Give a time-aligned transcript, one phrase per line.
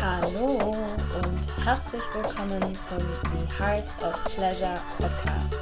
[0.00, 0.74] Hallo
[1.22, 5.56] und herzlich willkommen zum The Heart of Pleasure Podcast.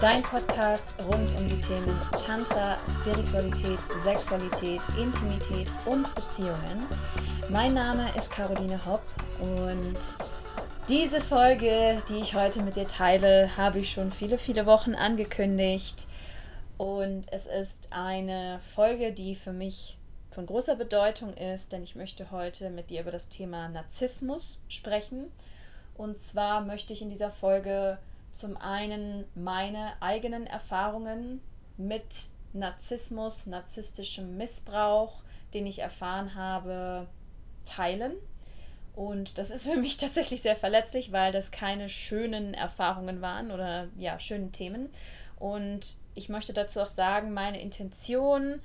[0.00, 6.86] Dein Podcast rund um die Themen Tantra, Spiritualität, Sexualität, Intimität und Beziehungen.
[7.48, 9.02] Mein Name ist Caroline Hopp
[9.40, 9.98] und
[10.90, 16.08] diese Folge, die ich heute mit dir teile, habe ich schon viele, viele Wochen angekündigt.
[16.78, 19.98] Und es ist eine Folge, die für mich
[20.32, 25.30] von großer Bedeutung ist, denn ich möchte heute mit dir über das Thema Narzissmus sprechen.
[25.94, 27.98] Und zwar möchte ich in dieser Folge
[28.32, 31.40] zum einen meine eigenen Erfahrungen
[31.76, 35.22] mit Narzissmus, narzisstischem Missbrauch,
[35.54, 37.06] den ich erfahren habe,
[37.64, 38.14] teilen.
[39.00, 43.88] Und das ist für mich tatsächlich sehr verletzlich, weil das keine schönen Erfahrungen waren oder
[43.96, 44.90] ja, schönen Themen.
[45.38, 48.60] Und ich möchte dazu auch sagen, meine Intention,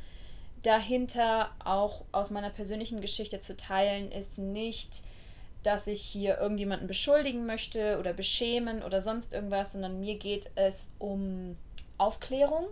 [0.62, 5.04] dahinter auch aus meiner persönlichen Geschichte zu teilen, ist nicht,
[5.64, 10.92] dass ich hier irgendjemanden beschuldigen möchte oder beschämen oder sonst irgendwas, sondern mir geht es
[11.00, 11.56] um
[11.98, 12.66] Aufklärung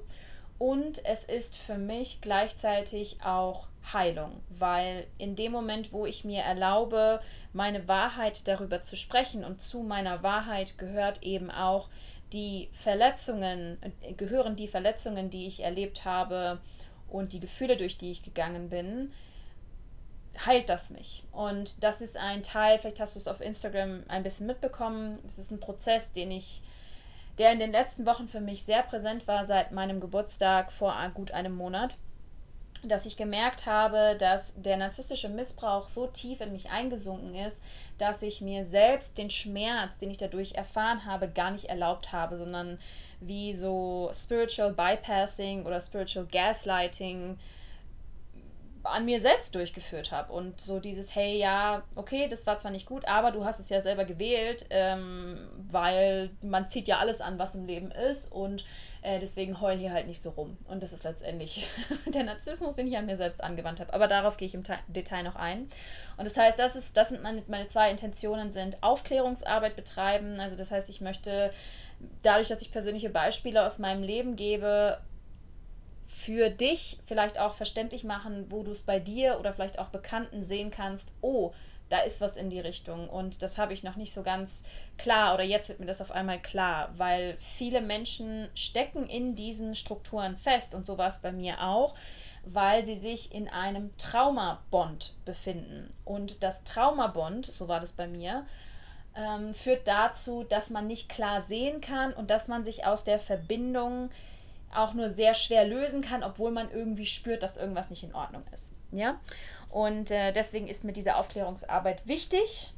[0.60, 6.42] und es ist für mich gleichzeitig auch Heilung, weil in dem Moment, wo ich mir
[6.42, 7.20] erlaube,
[7.52, 11.90] meine Wahrheit darüber zu sprechen und zu meiner Wahrheit gehört eben auch
[12.32, 13.78] die Verletzungen,
[14.18, 16.60] gehören die Verletzungen, die ich erlebt habe,
[17.14, 19.14] und die Gefühle, durch die ich gegangen bin,
[20.46, 21.24] heilt das mich.
[21.32, 25.20] Und das ist ein Teil, vielleicht hast du es auf Instagram ein bisschen mitbekommen.
[25.26, 26.64] Es ist ein Prozess, den ich,
[27.38, 31.32] der in den letzten Wochen für mich sehr präsent war seit meinem Geburtstag vor gut
[31.32, 31.98] einem Monat
[32.84, 37.62] dass ich gemerkt habe, dass der narzisstische Missbrauch so tief in mich eingesunken ist,
[37.98, 42.38] dass ich mir selbst den Schmerz, den ich dadurch erfahren habe, gar nicht erlaubt habe,
[42.38, 42.78] sondern
[43.20, 47.38] wie so Spiritual Bypassing oder Spiritual Gaslighting
[48.84, 50.34] an mir selbst durchgeführt habe.
[50.34, 53.70] Und so dieses, hey, ja, okay, das war zwar nicht gut, aber du hast es
[53.70, 58.66] ja selber gewählt, ähm, weil man zieht ja alles an, was im Leben ist und
[59.02, 60.58] äh, deswegen heul hier halt nicht so rum.
[60.68, 61.68] Und das ist letztendlich
[62.06, 63.94] der Narzissmus, den ich an mir selbst angewandt habe.
[63.94, 65.68] Aber darauf gehe ich im Detail noch ein.
[66.18, 70.40] Und das heißt, das, ist, das sind meine, meine zwei Intentionen, sind Aufklärungsarbeit betreiben.
[70.40, 71.52] Also das heißt, ich möchte
[72.22, 75.00] dadurch, dass ich persönliche Beispiele aus meinem Leben gebe,
[76.06, 80.44] für dich vielleicht auch verständlich machen, wo du es bei dir oder vielleicht auch Bekannten
[80.44, 81.54] sehen kannst, oh,
[81.90, 84.64] da ist was in die Richtung und das habe ich noch nicht so ganz
[84.98, 89.76] klar oder jetzt wird mir das auf einmal klar, weil viele Menschen stecken in diesen
[89.76, 91.94] Strukturen fest und so war es bei mir auch,
[92.46, 95.90] weil sie sich in einem Traumabond befinden.
[96.04, 98.46] Und das Traumabond, so war das bei mir,
[99.16, 103.20] ähm, führt dazu, dass man nicht klar sehen kann und dass man sich aus der
[103.20, 104.10] Verbindung
[104.76, 108.44] auch nur sehr schwer lösen kann, obwohl man irgendwie spürt, dass irgendwas nicht in Ordnung
[108.54, 108.74] ist.
[108.92, 109.20] Ja?
[109.70, 112.74] Und äh, deswegen ist mir diese Aufklärungsarbeit wichtig,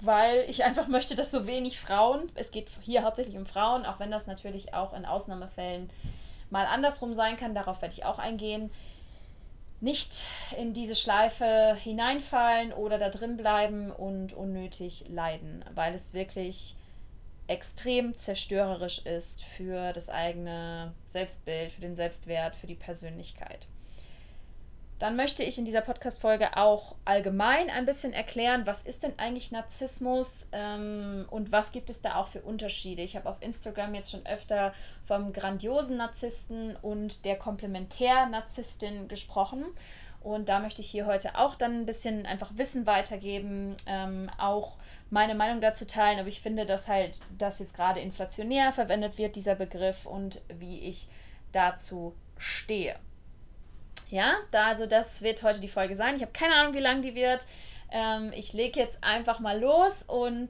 [0.00, 4.00] weil ich einfach möchte, dass so wenig Frauen, es geht hier hauptsächlich um Frauen, auch
[4.00, 5.90] wenn das natürlich auch in Ausnahmefällen
[6.50, 8.70] mal andersrum sein kann, darauf werde ich auch eingehen,
[9.80, 10.26] nicht
[10.56, 16.74] in diese Schleife hineinfallen oder da drin bleiben und unnötig leiden, weil es wirklich
[17.48, 23.66] extrem zerstörerisch ist für das eigene Selbstbild, für den Selbstwert, für die Persönlichkeit.
[24.98, 29.52] Dann möchte ich in dieser Podcast-Folge auch allgemein ein bisschen erklären, was ist denn eigentlich
[29.52, 33.02] Narzissmus ähm, und was gibt es da auch für Unterschiede.
[33.02, 34.72] Ich habe auf Instagram jetzt schon öfter
[35.02, 39.64] vom grandiosen Narzissten und der Komplementär-Narzisstin gesprochen.
[40.20, 44.76] Und da möchte ich hier heute auch dann ein bisschen einfach Wissen weitergeben, ähm, auch
[45.10, 49.36] meine Meinung dazu teilen, aber ich finde, dass halt das jetzt gerade inflationär verwendet wird,
[49.36, 51.08] dieser Begriff und wie ich
[51.52, 52.96] dazu stehe.
[54.10, 56.16] Ja, da, also das wird heute die Folge sein.
[56.16, 57.46] Ich habe keine Ahnung, wie lang die wird.
[57.90, 60.48] Ähm, ich lege jetzt einfach mal los und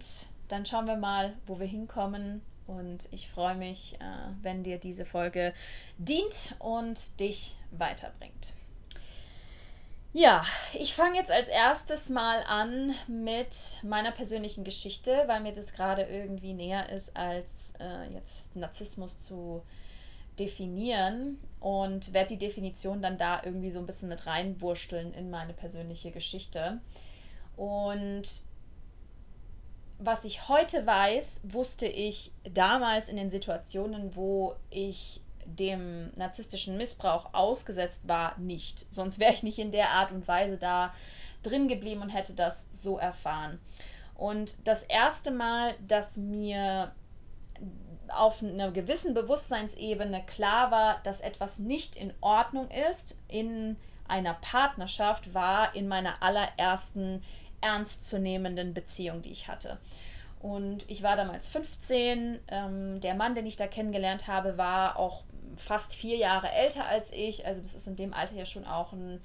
[0.49, 2.43] dann schauen wir mal, wo wir hinkommen.
[2.67, 4.05] Und ich freue mich, äh,
[4.43, 5.55] wenn dir diese Folge
[5.97, 8.55] dient und dich weiterbringt.
[10.15, 15.75] Ja, ich fange jetzt als erstes mal an mit meiner persönlichen Geschichte, weil mir das
[15.75, 19.63] gerade irgendwie näher ist, als äh, jetzt Narzissmus zu
[20.39, 25.53] definieren und werde die Definition dann da irgendwie so ein bisschen mit reinwurschteln in meine
[25.53, 26.81] persönliche Geschichte.
[27.57, 28.23] Und
[29.99, 35.21] was ich heute weiß, wusste ich damals in den Situationen, wo ich
[35.57, 38.87] dem narzisstischen Missbrauch ausgesetzt war, nicht.
[38.93, 40.93] Sonst wäre ich nicht in der Art und Weise da
[41.43, 43.59] drin geblieben und hätte das so erfahren.
[44.15, 46.93] Und das erste Mal, dass mir
[48.09, 55.35] auf einer gewissen Bewusstseinsebene klar war, dass etwas nicht in Ordnung ist in einer Partnerschaft,
[55.35, 57.23] war in meiner allerersten
[57.61, 59.79] ernstzunehmenden Beziehung, die ich hatte.
[60.41, 62.39] Und ich war damals 15.
[62.49, 65.25] Ähm, der Mann, den ich da kennengelernt habe, war auch
[65.57, 67.47] fast vier Jahre älter als ich.
[67.47, 69.21] Also das ist in dem Alter ja schon auch ein,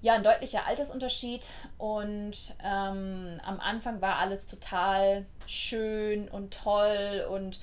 [0.00, 1.46] ja, ein deutlicher Altersunterschied.
[1.78, 7.60] Und ähm, am Anfang war alles total schön und toll und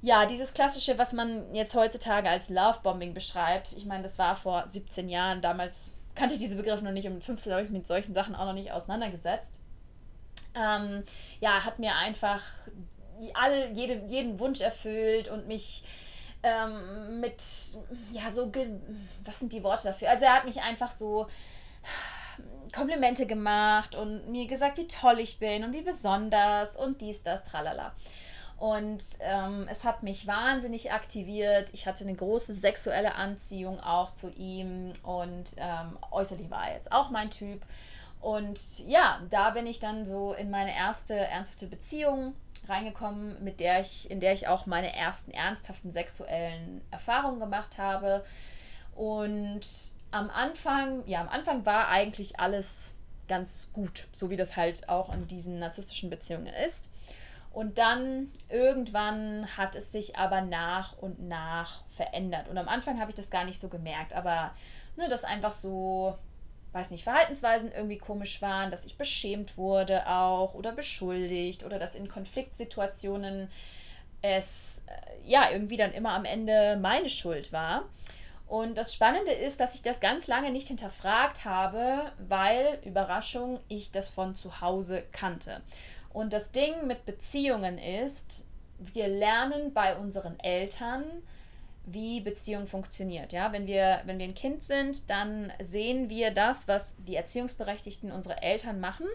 [0.00, 3.72] ja, dieses klassische, was man jetzt heutzutage als Lovebombing beschreibt.
[3.72, 5.40] Ich meine, das war vor 17 Jahren.
[5.40, 8.36] Damals kannte ich diese Begriffe noch nicht und mit 15 habe ich mit solchen Sachen
[8.36, 9.58] auch noch nicht auseinandergesetzt.
[10.54, 11.04] Ähm,
[11.40, 12.42] ja, hat mir einfach
[13.34, 15.84] all, jede, jeden Wunsch erfüllt und mich
[16.42, 17.42] ähm, mit,
[18.12, 18.52] ja, so,
[19.24, 20.10] was sind die Worte dafür?
[20.10, 21.26] Also er hat mich einfach so
[22.74, 27.44] Komplimente gemacht und mir gesagt, wie toll ich bin und wie besonders und dies, das,
[27.44, 27.92] tralala.
[28.58, 31.70] Und ähm, es hat mich wahnsinnig aktiviert.
[31.72, 36.90] Ich hatte eine große sexuelle Anziehung auch zu ihm und ähm, äußerlich war er jetzt
[36.90, 37.64] auch mein Typ.
[38.20, 42.34] Und ja, da bin ich dann so in meine erste ernsthafte Beziehung
[42.68, 48.24] reingekommen, mit der ich, in der ich auch meine ersten ernsthaften sexuellen Erfahrungen gemacht habe.
[48.94, 49.60] Und
[50.10, 52.96] am Anfang, ja, am Anfang war eigentlich alles
[53.28, 56.90] ganz gut, so wie das halt auch in diesen narzisstischen Beziehungen ist.
[57.52, 62.48] Und dann irgendwann hat es sich aber nach und nach verändert.
[62.48, 64.52] Und am Anfang habe ich das gar nicht so gemerkt, aber
[64.96, 66.16] ne, das einfach so
[66.72, 71.94] weiß nicht, Verhaltensweisen irgendwie komisch waren, dass ich beschämt wurde auch oder beschuldigt oder dass
[71.94, 73.48] in Konfliktsituationen
[74.20, 77.84] es äh, ja irgendwie dann immer am Ende meine Schuld war.
[78.46, 83.92] Und das Spannende ist, dass ich das ganz lange nicht hinterfragt habe, weil, Überraschung, ich
[83.92, 85.60] das von zu Hause kannte.
[86.14, 88.46] Und das Ding mit Beziehungen ist,
[88.78, 91.04] wir lernen bei unseren Eltern,
[91.92, 93.32] wie Beziehung funktioniert.
[93.32, 93.52] Ja?
[93.52, 98.42] Wenn, wir, wenn wir ein Kind sind, dann sehen wir das, was die Erziehungsberechtigten, unsere
[98.42, 99.06] Eltern machen.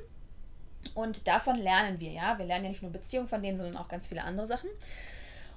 [0.95, 2.37] Und davon lernen wir, ja.
[2.37, 4.69] Wir lernen ja nicht nur Beziehung von denen, sondern auch ganz viele andere Sachen.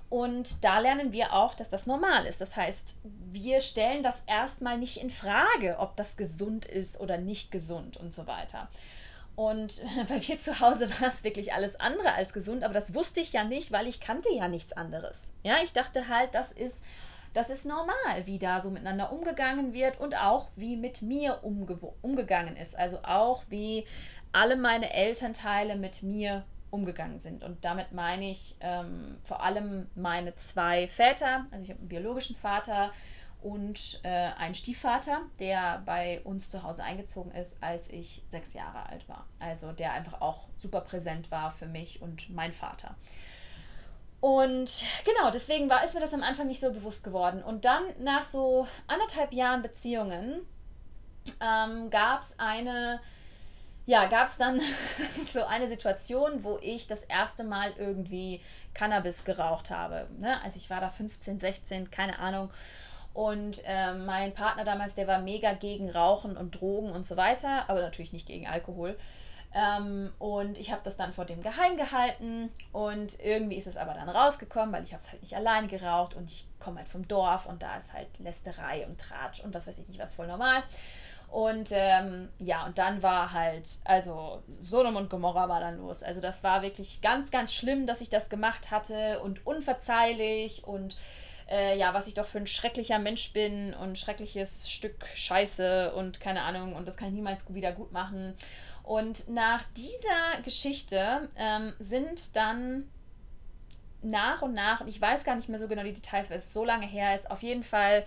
[0.08, 2.40] Und da lernen wir auch, dass das normal ist.
[2.40, 3.00] Das heißt,
[3.32, 8.12] wir stellen das erstmal nicht in Frage, ob das gesund ist oder nicht gesund und
[8.12, 8.68] so weiter.
[9.36, 13.20] Und bei mir zu Hause war es wirklich alles andere als gesund, aber das wusste
[13.20, 15.32] ich ja nicht, weil ich kannte ja nichts anderes.
[15.44, 16.82] Ja, ich dachte halt, das ist
[17.34, 21.78] das ist normal, wie da so miteinander umgegangen wird und auch wie mit mir umge
[22.00, 22.78] umgegangen ist.
[22.78, 23.86] Also auch wie
[24.32, 27.44] alle meine Elternteile mit mir umgegangen sind.
[27.44, 31.44] Und damit meine ich ähm, vor allem meine zwei Väter.
[31.50, 32.90] Also ich habe einen biologischen Vater
[33.46, 38.88] und äh, einen Stiefvater, der bei uns zu Hause eingezogen ist, als ich sechs Jahre
[38.88, 39.24] alt war.
[39.38, 42.96] Also der einfach auch super präsent war für mich und mein Vater.
[44.18, 47.40] Und genau, deswegen war, ist mir das am Anfang nicht so bewusst geworden.
[47.44, 50.40] Und dann nach so anderthalb Jahren Beziehungen
[51.40, 52.98] ähm, gab es eine,
[53.84, 54.60] ja, gab es dann
[55.28, 58.40] so eine Situation, wo ich das erste Mal irgendwie
[58.74, 60.08] Cannabis geraucht habe.
[60.18, 60.42] Ne?
[60.42, 62.50] Also ich war da 15, 16, keine Ahnung.
[63.16, 67.64] Und äh, mein Partner damals, der war mega gegen Rauchen und Drogen und so weiter,
[67.66, 68.94] aber natürlich nicht gegen Alkohol.
[69.54, 73.94] Ähm, und ich habe das dann vor dem geheim gehalten und irgendwie ist es aber
[73.94, 77.08] dann rausgekommen, weil ich habe es halt nicht alleine geraucht und ich komme halt vom
[77.08, 80.26] Dorf und da ist halt Lästerei und Tratsch und was weiß ich nicht was, voll
[80.26, 80.62] normal.
[81.30, 86.02] Und ähm, ja, und dann war halt, also Sodom und Gomorra war dann los.
[86.02, 90.98] Also das war wirklich ganz, ganz schlimm, dass ich das gemacht hatte und unverzeihlich und
[91.48, 96.20] äh, ja, was ich doch für ein schrecklicher Mensch bin und schreckliches Stück Scheiße und
[96.20, 98.34] keine Ahnung und das kann ich niemals wieder gut machen.
[98.82, 102.88] Und nach dieser Geschichte ähm, sind dann
[104.02, 106.52] nach und nach, und ich weiß gar nicht mehr so genau die Details, weil es
[106.52, 108.04] so lange her ist, auf jeden Fall,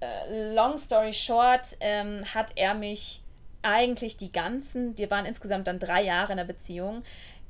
[0.00, 3.22] äh, long story short, ähm, hat er mich
[3.62, 7.02] eigentlich die ganzen, wir waren insgesamt dann drei Jahre in der Beziehung,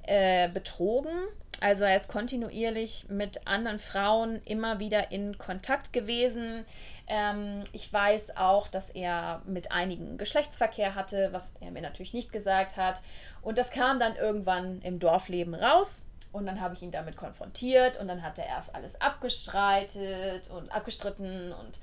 [0.05, 1.13] äh, betrogen.
[1.61, 6.65] Also er ist kontinuierlich mit anderen Frauen immer wieder in Kontakt gewesen.
[7.07, 12.33] Ähm, ich weiß auch, dass er mit einigen Geschlechtsverkehr hatte, was er mir natürlich nicht
[12.33, 13.03] gesagt hat.
[13.43, 16.07] Und das kam dann irgendwann im Dorfleben raus.
[16.33, 20.71] Und dann habe ich ihn damit konfrontiert und dann hat er erst alles abgestreitet und
[20.71, 21.79] abgestritten und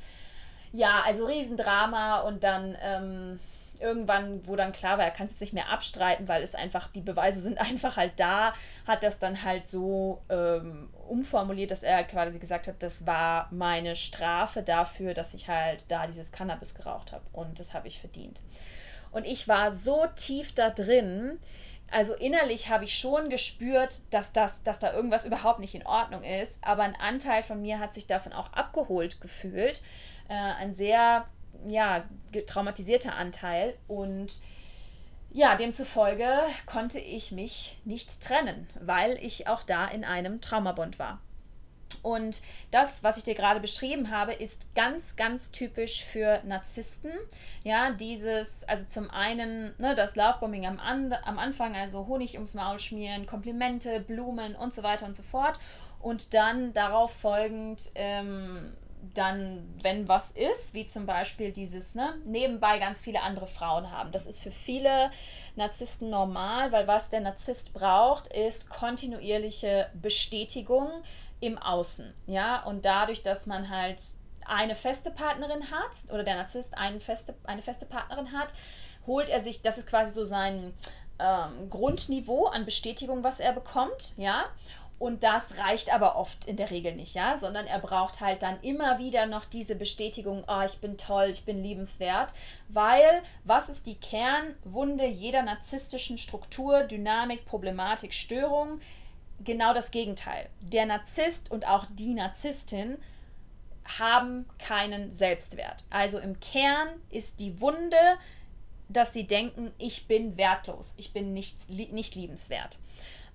[0.72, 3.40] ja, also Riesendrama und dann ähm,
[3.82, 7.02] irgendwann, wo dann klar war, er kann es nicht mehr abstreiten, weil es einfach, die
[7.02, 8.54] Beweise sind einfach halt da,
[8.86, 13.96] hat das dann halt so ähm, umformuliert, dass er quasi gesagt hat, das war meine
[13.96, 18.42] Strafe dafür, dass ich halt da dieses Cannabis geraucht habe und das habe ich verdient.
[19.12, 21.40] Und ich war so tief da drin,
[21.90, 26.24] also innerlich habe ich schon gespürt, dass, das, dass da irgendwas überhaupt nicht in Ordnung
[26.24, 29.82] ist, aber ein Anteil von mir hat sich davon auch abgeholt gefühlt.
[30.28, 31.26] Äh, ein sehr
[31.66, 32.04] ja,
[32.46, 34.40] traumatisierter Anteil und
[35.32, 36.28] ja, demzufolge
[36.66, 41.20] konnte ich mich nicht trennen, weil ich auch da in einem Traumabond war.
[42.02, 47.12] Und das, was ich dir gerade beschrieben habe, ist ganz, ganz typisch für Narzissten.
[47.64, 52.54] Ja, dieses, also zum einen ne, das Lovebombing am, An am Anfang, also Honig ums
[52.54, 55.60] Maul schmieren, Komplimente, Blumen und so weiter und so fort.
[56.00, 58.74] Und dann darauf folgend ähm,
[59.18, 64.12] dann, wenn was ist, wie zum Beispiel dieses, ne, nebenbei ganz viele andere Frauen haben.
[64.12, 65.12] Das ist für viele
[65.56, 70.90] Narzissten normal, weil was der Narzisst braucht, ist kontinuierliche Bestätigung
[71.40, 72.14] im Außen.
[72.28, 74.02] Ja, und dadurch, dass man halt
[74.46, 78.54] eine feste Partnerin hat oder der Narzisst eine feste, eine feste Partnerin hat,
[79.06, 80.74] holt er sich, das ist quasi so sein
[81.20, 84.46] ähm, Grundniveau an Bestätigung, was er bekommt, ja.
[85.00, 88.60] Und das reicht aber oft in der Regel nicht, ja, sondern er braucht halt dann
[88.62, 92.34] immer wieder noch diese Bestätigung, oh, ich bin toll, ich bin liebenswert,
[92.70, 98.82] weil was ist die Kernwunde jeder narzisstischen Struktur, Dynamik, Problematik, Störung?
[99.44, 100.50] Genau das Gegenteil.
[100.62, 102.98] Der Narzisst und auch die Narzisstin
[104.00, 105.86] haben keinen Selbstwert.
[105.92, 108.18] Also im Kern ist die Wunde,
[108.90, 112.80] dass sie denken, ich bin wertlos, ich bin nicht, nicht liebenswert.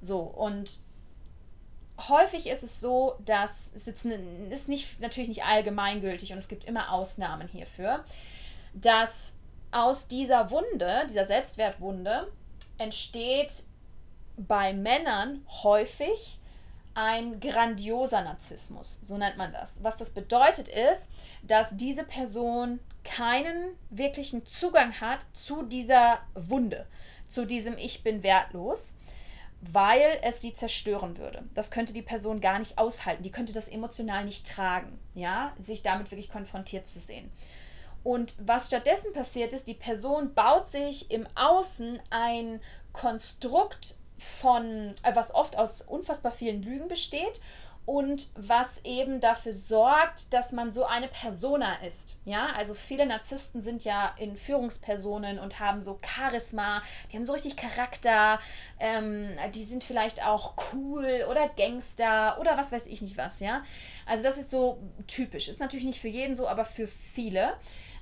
[0.01, 0.81] So, und
[2.09, 6.65] häufig ist es so, dass es jetzt ist nicht, natürlich nicht allgemeingültig und es gibt
[6.65, 8.05] immer Ausnahmen hierfür,
[8.75, 9.37] dass
[9.71, 12.31] aus dieser Wunde, dieser Selbstwertwunde,
[12.79, 13.65] entsteht
[14.37, 16.39] bei Männern häufig
[16.95, 19.83] ein grandioser Narzissmus, so nennt man das.
[19.83, 21.09] Was das bedeutet ist,
[21.43, 26.87] dass diese Person keinen wirklichen Zugang hat zu dieser Wunde,
[27.29, 28.95] zu diesem Ich bin wertlos
[29.63, 31.45] weil es sie zerstören würde.
[31.55, 33.23] Das könnte die Person gar nicht aushalten.
[33.23, 37.31] Die könnte das emotional nicht tragen, ja, sich damit wirklich konfrontiert zu sehen.
[38.03, 42.61] Und was stattdessen passiert ist, die Person baut sich im Außen ein
[42.93, 47.41] Konstrukt von, äh, was oft aus unfassbar vielen Lügen besteht
[47.85, 52.21] und was eben dafür sorgt, dass man so eine Persona ist.
[52.25, 57.33] Ja, also viele Narzissten sind ja in Führungspersonen und haben so Charisma, die haben so
[57.33, 58.39] richtig Charakter,
[58.79, 63.63] ähm, die sind vielleicht auch cool oder Gangster oder was weiß ich nicht was, ja.
[64.07, 65.49] Also das ist so typisch.
[65.49, 67.55] Ist natürlich nicht für jeden so, aber für viele.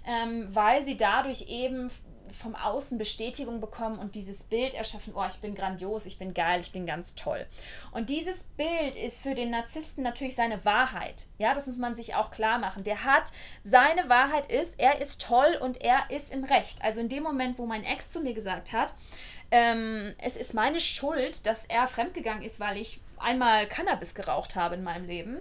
[0.06, 1.90] Ähm, weil sie dadurch eben
[2.34, 6.60] vom Außen Bestätigung bekommen und dieses Bild erschaffen, oh, ich bin grandios, ich bin geil,
[6.60, 7.46] ich bin ganz toll.
[7.92, 11.26] Und dieses Bild ist für den Narzissten natürlich seine Wahrheit.
[11.38, 12.84] Ja, das muss man sich auch klar machen.
[12.84, 13.32] Der hat,
[13.64, 16.82] seine Wahrheit ist, er ist toll und er ist im Recht.
[16.82, 18.94] Also in dem Moment, wo mein Ex zu mir gesagt hat,
[19.50, 24.76] ähm, es ist meine Schuld, dass er fremdgegangen ist, weil ich einmal Cannabis geraucht habe
[24.76, 25.38] in meinem Leben,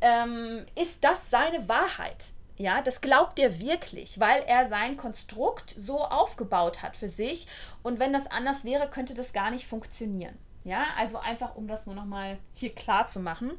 [0.00, 2.32] ähm, ist das seine Wahrheit.
[2.56, 7.46] Ja, das glaubt er wirklich, weil er sein Konstrukt so aufgebaut hat für sich.
[7.82, 10.36] Und wenn das anders wäre, könnte das gar nicht funktionieren.
[10.64, 13.52] Ja, also einfach, um das nur nochmal hier klar zu machen.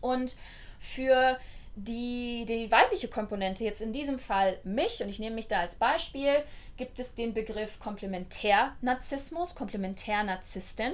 [0.00, 0.36] Und
[0.78, 1.38] für
[1.74, 5.76] die, die weibliche Komponente, jetzt in diesem Fall mich, und ich nehme mich da als
[5.76, 6.44] Beispiel,
[6.76, 10.92] gibt es den Begriff Komplementärnarzissmus, Komplementärnarzisstin,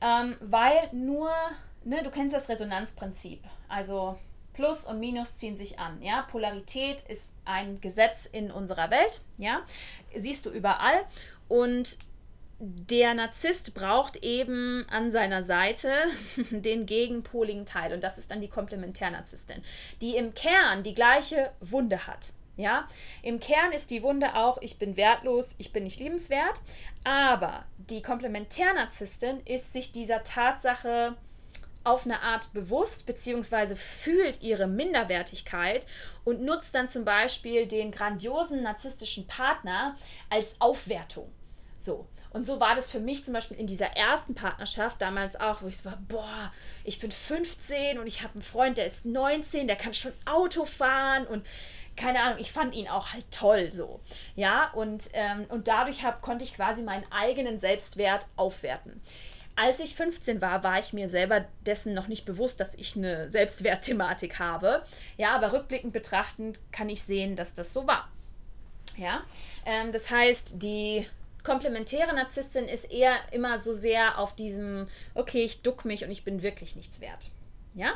[0.00, 1.30] ähm, weil nur,
[1.84, 3.42] ne, du kennst das Resonanzprinzip.
[3.68, 4.16] Also
[4.52, 6.02] Plus und Minus ziehen sich an.
[6.02, 6.22] Ja?
[6.22, 9.22] Polarität ist ein Gesetz in unserer Welt.
[9.38, 9.62] Ja?
[10.14, 11.04] Siehst du überall.
[11.48, 11.98] Und
[12.60, 15.90] der Narzisst braucht eben an seiner Seite
[16.50, 17.94] den gegenpoligen Teil.
[17.94, 19.62] Und das ist dann die Komplementärnarzisstin,
[20.02, 22.34] die im Kern die gleiche Wunde hat.
[22.56, 22.86] Ja,
[23.22, 26.60] im Kern ist die Wunde auch, ich bin wertlos, ich bin nicht liebenswert.
[27.04, 31.16] Aber die Komplementärnarzisstin ist sich dieser Tatsache
[31.84, 33.74] auf eine Art bewusst bzw.
[33.74, 35.86] fühlt ihre Minderwertigkeit
[36.24, 39.96] und nutzt dann zum Beispiel den grandiosen narzisstischen Partner
[40.28, 41.30] als Aufwertung.
[41.76, 42.06] So.
[42.32, 45.66] Und so war das für mich zum Beispiel in dieser ersten Partnerschaft damals auch, wo
[45.66, 46.52] ich so war, boah,
[46.84, 50.64] ich bin 15 und ich habe einen Freund, der ist 19, der kann schon Auto
[50.64, 51.44] fahren und
[51.96, 54.00] keine Ahnung, ich fand ihn auch halt toll so.
[54.36, 59.02] Ja, und, ähm, und dadurch hab, konnte ich quasi meinen eigenen Selbstwert aufwerten.
[59.62, 63.28] Als ich 15 war, war ich mir selber dessen noch nicht bewusst, dass ich eine
[63.28, 64.82] Selbstwertthematik habe.
[65.18, 68.08] Ja, aber rückblickend betrachtend kann ich sehen, dass das so war.
[68.96, 69.22] Ja,
[69.66, 71.06] ähm, das heißt, die
[71.44, 76.24] komplementäre Narzisstin ist eher immer so sehr auf diesem, okay, ich duck mich und ich
[76.24, 77.28] bin wirklich nichts wert.
[77.74, 77.92] Ja,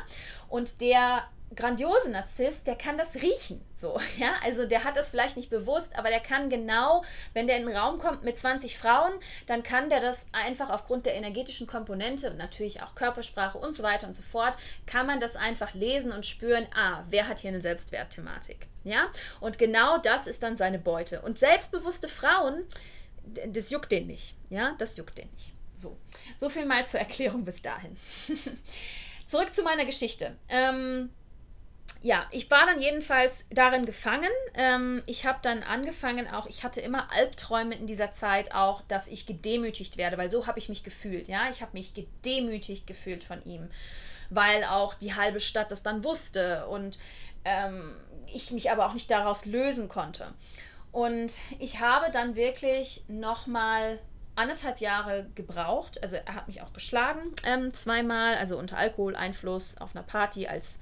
[0.49, 3.63] und der grandiose Narzisst, der kann das riechen.
[3.73, 7.57] So, ja, also der hat das vielleicht nicht bewusst, aber der kann genau, wenn der
[7.57, 9.13] in den Raum kommt mit 20 Frauen,
[9.47, 13.83] dann kann der das einfach aufgrund der energetischen Komponente und natürlich auch Körpersprache und so
[13.83, 17.49] weiter und so fort, kann man das einfach lesen und spüren, ah, wer hat hier
[17.49, 18.67] eine Selbstwertthematik.
[18.83, 21.21] Ja, und genau das ist dann seine Beute.
[21.21, 22.63] Und selbstbewusste Frauen,
[23.47, 24.35] das juckt den nicht.
[24.49, 25.53] Ja, das juckt den nicht.
[25.75, 25.97] So,
[26.35, 27.97] so viel mal zur Erklärung bis dahin.
[29.25, 30.35] Zurück zu meiner Geschichte.
[30.49, 31.09] Ähm,
[32.01, 34.29] ja, ich war dann jedenfalls darin gefangen.
[34.53, 39.07] Ähm, ich habe dann angefangen, auch ich hatte immer Albträume in dieser Zeit auch, dass
[39.07, 41.27] ich gedemütigt werde, weil so habe ich mich gefühlt.
[41.27, 43.69] Ja, ich habe mich gedemütigt gefühlt von ihm,
[44.29, 46.99] weil auch die halbe Stadt das dann wusste und
[47.43, 47.95] ähm,
[48.31, 50.33] ich mich aber auch nicht daraus lösen konnte.
[50.91, 53.99] Und ich habe dann wirklich nochmal
[54.35, 56.01] anderthalb Jahre gebraucht.
[56.03, 60.79] Also er hat mich auch geschlagen ähm, zweimal, also unter Alkoholeinfluss auf einer Party, als,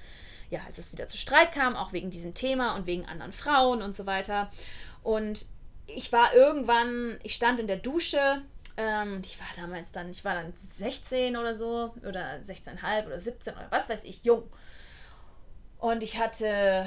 [0.54, 3.82] ja, als es wieder zu Streit kam, auch wegen diesem Thema und wegen anderen Frauen
[3.82, 4.50] und so weiter.
[5.02, 5.46] Und
[5.86, 8.42] ich war irgendwann, ich stand in der Dusche.
[8.76, 13.54] Ähm, ich war damals dann, ich war dann 16 oder so, oder 16,5 oder 17
[13.54, 14.44] oder was weiß ich, jung.
[15.78, 16.86] Und ich hatte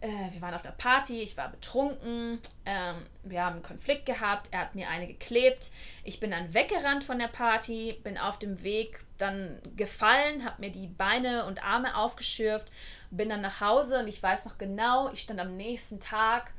[0.00, 4.48] äh, wir waren auf einer Party, ich war betrunken, ähm, wir haben einen Konflikt gehabt,
[4.50, 5.70] er hat mir eine geklebt.
[6.04, 10.70] Ich bin dann weggerannt von der Party, bin auf dem Weg dann gefallen, habe mir
[10.70, 12.70] die Beine und Arme aufgeschürft,
[13.10, 16.52] bin dann nach Hause und ich weiß noch genau, ich stand am nächsten Tag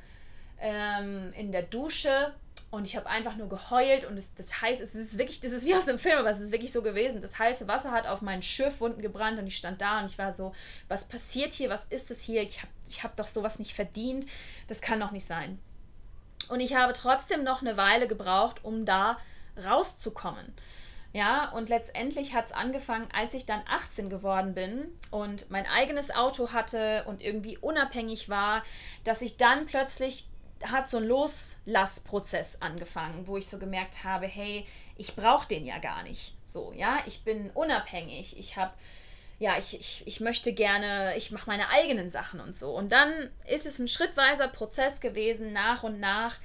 [0.59, 2.33] ähm, in der Dusche
[2.69, 5.65] und ich habe einfach nur geheult und das, das heißt, es ist wirklich, das ist
[5.65, 7.21] wie aus einem Film, aber es ist wirklich so gewesen.
[7.21, 10.33] Das heiße Wasser hat auf meinen Schürfwunden gebrannt und ich stand da und ich war
[10.33, 10.53] so,
[10.89, 12.41] was passiert hier, was ist es hier?
[12.41, 14.25] Ich habe ich hab doch sowas nicht verdient,
[14.67, 15.59] das kann doch nicht sein.
[16.49, 19.17] Und ich habe trotzdem noch eine Weile gebraucht, um da
[19.65, 20.53] rauszukommen.
[21.13, 26.13] Ja, und letztendlich hat es angefangen, als ich dann 18 geworden bin und mein eigenes
[26.13, 28.63] Auto hatte und irgendwie unabhängig war,
[29.03, 30.27] dass ich dann plötzlich
[30.63, 34.65] hat so ein Loslassprozess angefangen, wo ich so gemerkt habe, hey,
[34.97, 36.33] ich brauche den ja gar nicht.
[36.43, 38.73] So, ja, ich bin unabhängig, ich habe,
[39.39, 42.71] ja, ich, ich, ich möchte gerne, ich mache meine eigenen Sachen und so.
[42.71, 46.37] Und dann ist es ein schrittweiser Prozess gewesen, nach und nach,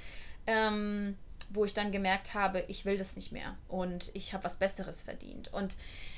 [0.47, 1.17] ähm,
[1.51, 5.03] wo ich dann gemerkt habe, ich will das nicht mehr und ich habe was Besseres
[5.03, 5.53] verdient.
[5.53, 5.77] Und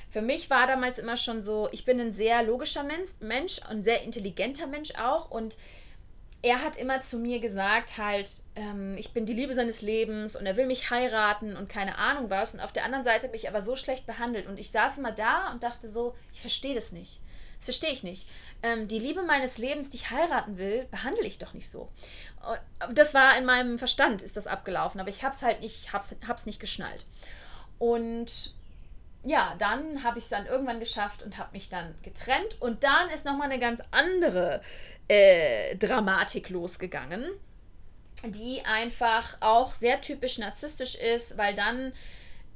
[0.08, 3.82] für mich war damals immer schon so, ich bin ein sehr logischer Mensch, Mensch und
[3.82, 5.56] sehr intelligenter Mensch auch und
[6.44, 10.44] er hat immer zu mir gesagt, halt, ähm, ich bin die Liebe seines Lebens und
[10.44, 12.52] er will mich heiraten und keine Ahnung was.
[12.52, 14.46] Und auf der anderen Seite mich aber so schlecht behandelt.
[14.46, 17.22] Und ich saß immer da und dachte so, ich verstehe das nicht.
[17.56, 18.28] Das verstehe ich nicht.
[18.62, 21.88] Ähm, die Liebe meines Lebens, die ich heiraten will, behandle ich doch nicht so.
[22.86, 26.14] Und das war in meinem Verstand, ist das abgelaufen, aber ich hab's halt nicht, hab's,
[26.28, 27.06] hab's nicht geschnallt.
[27.78, 28.52] Und
[29.24, 32.60] ja, dann habe ich es dann irgendwann geschafft und habe mich dann getrennt.
[32.60, 34.60] Und dann ist nochmal eine ganz andere
[35.08, 37.24] äh, Dramatik losgegangen,
[38.26, 41.92] die einfach auch sehr typisch narzisstisch ist, weil dann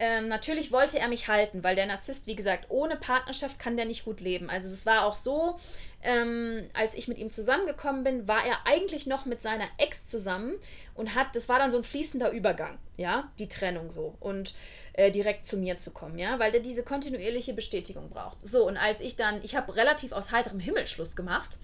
[0.00, 3.84] ähm, natürlich wollte er mich halten, weil der Narzisst, wie gesagt, ohne Partnerschaft kann der
[3.84, 4.48] nicht gut leben.
[4.48, 5.58] Also es war auch so,
[6.02, 10.54] ähm, als ich mit ihm zusammengekommen bin, war er eigentlich noch mit seiner Ex zusammen
[10.94, 14.54] und hat, das war dann so ein fließender Übergang, ja, die Trennung so und
[14.92, 18.36] äh, direkt zu mir zu kommen, ja, weil der diese kontinuierliche Bestätigung braucht.
[18.44, 21.58] So, und als ich dann, ich habe relativ aus heiterem Himmel Schluss gemacht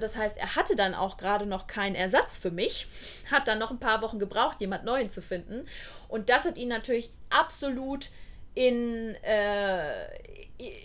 [0.00, 2.88] das heißt, er hatte dann auch gerade noch keinen Ersatz für mich,
[3.30, 5.66] hat dann noch ein paar Wochen gebraucht, jemand Neuen zu finden.
[6.08, 8.10] Und das hat ihn natürlich absolut
[8.54, 10.06] in, äh,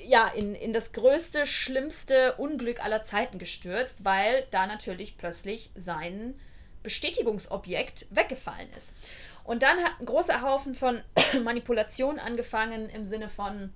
[0.07, 6.39] ja, in, in das größte, schlimmste Unglück aller Zeiten gestürzt, weil da natürlich plötzlich sein
[6.83, 8.95] Bestätigungsobjekt weggefallen ist.
[9.43, 11.01] Und dann hat ein großer Haufen von
[11.43, 13.73] Manipulationen angefangen im Sinne von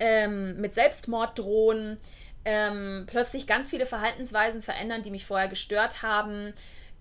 [0.00, 1.98] ähm, mit Selbstmorddrohen,
[2.44, 6.54] ähm, plötzlich ganz viele Verhaltensweisen verändern, die mich vorher gestört haben,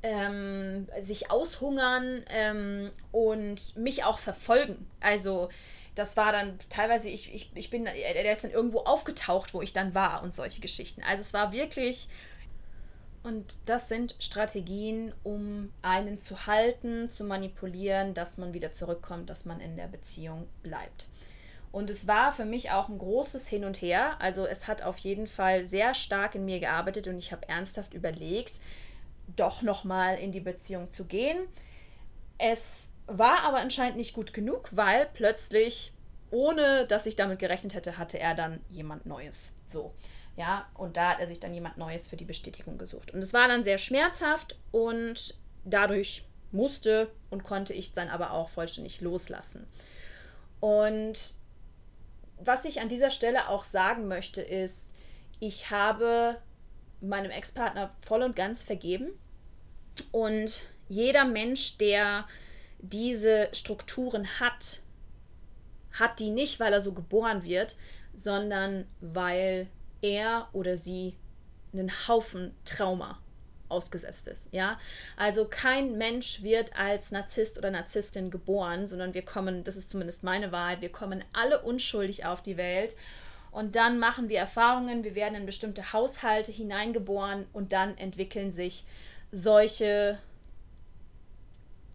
[0.03, 4.87] ähm, sich aushungern ähm, und mich auch verfolgen.
[4.99, 5.49] Also
[5.95, 9.73] das war dann teilweise, ich, ich, ich bin, der ist dann irgendwo aufgetaucht, wo ich
[9.73, 11.01] dann war und solche Geschichten.
[11.03, 12.07] Also es war wirklich,
[13.23, 19.45] und das sind Strategien, um einen zu halten, zu manipulieren, dass man wieder zurückkommt, dass
[19.45, 21.09] man in der Beziehung bleibt.
[21.77, 24.19] Und es war für mich auch ein großes Hin und Her.
[24.19, 27.93] Also es hat auf jeden Fall sehr stark in mir gearbeitet und ich habe ernsthaft
[27.93, 28.59] überlegt,
[29.35, 31.37] doch nochmal in die Beziehung zu gehen.
[32.39, 35.93] Es war aber anscheinend nicht gut genug, weil plötzlich,
[36.31, 39.55] ohne dass ich damit gerechnet hätte, hatte er dann jemand Neues.
[39.67, 39.93] So.
[40.35, 43.13] Ja, und da hat er sich dann jemand Neues für die Bestätigung gesucht.
[43.13, 48.49] Und es war dann sehr schmerzhaft und dadurch musste und konnte ich dann aber auch
[48.49, 49.67] vollständig loslassen.
[50.59, 51.37] Und
[52.37, 54.87] was ich an dieser Stelle auch sagen möchte, ist,
[55.39, 56.37] ich habe
[57.01, 59.09] meinem Ex-Partner voll und ganz vergeben.
[60.11, 62.27] Und jeder Mensch, der
[62.79, 64.81] diese Strukturen hat,
[65.91, 67.75] hat die nicht, weil er so geboren wird,
[68.13, 69.67] sondern weil
[70.01, 71.15] er oder sie
[71.73, 73.19] einen Haufen Trauma
[73.69, 74.53] ausgesetzt ist.
[74.53, 74.79] Ja,
[75.15, 80.23] also kein Mensch wird als Narzisst oder Narzisstin geboren, sondern wir kommen, das ist zumindest
[80.23, 82.95] meine Wahrheit, wir kommen alle unschuldig auf die Welt
[83.51, 88.83] und dann machen wir Erfahrungen, wir werden in bestimmte Haushalte hineingeboren und dann entwickeln sich
[89.31, 90.19] solche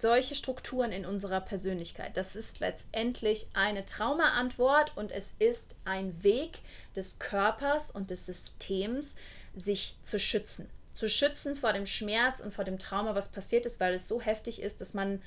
[0.03, 2.17] solche Strukturen in unserer Persönlichkeit.
[2.17, 6.59] Das ist letztendlich eine Traumaantwort und es ist ein Weg
[6.97, 9.15] des Körpers und des Systems,
[9.55, 13.81] sich zu schützen zu schützen vor dem Schmerz und vor dem Trauma, was passiert ist,
[13.81, 15.23] weil es so heftig ist, dass man,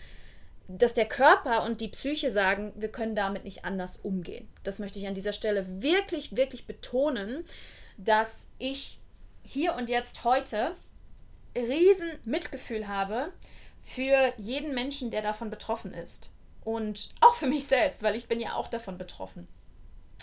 [0.68, 4.48] dass der Körper und die Psyche sagen, wir können damit nicht anders umgehen.
[4.64, 7.44] Das möchte ich an dieser Stelle wirklich, wirklich betonen,
[7.98, 9.00] dass ich
[9.44, 10.72] hier und jetzt heute
[11.56, 13.32] riesen Mitgefühl habe
[13.82, 16.32] für jeden Menschen, der davon betroffen ist.
[16.64, 19.48] Und auch für mich selbst, weil ich bin ja auch davon betroffen.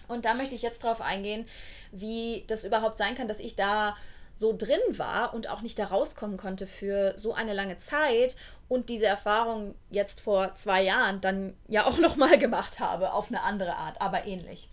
[0.08, 1.46] Und da möchte ich jetzt drauf eingehen,
[1.92, 3.96] wie das überhaupt sein kann, dass ich da
[4.34, 8.36] so drin war und auch nicht da rauskommen konnte für so eine lange Zeit
[8.68, 13.42] und diese Erfahrung jetzt vor zwei Jahren dann ja auch nochmal gemacht habe, auf eine
[13.42, 14.68] andere Art, aber ähnlich.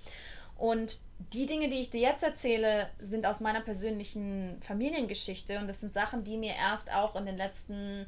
[0.57, 0.99] Und
[1.33, 5.93] die Dinge, die ich dir jetzt erzähle, sind aus meiner persönlichen Familiengeschichte und das sind
[5.93, 8.05] Sachen, die mir erst auch in den letzten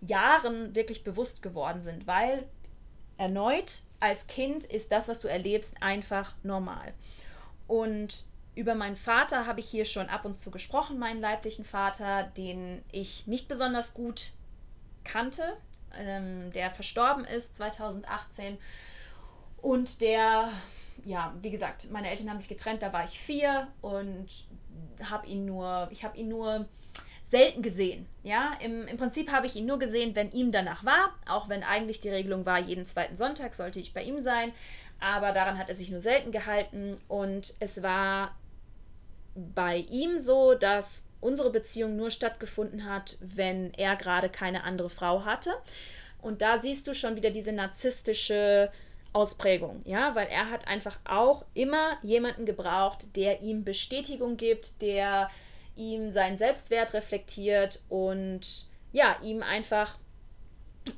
[0.00, 2.44] Jahren wirklich bewusst geworden sind, weil
[3.16, 6.94] erneut als Kind ist das, was du erlebst, einfach normal.
[7.66, 12.24] Und über meinen Vater habe ich hier schon ab und zu gesprochen, meinen leiblichen Vater,
[12.36, 14.32] den ich nicht besonders gut
[15.04, 15.56] kannte,
[15.96, 18.58] ähm, der verstorben ist 2018
[19.62, 20.50] und der,
[21.04, 24.28] ja, wie gesagt, meine Eltern haben sich getrennt, da war ich vier und
[25.02, 26.68] habe ihn nur, ich habe ihn nur
[27.22, 28.06] selten gesehen.
[28.24, 31.62] Ja, im, im Prinzip habe ich ihn nur gesehen, wenn ihm danach war, auch wenn
[31.62, 34.52] eigentlich die Regelung war, jeden zweiten Sonntag sollte ich bei ihm sein.
[34.98, 38.36] Aber daran hat er sich nur selten gehalten und es war
[39.34, 45.24] bei ihm so, dass unsere Beziehung nur stattgefunden hat, wenn er gerade keine andere Frau
[45.24, 45.50] hatte.
[46.20, 48.70] Und da siehst du schon wieder diese narzisstische
[49.12, 55.30] Ausprägung, ja, weil er hat einfach auch immer jemanden gebraucht, der ihm Bestätigung gibt, der
[55.74, 59.98] ihm seinen Selbstwert reflektiert und ja, ihm einfach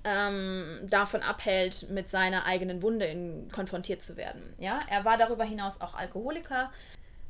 [0.05, 4.55] ähm, davon abhält, mit seiner eigenen Wunde in, konfrontiert zu werden.
[4.59, 6.71] Ja, er war darüber hinaus auch Alkoholiker.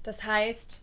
[0.02, 0.80] Das heißt,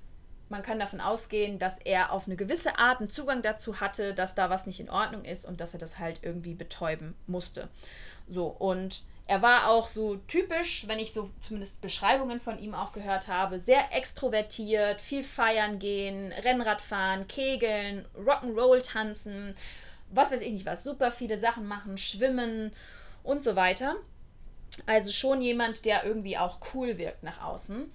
[0.49, 4.35] man kann davon ausgehen, dass er auf eine gewisse Art einen Zugang dazu hatte, dass
[4.35, 7.69] da was nicht in Ordnung ist und dass er das halt irgendwie betäuben musste.
[8.27, 12.93] So, und er war auch so typisch, wenn ich so zumindest Beschreibungen von ihm auch
[12.93, 19.53] gehört habe, sehr extrovertiert, viel feiern gehen, Rennrad fahren, kegeln, Rock'n'Roll tanzen,
[20.09, 22.71] was weiß ich nicht was, super viele Sachen machen, schwimmen
[23.21, 23.97] und so weiter.
[24.87, 27.87] Also schon jemand, der irgendwie auch cool wirkt nach außen.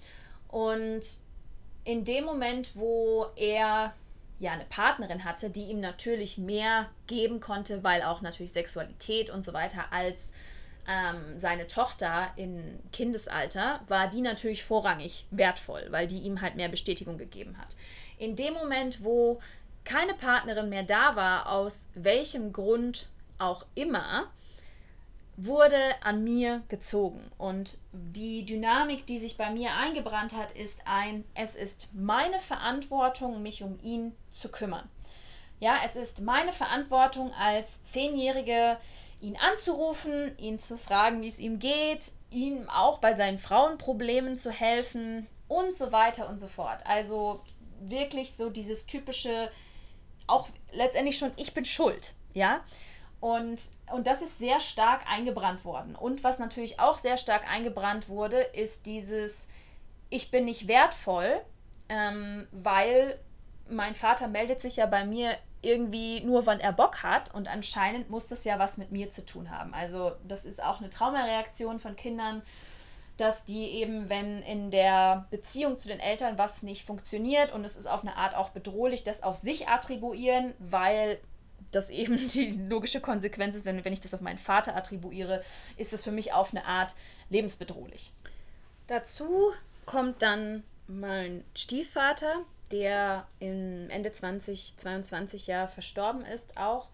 [0.47, 1.01] Und
[1.85, 3.93] in dem Moment, wo er
[4.39, 9.45] ja eine Partnerin hatte, die ihm natürlich mehr geben konnte, weil auch natürlich Sexualität und
[9.45, 10.33] so weiter als
[10.87, 16.69] ähm, seine Tochter in Kindesalter, war die natürlich vorrangig wertvoll, weil die ihm halt mehr
[16.69, 17.75] Bestätigung gegeben hat.
[18.17, 19.39] In dem Moment, wo
[19.83, 24.31] keine Partnerin mehr da war, aus welchem Grund auch immer,
[25.37, 27.19] wurde an mir gezogen.
[27.37, 33.41] Und die Dynamik, die sich bei mir eingebrannt hat, ist ein, es ist meine Verantwortung,
[33.41, 34.89] mich um ihn zu kümmern.
[35.59, 38.77] Ja, es ist meine Verantwortung als Zehnjährige,
[39.21, 44.51] ihn anzurufen, ihn zu fragen, wie es ihm geht, ihm auch bei seinen Frauenproblemen zu
[44.51, 46.85] helfen und so weiter und so fort.
[46.85, 47.41] Also
[47.79, 49.49] wirklich so dieses typische,
[50.27, 52.13] auch letztendlich schon, ich bin schuld.
[52.33, 52.63] Ja,
[53.19, 55.95] und, und das ist sehr stark eingebrannt worden.
[55.95, 59.47] Und was natürlich auch sehr stark eingebrannt wurde, ist dieses,
[60.09, 61.41] ich bin nicht wertvoll,
[61.89, 63.19] ähm, weil
[63.69, 67.33] mein Vater meldet sich ja bei mir irgendwie nur, wann er Bock hat.
[67.33, 69.73] Und anscheinend muss das ja was mit mir zu tun haben.
[69.73, 72.43] Also das ist auch eine Traumareaktion von Kindern,
[73.17, 77.77] dass die eben, wenn in der Beziehung zu den Eltern was nicht funktioniert und es
[77.77, 81.19] ist auf eine Art auch bedrohlich, das auf sich attribuieren, weil
[81.75, 85.43] das eben die logische Konsequenz ist, wenn, wenn ich das auf meinen Vater attribuiere,
[85.77, 86.95] ist das für mich auf eine Art
[87.29, 88.11] lebensbedrohlich.
[88.87, 89.51] Dazu
[89.85, 96.89] kommt dann mein Stiefvater, der im Ende 2022 ja verstorben ist auch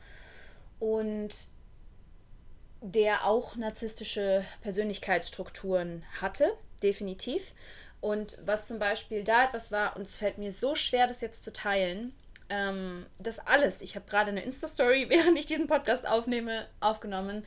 [0.80, 1.30] und
[2.82, 7.54] der auch narzisstische Persönlichkeitsstrukturen hatte, definitiv.
[8.00, 11.44] Und was zum Beispiel da etwas war, und es fällt mir so schwer, das jetzt
[11.44, 12.14] zu teilen,
[12.52, 17.46] ähm, das alles, ich habe gerade eine Insta-Story, während ich diesen Podcast aufnehme, aufgenommen,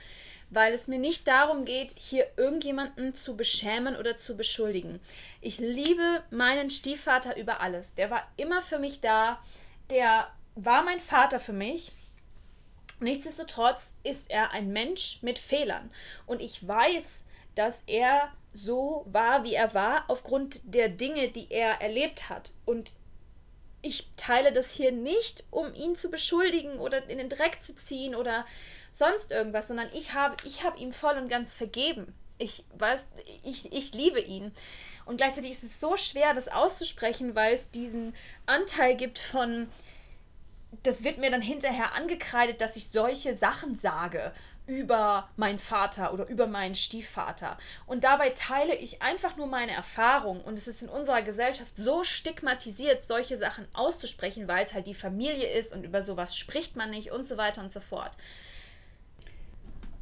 [0.50, 5.00] weil es mir nicht darum geht, hier irgendjemanden zu beschämen oder zu beschuldigen.
[5.40, 7.94] Ich liebe meinen Stiefvater über alles.
[7.94, 9.40] Der war immer für mich da.
[9.90, 11.92] Der war mein Vater für mich.
[13.00, 15.90] Nichtsdestotrotz ist er ein Mensch mit Fehlern.
[16.26, 21.80] Und ich weiß, dass er so war, wie er war, aufgrund der Dinge, die er
[21.80, 22.52] erlebt hat.
[22.64, 22.92] Und
[23.84, 28.14] ich teile das hier nicht, um ihn zu beschuldigen oder in den Dreck zu ziehen
[28.14, 28.46] oder
[28.90, 32.14] sonst irgendwas, sondern ich habe ich hab ihm voll und ganz vergeben.
[32.38, 33.08] Ich weiß,
[33.42, 34.52] ich, ich liebe ihn.
[35.04, 38.14] Und gleichzeitig ist es so schwer, das auszusprechen, weil es diesen
[38.46, 39.68] Anteil gibt von,
[40.82, 44.32] das wird mir dann hinterher angekreidet, dass ich solche Sachen sage
[44.66, 47.58] über meinen Vater oder über meinen Stiefvater.
[47.86, 50.40] Und dabei teile ich einfach nur meine Erfahrung.
[50.40, 54.94] Und es ist in unserer Gesellschaft so stigmatisiert, solche Sachen auszusprechen, weil es halt die
[54.94, 58.12] Familie ist und über sowas spricht man nicht und so weiter und so fort.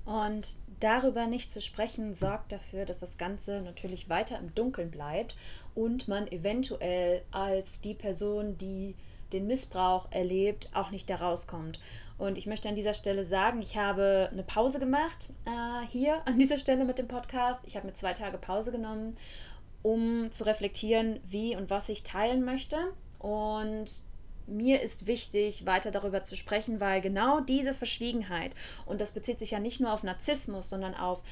[0.05, 5.37] Und darüber nicht zu sprechen, sorgt dafür, dass das Ganze natürlich weiter im Dunkeln bleibt
[5.75, 8.94] und man eventuell als die Person, die
[9.33, 11.81] den Missbrauch erlebt, auch nicht da rauskommt.
[12.23, 16.39] Und ich möchte an dieser Stelle sagen, ich habe eine Pause gemacht äh, hier an
[16.39, 17.61] dieser Stelle mit dem Podcast.
[17.67, 19.17] Ich habe mir zwei Tage Pause genommen,
[19.83, 22.77] um zu reflektieren, wie und was ich teilen möchte.
[23.19, 23.87] Und
[24.47, 28.55] mir ist wichtig, weiter darüber zu sprechen, weil genau diese Verschwiegenheit,
[28.87, 31.25] und das bezieht sich ja nicht nur auf Narzissmus, sondern auf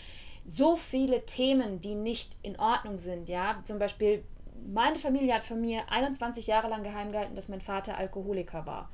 [0.45, 4.25] so viele Themen, die nicht in Ordnung sind, ja, zum Beispiel
[4.67, 8.91] meine Familie hat von mir 21 Jahre lang geheim gehalten, dass mein Vater Alkoholiker war.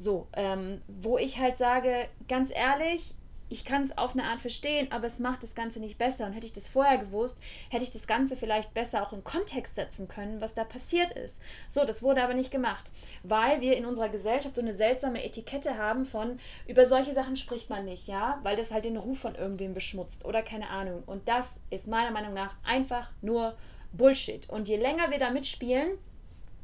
[0.00, 3.12] So, ähm, wo ich halt sage, ganz ehrlich,
[3.50, 6.24] ich kann es auf eine Art verstehen, aber es macht das Ganze nicht besser.
[6.24, 9.74] Und hätte ich das vorher gewusst, hätte ich das Ganze vielleicht besser auch in Kontext
[9.74, 11.42] setzen können, was da passiert ist.
[11.68, 12.90] So, das wurde aber nicht gemacht,
[13.24, 17.68] weil wir in unserer Gesellschaft so eine seltsame Etikette haben von, über solche Sachen spricht
[17.68, 21.02] man nicht, ja, weil das halt den Ruf von irgendwem beschmutzt oder keine Ahnung.
[21.04, 23.54] Und das ist meiner Meinung nach einfach nur
[23.92, 24.48] Bullshit.
[24.48, 25.98] Und je länger wir da mitspielen,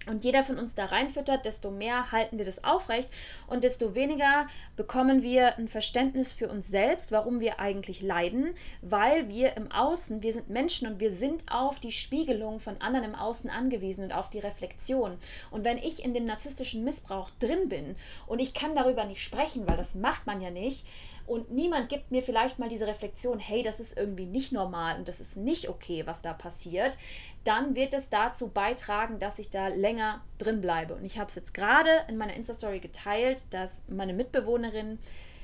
[0.06, 3.08] und jeder von uns da reinfüttert, desto mehr halten wir das aufrecht
[3.46, 9.28] und desto weniger bekommen wir ein Verständnis für uns selbst, warum wir eigentlich leiden, weil
[9.28, 13.14] wir im Außen, wir sind Menschen und wir sind auf die Spiegelung von anderen im
[13.14, 15.16] Außen angewiesen und auf die Reflexion.
[15.50, 19.66] Und wenn ich in dem narzisstischen Missbrauch drin bin und ich kann darüber nicht sprechen,
[19.66, 20.84] weil das macht man ja nicht,
[21.26, 25.08] und niemand gibt mir vielleicht mal diese Reflexion, hey, das ist irgendwie nicht normal und
[25.08, 26.96] das ist nicht okay, was da passiert,
[27.44, 30.94] dann wird es dazu beitragen, dass ich da länger drin bleibe.
[30.94, 34.98] Und ich habe es jetzt gerade in meiner Insta-Story geteilt, dass meine Mitbewohnerin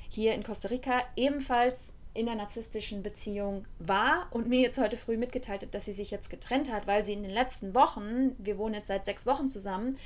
[0.08, 5.16] hier in Costa Rica ebenfalls in einer narzisstischen Beziehung war und mir jetzt heute früh
[5.16, 8.58] mitgeteilt hat, dass sie sich jetzt getrennt hat, weil sie in den letzten Wochen, wir
[8.58, 9.96] wohnen jetzt seit sechs Wochen zusammen,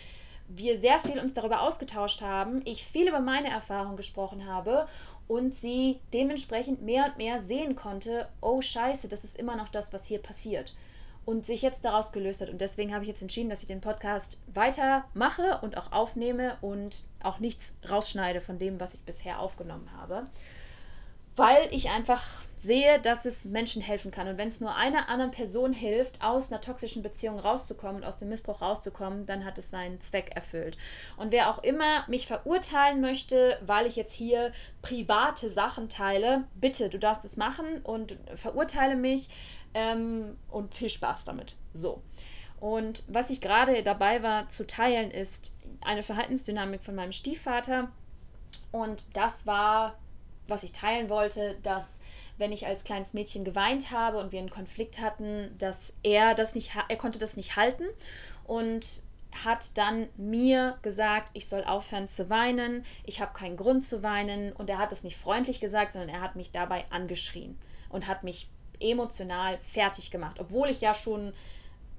[0.49, 4.87] wir sehr viel uns darüber ausgetauscht haben, ich viel über meine Erfahrungen gesprochen habe
[5.29, 9.93] und sie dementsprechend mehr und mehr sehen konnte, oh scheiße, das ist immer noch das,
[9.93, 10.75] was hier passiert.
[11.25, 12.51] Und sich jetzt daraus gelöst hat.
[12.51, 17.05] Und deswegen habe ich jetzt entschieden, dass ich den Podcast weitermache und auch aufnehme und
[17.21, 20.27] auch nichts rausschneide von dem, was ich bisher aufgenommen habe
[21.37, 22.23] weil ich einfach
[22.67, 24.29] sehe, dass es Menschen helfen kann.
[24.29, 28.29] Und wenn es nur einer anderen Person hilft, aus einer toxischen Beziehung rauszukommen, aus dem
[28.29, 30.77] Missbrauch rauszukommen, dann hat es seinen Zweck erfüllt.
[31.17, 34.53] Und wer auch immer mich verurteilen möchte, weil ich jetzt hier
[34.83, 39.29] private Sachen teile, bitte, du darfst es machen und verurteile mich
[39.75, 41.57] ähm, und viel Spaß damit.
[41.73, 42.03] So.
[42.59, 47.93] Und was ich gerade dabei war zu teilen, ist eine Verhaltensdynamik von meinem Stiefvater.
[48.73, 49.97] Und das war
[50.49, 52.01] was ich teilen wollte, dass
[52.39, 56.55] wenn ich als kleines Mädchen geweint habe und wir einen Konflikt hatten, dass er das
[56.55, 57.85] nicht, er konnte das nicht halten
[58.45, 59.03] und
[59.45, 64.53] hat dann mir gesagt, ich soll aufhören zu weinen, ich habe keinen Grund zu weinen
[64.53, 68.23] und er hat es nicht freundlich gesagt, sondern er hat mich dabei angeschrien und hat
[68.23, 68.49] mich
[68.81, 71.33] emotional fertig gemacht, obwohl ich ja schon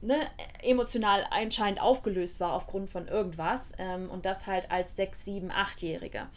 [0.02, 0.20] ne,
[0.62, 6.28] emotional anscheinend aufgelöst war aufgrund von irgendwas ähm, und das halt als sechs, sieben, achtjährige.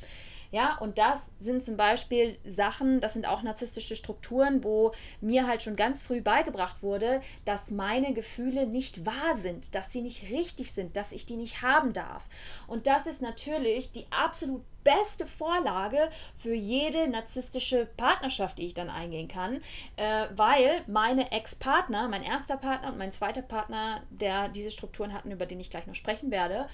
[0.53, 5.63] Ja, und das sind zum Beispiel Sachen, das sind auch narzisstische Strukturen, wo mir halt
[5.63, 10.73] schon ganz früh beigebracht wurde, dass meine Gefühle nicht wahr sind, dass sie nicht richtig
[10.73, 12.29] sind, dass ich die nicht haben darf.
[12.67, 18.91] Und das ist natürlich die absolut beste Vorlage für jede narzisstische Partnerschaft, die ich dann
[18.91, 19.61] eingehen kann,
[19.97, 25.31] äh, weil meine Ex-Partner, mein erster Partner und mein zweiter Partner, der diese Strukturen hatten,
[25.31, 26.69] über den ich gleich noch sprechen werde,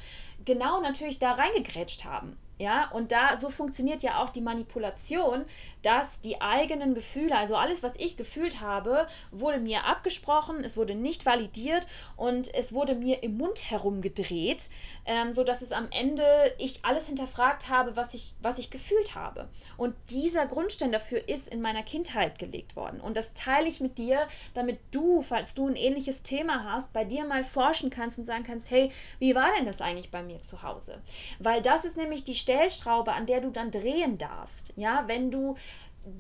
[0.45, 2.39] genau natürlich da reingegrätscht haben.
[2.59, 5.45] Ja, und da so funktioniert ja auch die Manipulation,
[5.83, 10.95] dass die eigenen Gefühle, also alles, was ich gefühlt habe, wurde mir abgesprochen, es wurde
[10.95, 14.71] nicht validiert und es wurde mir im Mund herumgedreht,
[15.05, 16.25] ähm, sodass es am Ende
[16.57, 19.49] ich alles hinterfragt habe, was ich, was ich gefühlt habe.
[19.77, 23.01] Und dieser Grundstein dafür ist in meiner Kindheit gelegt worden.
[23.03, 27.05] Und das teile ich mit dir, damit du, falls du ein ähnliches Thema hast, bei
[27.05, 30.41] dir mal forschen kannst und sagen kannst, hey, wie war denn das eigentlich bei mir
[30.41, 31.03] zu Hause?
[31.39, 34.73] Weil das ist nämlich die Stellschraube, an der du dann drehen darfst.
[34.77, 35.57] Ja, wenn du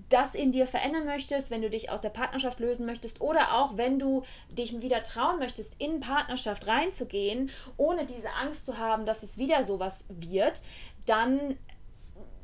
[0.09, 3.77] das in dir verändern möchtest, wenn du dich aus der Partnerschaft lösen möchtest oder auch
[3.77, 9.23] wenn du dich wieder trauen möchtest, in Partnerschaft reinzugehen, ohne diese Angst zu haben, dass
[9.23, 10.62] es wieder sowas wird,
[11.07, 11.57] dann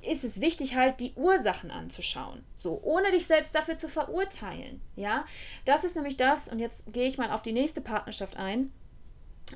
[0.08, 2.44] ist es wichtig, halt die Ursachen anzuschauen.
[2.54, 4.80] So, ohne dich selbst dafür zu verurteilen.
[4.94, 5.24] Ja,
[5.64, 8.72] das ist nämlich das, und jetzt gehe ich mal auf die nächste Partnerschaft ein,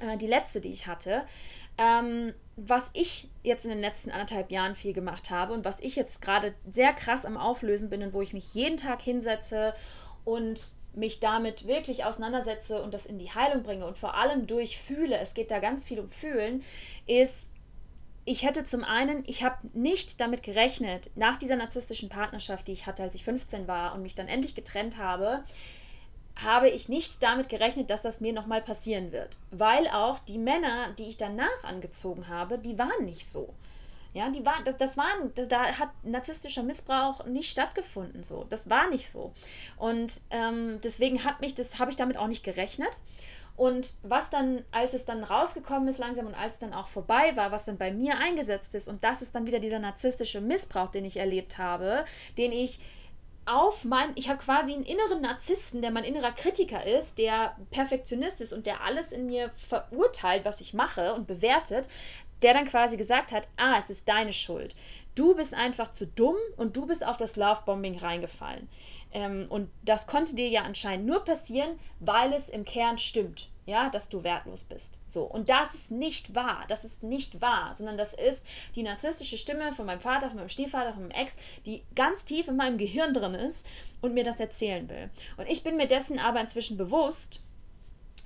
[0.00, 1.24] äh, die letzte, die ich hatte.
[1.78, 5.94] Ähm, was ich jetzt in den letzten anderthalb Jahren viel gemacht habe und was ich
[5.94, 9.74] jetzt gerade sehr krass am Auflösen bin und wo ich mich jeden Tag hinsetze
[10.24, 10.58] und
[10.94, 15.18] mich damit wirklich auseinandersetze und das in die Heilung bringe und vor allem durch Fühle,
[15.18, 16.64] es geht da ganz viel um Fühlen,
[17.06, 17.52] ist,
[18.24, 22.86] ich hätte zum einen, ich habe nicht damit gerechnet, nach dieser narzisstischen Partnerschaft, die ich
[22.86, 25.44] hatte, als ich 15 war und mich dann endlich getrennt habe,
[26.36, 29.38] habe ich nicht damit gerechnet, dass das mir nochmal passieren wird.
[29.50, 33.54] Weil auch die Männer, die ich danach angezogen habe, die waren nicht so.
[34.12, 38.24] Ja, die waren, das, das waren, das, da hat narzisstischer Missbrauch nicht stattgefunden.
[38.24, 39.34] So, das war nicht so.
[39.76, 42.98] Und ähm, deswegen hat mich, das habe ich damit auch nicht gerechnet.
[43.56, 47.36] Und was dann, als es dann rausgekommen ist langsam und als es dann auch vorbei
[47.36, 50.90] war, was dann bei mir eingesetzt ist, und das ist dann wieder dieser narzisstische Missbrauch,
[50.90, 52.04] den ich erlebt habe,
[52.36, 52.80] den ich
[53.46, 58.40] auf mein, ich habe quasi einen inneren Narzissten, der mein innerer Kritiker ist, der Perfektionist
[58.40, 61.88] ist und der alles in mir verurteilt, was ich mache und bewertet,
[62.42, 64.76] der dann quasi gesagt hat, ah, es ist deine Schuld.
[65.14, 68.68] Du bist einfach zu dumm und du bist auf das Lovebombing reingefallen.
[69.12, 73.90] Ähm, und das konnte dir ja anscheinend nur passieren, weil es im Kern stimmt ja,
[73.90, 74.98] dass du wertlos bist.
[75.06, 79.36] So, und das ist nicht wahr, das ist nicht wahr, sondern das ist die narzisstische
[79.36, 82.78] Stimme von meinem Vater, von meinem Stiefvater, von meinem Ex, die ganz tief in meinem
[82.78, 83.66] Gehirn drin ist
[84.00, 85.10] und mir das erzählen will.
[85.36, 87.42] Und ich bin mir dessen aber inzwischen bewusst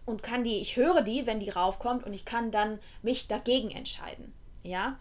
[0.05, 3.70] und kann die, ich höre die, wenn die raufkommt und ich kann dann mich dagegen
[3.70, 4.35] entscheiden.
[4.62, 4.98] Ja,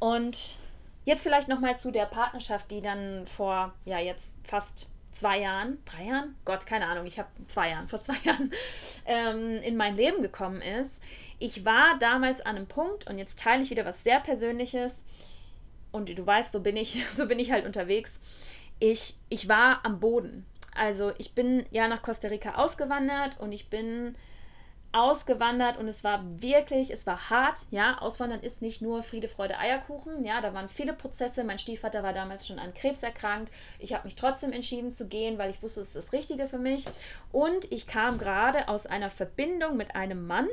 [0.00, 0.58] und
[1.04, 6.04] jetzt vielleicht nochmal zu der Partnerschaft, die dann vor, ja, jetzt fast zwei Jahren, drei
[6.04, 8.52] Jahren, Gott, keine Ahnung, ich habe zwei Jahren, vor zwei Jahren
[9.06, 11.02] ähm, in mein Leben gekommen ist.
[11.38, 15.04] Ich war damals an einem Punkt und jetzt teile ich wieder was sehr Persönliches
[15.92, 18.20] und du weißt, so bin ich, so bin ich halt unterwegs.
[18.78, 20.46] Ich, ich war am Boden.
[20.74, 24.14] Also ich bin ja nach Costa Rica ausgewandert und ich bin
[24.92, 29.58] ausgewandert und es war wirklich, es war hart, ja, Auswandern ist nicht nur Friede, Freude,
[29.58, 33.94] Eierkuchen, ja, da waren viele Prozesse, mein Stiefvater war damals schon an Krebs erkrankt, ich
[33.94, 36.86] habe mich trotzdem entschieden zu gehen, weil ich wusste, es ist das Richtige für mich.
[37.30, 40.48] Und ich kam gerade aus einer Verbindung mit einem Mann,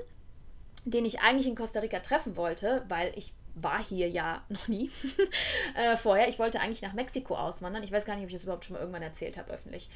[0.85, 4.91] den ich eigentlich in Costa Rica treffen wollte, weil ich war hier ja noch nie
[5.75, 6.27] äh, vorher.
[6.27, 7.83] Ich wollte eigentlich nach Mexiko auswandern.
[7.83, 9.89] Ich weiß gar nicht, ob ich das überhaupt schon mal irgendwann erzählt habe, öffentlich.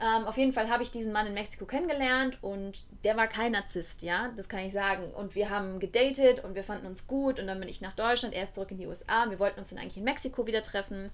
[0.00, 3.52] Ähm, auf jeden Fall habe ich diesen Mann in Mexiko kennengelernt und der war kein
[3.52, 5.12] Narzisst, ja, das kann ich sagen.
[5.12, 8.34] Und wir haben gedatet und wir fanden uns gut und dann bin ich nach Deutschland,
[8.34, 9.24] er ist zurück in die USA.
[9.24, 11.10] Und wir wollten uns dann eigentlich in Mexiko wieder treffen.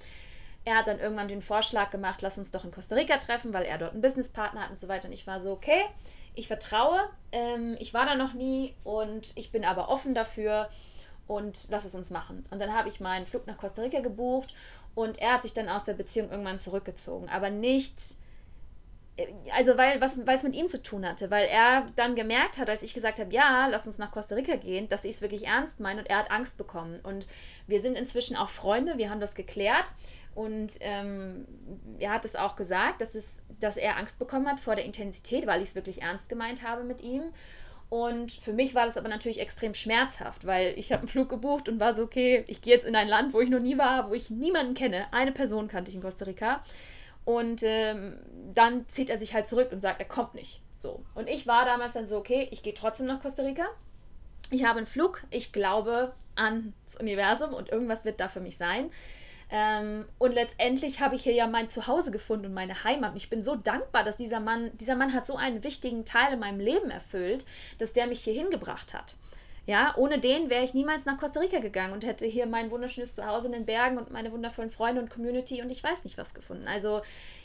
[0.67, 3.65] Er hat dann irgendwann den Vorschlag gemacht, lass uns doch in Costa Rica treffen, weil
[3.65, 5.09] er dort einen Businesspartner hat und so weiter.
[5.09, 5.83] Und ich war so, okay,
[6.35, 7.09] ich vertraue.
[7.33, 10.69] Ähm, ich war da noch nie und ich bin aber offen dafür
[11.27, 12.45] und lass es uns machen.
[12.51, 14.55] Und dann habe ich meinen Flug nach Costa Rica gebucht
[14.95, 17.29] und er hat sich dann aus der Beziehung irgendwann zurückgezogen.
[17.29, 17.99] Aber nicht,
[19.17, 22.59] äh, also weil, was, weil es mit ihm zu tun hatte, weil er dann gemerkt
[22.59, 25.23] hat, als ich gesagt habe, ja, lass uns nach Costa Rica gehen, dass ich es
[25.23, 27.01] wirklich ernst meine und er hat Angst bekommen.
[27.03, 27.27] Und
[27.67, 29.93] wir sind inzwischen auch Freunde, wir haben das geklärt.
[30.35, 31.47] Und ähm,
[32.01, 35.47] er hat es auch gesagt, dass, es, dass er Angst bekommen hat vor der Intensität,
[35.47, 37.23] weil ich es wirklich ernst gemeint habe mit ihm.
[37.89, 41.69] Und für mich war das aber natürlich extrem schmerzhaft, weil ich habe einen Flug gebucht
[41.69, 44.11] und war so, okay, ich gehe jetzt in ein Land, wo ich noch nie war,
[44.11, 45.07] wo ich niemanden kenne.
[45.13, 46.61] Eine Person kannte ich in Costa Rica.
[47.25, 48.19] Und ähm,
[48.53, 50.61] dann zieht er sich halt zurück und sagt, er kommt nicht.
[50.77, 51.05] So.
[51.15, 53.67] Und ich war damals dann so, okay, ich gehe trotzdem nach Costa Rica.
[54.51, 58.91] Ich habe einen Flug, ich glaube ans Universum und irgendwas wird da für mich sein.
[59.51, 63.13] Ähm, und letztendlich habe ich hier ja mein Zuhause gefunden und meine Heimat.
[63.13, 66.33] Und ich bin so dankbar, dass dieser Mann, dieser Mann hat so einen wichtigen Teil
[66.35, 67.45] in meinem Leben erfüllt,
[67.79, 69.17] dass der mich hier hingebracht hat.
[69.67, 73.15] Ja, ohne den wäre ich niemals nach Costa Rica gegangen und hätte hier mein wunderschönes
[73.15, 76.35] Zuhause in den Bergen und meine wundervollen Freunde und Community und ich weiß nicht was
[76.35, 76.69] gefunden.
[76.69, 77.01] Also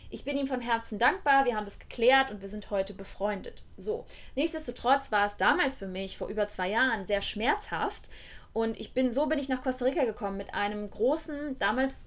[0.10, 3.64] ich bin ihm von Herzen dankbar, wir haben das geklärt und wir sind heute befreundet.
[3.78, 8.10] So, nichtsdestotrotz war es damals für mich vor über zwei Jahren sehr schmerzhaft
[8.54, 12.06] und ich bin, so bin ich nach Costa Rica gekommen mit einem großen, damals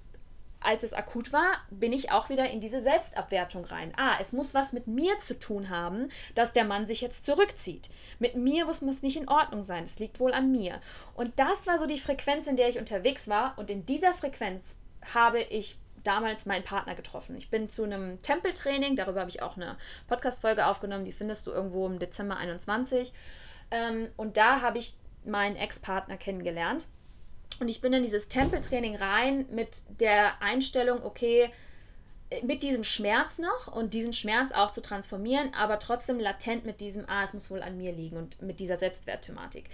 [0.63, 3.91] als es akut war, bin ich auch wieder in diese Selbstabwertung rein.
[3.97, 7.89] Ah, es muss was mit mir zu tun haben, dass der Mann sich jetzt zurückzieht.
[8.19, 9.83] Mit mir muss es nicht in Ordnung sein.
[9.83, 10.79] Es liegt wohl an mir.
[11.15, 13.57] Und das war so die Frequenz, in der ich unterwegs war.
[13.57, 14.79] Und in dieser Frequenz
[15.13, 17.35] habe ich damals meinen Partner getroffen.
[17.35, 19.77] Ich bin zu einem Tempeltraining, darüber habe ich auch eine
[20.07, 23.13] Podcast-Folge aufgenommen, die findest du irgendwo im Dezember 21.
[23.71, 24.95] Ähm, und da habe ich
[25.25, 26.87] meinen Ex-Partner kennengelernt.
[27.59, 31.51] Und ich bin in dieses Tempeltraining rein mit der Einstellung, okay,
[32.41, 37.07] mit diesem Schmerz noch und diesen Schmerz auch zu transformieren, aber trotzdem latent mit diesem,
[37.07, 39.69] ah, es muss wohl an mir liegen und mit dieser Selbstwertthematik.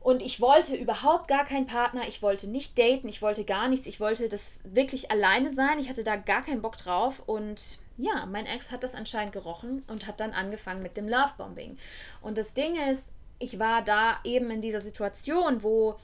[0.00, 3.88] Und ich wollte überhaupt gar keinen Partner, ich wollte nicht daten, ich wollte gar nichts,
[3.88, 8.26] ich wollte das wirklich alleine sein, ich hatte da gar keinen Bock drauf und ja,
[8.26, 11.76] mein Ex hat das anscheinend gerochen und hat dann angefangen mit dem Lovebombing.
[12.20, 15.96] Und das Ding ist, ich war da eben in dieser Situation, wo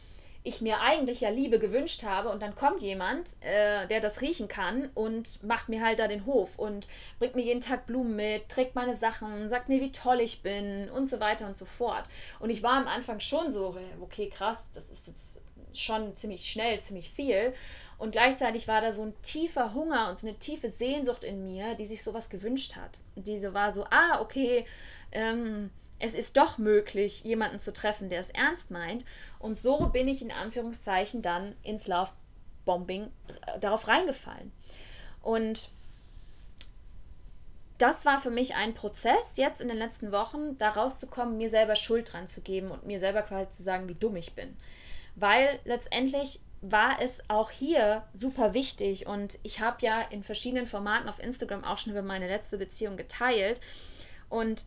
[0.45, 4.49] ich mir eigentlich ja Liebe gewünscht habe und dann kommt jemand, äh, der das riechen
[4.49, 6.89] kann und macht mir halt da den Hof und
[7.21, 10.91] bringt mir jeden Tag Blumen mit, trägt meine Sachen, sagt mir, wie toll ich bin
[10.91, 12.09] und so weiter und so fort.
[12.41, 15.43] Und ich war am Anfang schon so, okay, krass, das ist jetzt
[15.75, 17.55] schon ziemlich schnell, ziemlich viel.
[17.99, 21.77] Und gleichzeitig war da so ein tiefer Hunger und so eine tiefe Sehnsucht in mir,
[21.77, 22.99] die sich sowas gewünscht hat.
[23.15, 24.67] Die so war so, ah, okay,
[25.13, 25.71] ähm,
[26.03, 29.05] es ist doch möglich, jemanden zu treffen, der es ernst meint.
[29.39, 34.51] Und so bin ich in Anführungszeichen dann ins Love-Bombing äh, darauf reingefallen.
[35.23, 35.71] Und
[37.79, 41.77] das war für mich ein Prozess, jetzt in den letzten Wochen, da rauszukommen, mir selber
[41.77, 44.57] Schuld dran zu geben und mir selber quasi zu sagen, wie dumm ich bin.
[45.15, 51.09] Weil letztendlich war es auch hier super wichtig und ich habe ja in verschiedenen Formaten
[51.09, 53.61] auf Instagram auch schon über meine letzte Beziehung geteilt.
[54.29, 54.67] Und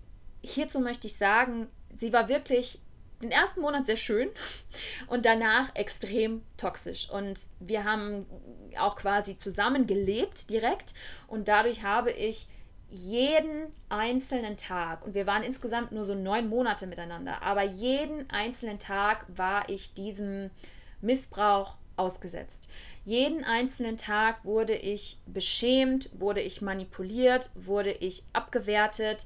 [0.54, 2.80] hierzu möchte ich sagen, sie war wirklich
[3.24, 4.30] den ersten Monat sehr schön
[5.08, 7.10] und danach extrem toxisch.
[7.10, 8.26] Und wir haben
[8.78, 10.94] auch quasi zusammen gelebt direkt
[11.28, 12.48] und dadurch habe ich
[12.90, 18.80] jeden einzelnen Tag, und wir waren insgesamt nur so neun Monate miteinander, aber jeden einzelnen
[18.80, 20.52] Tag war ich diesem
[21.02, 22.70] Missbrauch ausgesetzt.
[23.04, 29.26] Jeden einzelnen Tag wurde ich beschämt, wurde ich manipuliert, wurde ich abgewertet,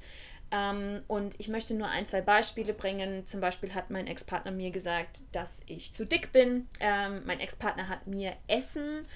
[0.50, 3.26] ähm, und ich möchte nur ein, zwei Beispiele bringen.
[3.26, 6.68] Zum Beispiel hat mein Ex-Partner mir gesagt, dass ich zu dick bin.
[6.80, 9.06] Ähm, mein Ex-Partner hat mir Essen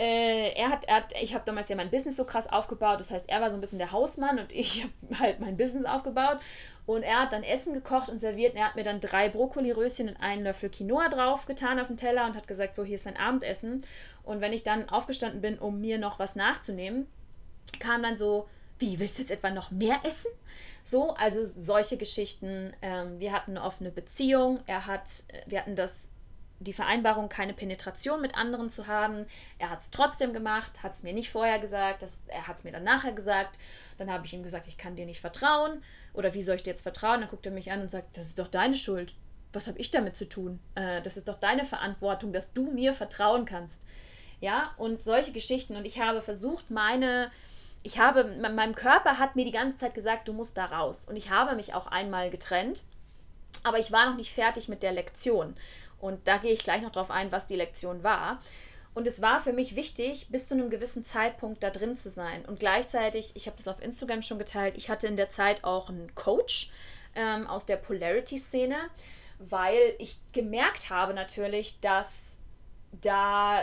[0.00, 3.10] äh, er hat, er hat, ich habe damals ja mein Business so krass aufgebaut, das
[3.10, 6.38] heißt, er war so ein bisschen der Hausmann und ich habe halt mein Business aufgebaut.
[6.86, 8.54] Und er hat dann Essen gekocht und serviert.
[8.54, 11.98] Und er hat mir dann drei Brokkoliröschen und einen Löffel Quinoa drauf getan auf den
[11.98, 13.84] Teller und hat gesagt, so, hier ist dein Abendessen.
[14.24, 17.06] Und wenn ich dann aufgestanden bin, um mir noch was nachzunehmen,
[17.78, 18.48] kam dann so,
[18.80, 20.30] wie, willst du jetzt etwa noch mehr essen?
[20.82, 22.72] So, also solche Geschichten.
[22.82, 24.60] Ähm, wir hatten eine offene Beziehung.
[24.66, 25.08] Er hat,
[25.46, 26.10] wir hatten das,
[26.58, 29.26] die Vereinbarung, keine Penetration mit anderen zu haben.
[29.58, 32.64] Er hat es trotzdem gemacht, hat es mir nicht vorher gesagt, das, er hat es
[32.64, 33.58] mir dann nachher gesagt.
[33.98, 35.82] Dann habe ich ihm gesagt, ich kann dir nicht vertrauen.
[36.14, 37.20] Oder wie soll ich dir jetzt vertrauen?
[37.20, 39.14] Dann guckt er mich an und sagt, das ist doch deine Schuld.
[39.52, 40.58] Was habe ich damit zu tun?
[40.74, 43.82] Äh, das ist doch deine Verantwortung, dass du mir vertrauen kannst.
[44.40, 45.76] Ja, und solche Geschichten.
[45.76, 47.30] Und ich habe versucht, meine
[47.82, 51.06] ich habe, meinem Körper hat mir die ganze Zeit gesagt, du musst da raus.
[51.08, 52.82] Und ich habe mich auch einmal getrennt,
[53.62, 55.54] aber ich war noch nicht fertig mit der Lektion.
[55.98, 58.40] Und da gehe ich gleich noch drauf ein, was die Lektion war.
[58.92, 62.44] Und es war für mich wichtig, bis zu einem gewissen Zeitpunkt da drin zu sein.
[62.44, 65.88] Und gleichzeitig, ich habe das auf Instagram schon geteilt, ich hatte in der Zeit auch
[65.88, 66.70] einen Coach
[67.14, 68.76] ähm, aus der Polarity-Szene,
[69.38, 72.39] weil ich gemerkt habe natürlich, dass
[72.92, 73.62] da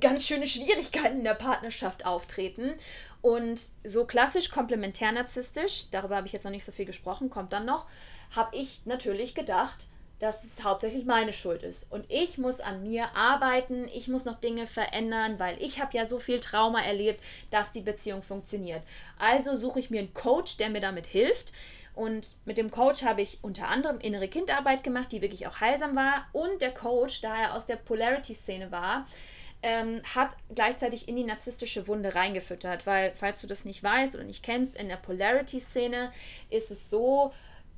[0.00, 2.74] ganz schöne Schwierigkeiten in der Partnerschaft auftreten.
[3.20, 7.64] Und so klassisch komplementär-narzisstisch, darüber habe ich jetzt noch nicht so viel gesprochen, kommt dann
[7.64, 7.86] noch,
[8.34, 9.86] habe ich natürlich gedacht,
[10.22, 11.90] dass es hauptsächlich meine Schuld ist.
[11.90, 16.06] Und ich muss an mir arbeiten, ich muss noch Dinge verändern, weil ich habe ja
[16.06, 17.20] so viel Trauma erlebt,
[17.50, 18.84] dass die Beziehung funktioniert.
[19.18, 21.52] Also suche ich mir einen Coach, der mir damit hilft.
[21.94, 25.94] Und mit dem Coach habe ich unter anderem innere Kindarbeit gemacht, die wirklich auch heilsam
[25.94, 26.26] war.
[26.32, 29.06] Und der Coach, da er aus der Polarity-Szene war,
[29.62, 32.86] ähm, hat gleichzeitig in die narzisstische Wunde reingefüttert.
[32.86, 36.12] Weil, falls du das nicht weißt oder nicht kennst, in der Polarity-Szene
[36.50, 37.32] ist es so,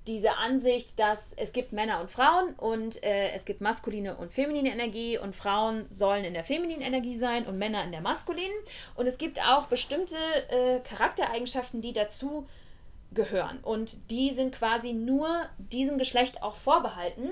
[0.07, 4.71] diese Ansicht, dass es gibt Männer und Frauen und äh, es gibt maskuline und feminine
[4.71, 8.57] Energie und Frauen sollen in der femininen Energie sein und Männer in der maskulinen.
[8.97, 10.17] Und es gibt auch bestimmte
[10.51, 12.47] äh, Charaktereigenschaften, die dazu
[13.15, 13.59] gehören.
[13.63, 17.31] Und die sind quasi nur diesem Geschlecht auch vorbehalten.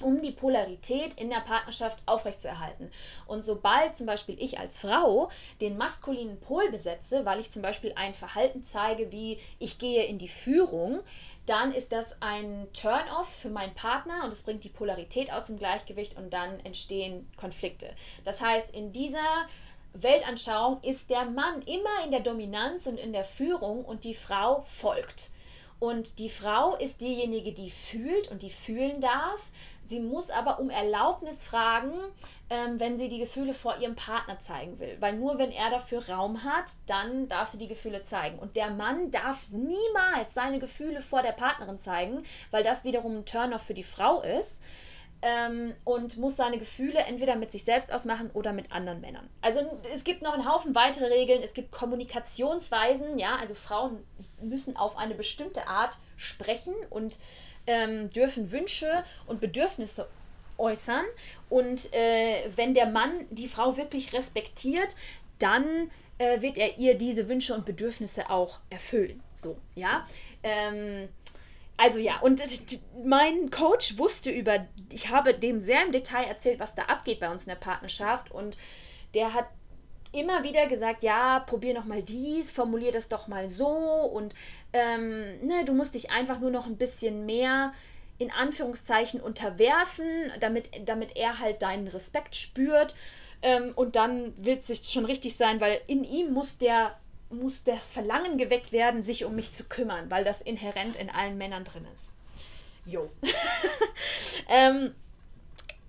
[0.00, 2.90] um die Polarität in der Partnerschaft aufrechtzuerhalten.
[3.26, 5.30] Und sobald zum Beispiel ich als Frau
[5.60, 10.18] den maskulinen Pol besetze, weil ich zum Beispiel ein Verhalten zeige, wie ich gehe in
[10.18, 11.00] die Führung,
[11.46, 15.58] dann ist das ein Turn-off für meinen Partner und es bringt die Polarität aus dem
[15.58, 17.90] Gleichgewicht und dann entstehen Konflikte.
[18.24, 19.46] Das heißt, in dieser
[19.94, 24.62] Weltanschauung ist der Mann immer in der Dominanz und in der Führung und die Frau
[24.62, 25.30] folgt.
[25.78, 29.50] Und die Frau ist diejenige, die fühlt und die fühlen darf.
[29.84, 31.92] Sie muss aber um Erlaubnis fragen,
[32.48, 34.96] ähm, wenn sie die Gefühle vor ihrem Partner zeigen will.
[35.00, 38.38] Weil nur wenn er dafür Raum hat, dann darf sie die Gefühle zeigen.
[38.38, 43.26] Und der Mann darf niemals seine Gefühle vor der Partnerin zeigen, weil das wiederum ein
[43.26, 44.62] Turn-off für die Frau ist
[45.24, 49.28] ähm, und muss seine Gefühle entweder mit sich selbst ausmachen oder mit anderen Männern.
[49.40, 49.60] Also
[49.92, 51.42] es gibt noch einen Haufen weitere Regeln.
[51.42, 54.04] Es gibt Kommunikationsweisen, ja, also Frauen
[54.42, 57.18] müssen auf eine bestimmte Art sprechen und
[57.66, 60.06] ähm, dürfen Wünsche und Bedürfnisse
[60.58, 61.06] äußern.
[61.48, 64.94] Und äh, wenn der Mann die Frau wirklich respektiert,
[65.38, 69.22] dann äh, wird er ihr diese Wünsche und Bedürfnisse auch erfüllen.
[69.34, 70.06] So, ja.
[70.42, 71.08] Ähm,
[71.76, 72.40] also ja, und
[73.04, 77.30] mein Coach wusste über, ich habe dem sehr im Detail erzählt, was da abgeht bei
[77.30, 78.30] uns in der Partnerschaft.
[78.30, 78.56] Und
[79.14, 79.46] der hat
[80.12, 83.66] immer wieder gesagt, ja, probier noch mal dies, formulier das doch mal so.
[83.66, 84.34] Und
[84.72, 87.72] ähm, ne, du musst dich einfach nur noch ein bisschen mehr
[88.18, 90.06] in Anführungszeichen unterwerfen,
[90.38, 92.94] damit, damit er halt deinen Respekt spürt.
[93.42, 96.96] Ähm, und dann wird es sich schon richtig sein, weil in ihm muss der
[97.34, 101.38] muss das Verlangen geweckt werden, sich um mich zu kümmern, weil das inhärent in allen
[101.38, 102.12] Männern drin ist.
[102.86, 103.10] Jo.
[104.48, 104.94] ähm,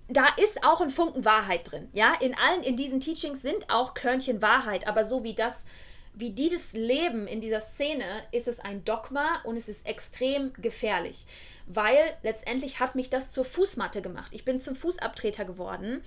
[0.08, 1.88] da ist auch ein Funken Wahrheit drin.
[1.92, 5.66] Ja, in allen, in diesen Teachings sind auch Körnchen Wahrheit, aber so wie das,
[6.14, 11.26] wie dieses Leben in dieser Szene, ist es ein Dogma und es ist extrem gefährlich.
[11.66, 14.30] Weil letztendlich hat mich das zur Fußmatte gemacht.
[14.32, 16.02] Ich bin zum Fußabtreter geworden.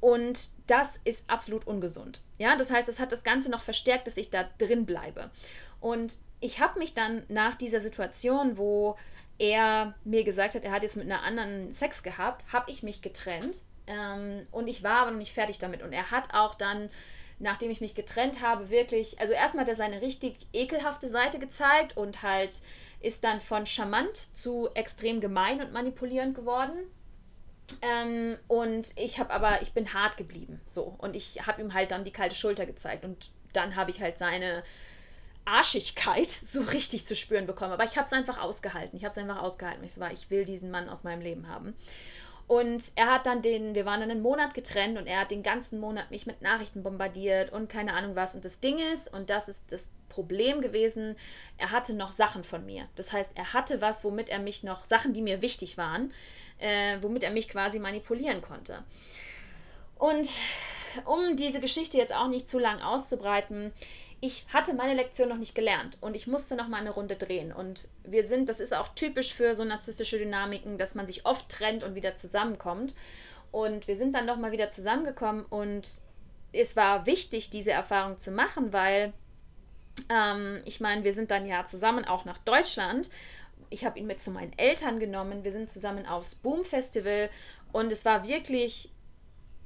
[0.00, 2.20] Und das ist absolut ungesund.
[2.38, 5.30] Ja, das heißt, es hat das Ganze noch verstärkt, dass ich da drin bleibe.
[5.80, 8.96] Und ich habe mich dann nach dieser Situation, wo
[9.38, 13.02] er mir gesagt hat, er hat jetzt mit einer anderen Sex gehabt, habe ich mich
[13.02, 13.60] getrennt.
[13.86, 15.82] Ähm, und ich war aber noch nicht fertig damit.
[15.82, 16.90] Und er hat auch dann,
[17.38, 21.96] nachdem ich mich getrennt habe, wirklich, also erstmal hat er seine richtig ekelhafte Seite gezeigt
[21.96, 22.54] und halt
[23.00, 26.78] ist dann von charmant zu extrem gemein und manipulierend geworden.
[27.82, 30.60] Ähm, und ich habe aber, ich bin hart geblieben.
[30.66, 30.94] So.
[30.98, 33.04] Und ich habe ihm halt dann die kalte Schulter gezeigt.
[33.04, 34.62] Und dann habe ich halt seine
[35.44, 37.72] Arschigkeit so richtig zu spüren bekommen.
[37.72, 38.96] Aber ich habe es einfach ausgehalten.
[38.96, 39.84] Ich habe es einfach ausgehalten.
[39.84, 41.74] Ich war, ich will diesen Mann aus meinem Leben haben.
[42.48, 45.42] Und er hat dann den, wir waren dann einen Monat getrennt und er hat den
[45.42, 48.36] ganzen Monat mich mit Nachrichten bombardiert und keine Ahnung was.
[48.36, 51.16] Und das Ding ist, und das ist das Problem gewesen,
[51.58, 52.88] er hatte noch Sachen von mir.
[52.94, 56.12] Das heißt, er hatte was, womit er mich noch, Sachen, die mir wichtig waren,
[56.58, 58.82] äh, womit er mich quasi manipulieren konnte.
[59.98, 60.28] Und
[61.04, 63.72] um diese Geschichte jetzt auch nicht zu lang auszubreiten,
[64.20, 67.52] ich hatte meine Lektion noch nicht gelernt und ich musste noch mal eine Runde drehen.
[67.52, 71.48] Und wir sind, das ist auch typisch für so narzisstische Dynamiken, dass man sich oft
[71.48, 72.94] trennt und wieder zusammenkommt.
[73.52, 75.86] Und wir sind dann noch mal wieder zusammengekommen und
[76.52, 79.12] es war wichtig, diese Erfahrung zu machen, weil
[80.10, 83.10] ähm, ich meine, wir sind dann ja zusammen auch nach Deutschland
[83.70, 85.44] ich habe ihn mit zu meinen Eltern genommen.
[85.44, 87.30] Wir sind zusammen aufs Boom Festival
[87.72, 88.90] und es war wirklich,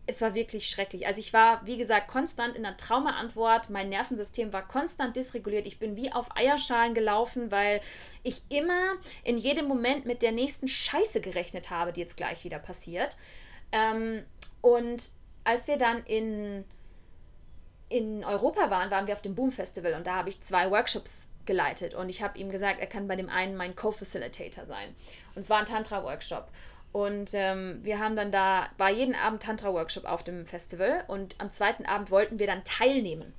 [0.07, 1.07] es war wirklich schrecklich.
[1.07, 3.71] Also ich war, wie gesagt, konstant in der Traumaantwort.
[3.71, 5.67] Mein Nervensystem war konstant dysreguliert.
[5.67, 7.81] Ich bin wie auf Eierschalen gelaufen, weil
[8.23, 8.95] ich immer
[9.25, 13.17] in jedem Moment mit der nächsten Scheiße gerechnet habe, die jetzt gleich wieder passiert.
[13.73, 14.25] Ähm,
[14.61, 15.11] und
[15.45, 16.65] als wir dann in
[17.91, 21.30] in Europa waren, waren wir auf dem Boom Festival und da habe ich zwei Workshops
[21.47, 24.95] geleitet und ich habe ihm gesagt, er kann bei dem einen mein Co-Facilitator sein.
[25.35, 26.49] Und es war ein Tantra-Workshop.
[26.93, 31.53] Und ähm, wir haben dann da, war jeden Abend Tantra-Workshop auf dem Festival und am
[31.53, 33.33] zweiten Abend wollten wir dann teilnehmen.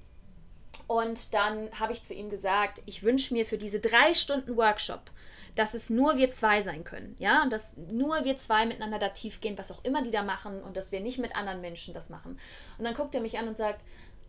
[0.87, 5.11] Und dann habe ich zu ihm gesagt, ich wünsche mir für diese drei Stunden Workshop,
[5.55, 9.09] dass es nur wir zwei sein können, ja, und dass nur wir zwei miteinander da
[9.09, 11.93] tief gehen, was auch immer die da machen und dass wir nicht mit anderen Menschen
[11.93, 12.39] das machen.
[12.77, 13.83] Und dann guckt er mich an und sagt,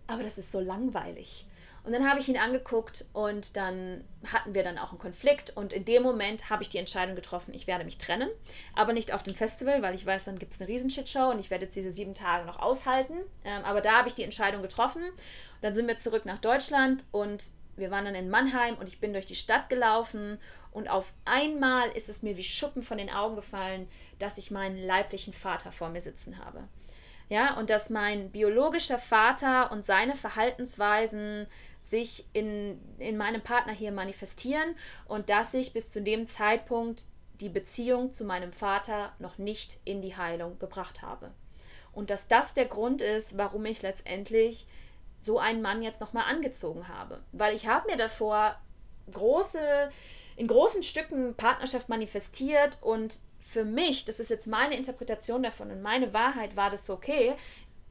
[0.08, 1.46] aber das ist so langweilig.
[1.84, 5.72] Und dann habe ich ihn angeguckt und dann hatten wir dann auch einen Konflikt und
[5.72, 8.30] in dem Moment habe ich die Entscheidung getroffen, ich werde mich trennen,
[8.76, 11.50] aber nicht auf dem Festival, weil ich weiß, dann gibt es eine Riesenshitshow und ich
[11.50, 13.14] werde jetzt diese sieben Tage noch aushalten.
[13.44, 15.02] Ähm, aber da habe ich die Entscheidung getroffen.
[15.60, 19.12] Dann sind wir zurück nach Deutschland und wir waren dann in Mannheim und ich bin
[19.12, 20.38] durch die Stadt gelaufen
[20.70, 23.88] und auf einmal ist es mir wie Schuppen von den Augen gefallen,
[24.20, 26.68] dass ich meinen leiblichen Vater vor mir sitzen habe.
[27.28, 31.46] Ja, und dass mein biologischer Vater und seine Verhaltensweisen
[31.82, 34.76] sich in, in meinem Partner hier manifestieren
[35.06, 37.04] und dass ich bis zu dem Zeitpunkt
[37.40, 41.32] die Beziehung zu meinem Vater noch nicht in die Heilung gebracht habe.
[41.92, 44.66] Und dass das der Grund ist, warum ich letztendlich
[45.18, 47.20] so einen Mann jetzt nochmal angezogen habe.
[47.32, 48.56] Weil ich habe mir davor
[49.10, 49.90] große,
[50.36, 55.82] in großen Stücken Partnerschaft manifestiert und für mich, das ist jetzt meine Interpretation davon und
[55.82, 57.34] meine Wahrheit, war das okay,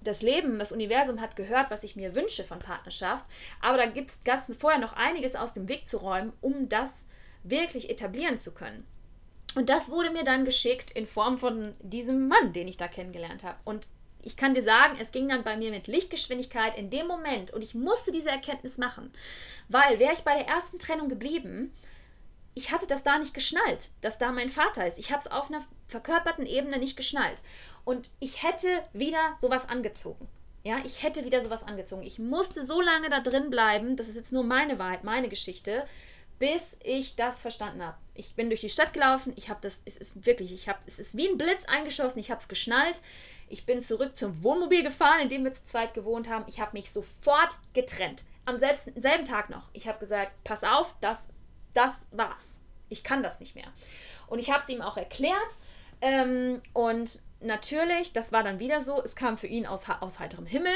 [0.02, 3.26] das Leben, das Universum hat gehört, was ich mir wünsche von Partnerschaft,
[3.62, 7.08] aber da gab es vorher noch einiges aus dem Weg zu räumen, um das
[7.43, 8.86] wirklich etablieren zu können.
[9.56, 13.43] Und das wurde mir dann geschickt in Form von diesem Mann, den ich da kennengelernt
[13.43, 13.58] habe.
[13.66, 13.88] Und
[14.24, 17.64] ich kann dir sagen, es ging dann bei mir mit Lichtgeschwindigkeit in dem Moment und
[17.64, 19.12] ich musste diese Erkenntnis machen,
[19.68, 21.74] weil wäre ich bei der ersten Trennung geblieben,
[22.54, 24.99] ich hatte das da nicht geschnallt, dass da mein Vater ist.
[24.99, 27.41] Ich habe es auf einer verkörperten Ebene nicht geschnallt.
[27.84, 30.27] Und ich hätte wieder sowas angezogen.
[30.63, 32.03] Ja, ich hätte wieder sowas angezogen.
[32.03, 35.88] Ich musste so lange da drin bleiben, das ist jetzt nur meine Wahrheit, meine Geschichte,
[36.38, 37.97] bis ich das verstanden habe.
[38.13, 40.99] Ich bin durch die Stadt gelaufen, ich habe das, es ist wirklich, ich habe, es
[40.99, 43.01] ist wie ein Blitz eingeschossen, ich habe es geschnallt.
[43.47, 46.45] Ich bin zurück zum Wohnmobil gefahren, in dem wir zu zweit gewohnt haben.
[46.47, 48.23] Ich habe mich sofort getrennt.
[48.45, 49.69] Am selbst, selben Tag noch.
[49.73, 51.29] Ich habe gesagt, pass auf, das,
[51.73, 52.59] das war's.
[52.89, 53.71] Ich kann das nicht mehr.
[54.27, 55.57] Und ich habe es ihm auch erklärt.
[56.02, 60.45] Ähm, und natürlich, das war dann wieder so, es kam für ihn aus, aus heiterem
[60.45, 60.74] Himmel.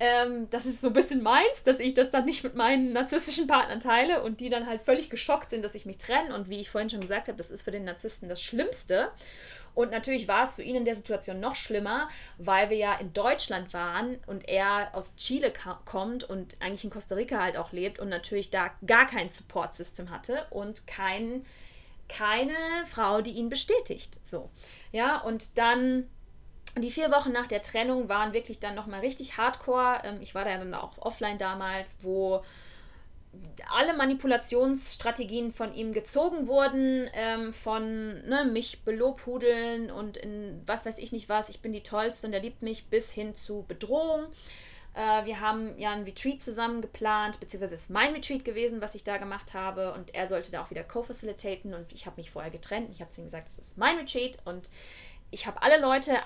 [0.00, 3.46] Ähm, das ist so ein bisschen meins, dass ich das dann nicht mit meinen narzisstischen
[3.46, 6.34] Partnern teile und die dann halt völlig geschockt sind, dass ich mich trenne.
[6.34, 9.10] Und wie ich vorhin schon gesagt habe, das ist für den Narzissten das Schlimmste.
[9.74, 12.08] Und natürlich war es für ihn in der Situation noch schlimmer,
[12.38, 15.52] weil wir ja in Deutschland waren und er aus Chile
[15.84, 20.10] kommt und eigentlich in Costa Rica halt auch lebt und natürlich da gar kein Support-System
[20.10, 21.44] hatte und kein,
[22.08, 22.54] keine
[22.86, 24.18] Frau, die ihn bestätigt.
[24.24, 24.50] So.
[24.92, 26.08] Ja, und dann
[26.76, 30.00] die vier Wochen nach der Trennung waren wirklich dann nochmal richtig hardcore.
[30.04, 32.42] Ähm, ich war da dann auch offline damals, wo
[33.72, 40.98] alle Manipulationsstrategien von ihm gezogen wurden, ähm, von ne, mich belobhudeln und in was weiß
[40.98, 44.26] ich nicht was, ich bin die Tollste und er liebt mich, bis hin zu Bedrohung.
[44.94, 48.94] Äh, wir haben ja ein Retreat zusammen geplant, beziehungsweise es ist mein Retreat gewesen, was
[48.94, 52.30] ich da gemacht habe und er sollte da auch wieder co-facilitaten und ich habe mich
[52.30, 52.90] vorher getrennt.
[52.90, 54.70] Ich habe zu ihm gesagt, es ist mein Retreat und
[55.30, 56.18] ich habe alle Leute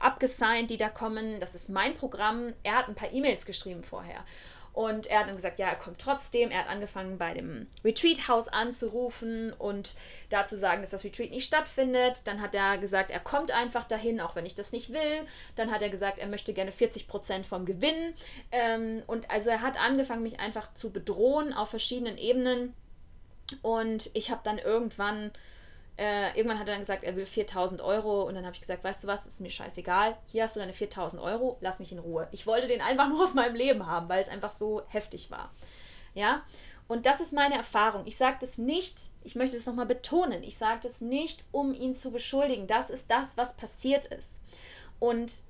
[0.00, 1.40] abgesigned, die da kommen.
[1.40, 2.52] Das ist mein Programm.
[2.62, 4.22] Er hat ein paar E-Mails geschrieben vorher.
[4.80, 6.50] Und er hat dann gesagt, ja, er kommt trotzdem.
[6.50, 9.94] Er hat angefangen, bei dem Retreat-Haus anzurufen und
[10.30, 12.26] da zu sagen, dass das Retreat nicht stattfindet.
[12.26, 15.26] Dann hat er gesagt, er kommt einfach dahin, auch wenn ich das nicht will.
[15.54, 18.14] Dann hat er gesagt, er möchte gerne 40 Prozent vom Gewinn.
[18.52, 22.72] Ähm, und also er hat angefangen, mich einfach zu bedrohen auf verschiedenen Ebenen.
[23.60, 25.30] Und ich habe dann irgendwann
[26.00, 28.22] äh, irgendwann hat er dann gesagt, er will 4000 Euro.
[28.22, 30.16] Und dann habe ich gesagt, weißt du was, ist mir scheißegal.
[30.32, 32.26] Hier hast du deine 4000 Euro, lass mich in Ruhe.
[32.32, 35.52] Ich wollte den einfach nur aus meinem Leben haben, weil es einfach so heftig war.
[36.14, 36.42] Ja,
[36.88, 38.02] und das ist meine Erfahrung.
[38.06, 41.94] Ich sage das nicht, ich möchte das nochmal betonen, ich sage das nicht, um ihn
[41.94, 42.66] zu beschuldigen.
[42.66, 44.40] Das ist das, was passiert ist.
[44.98, 45.42] Und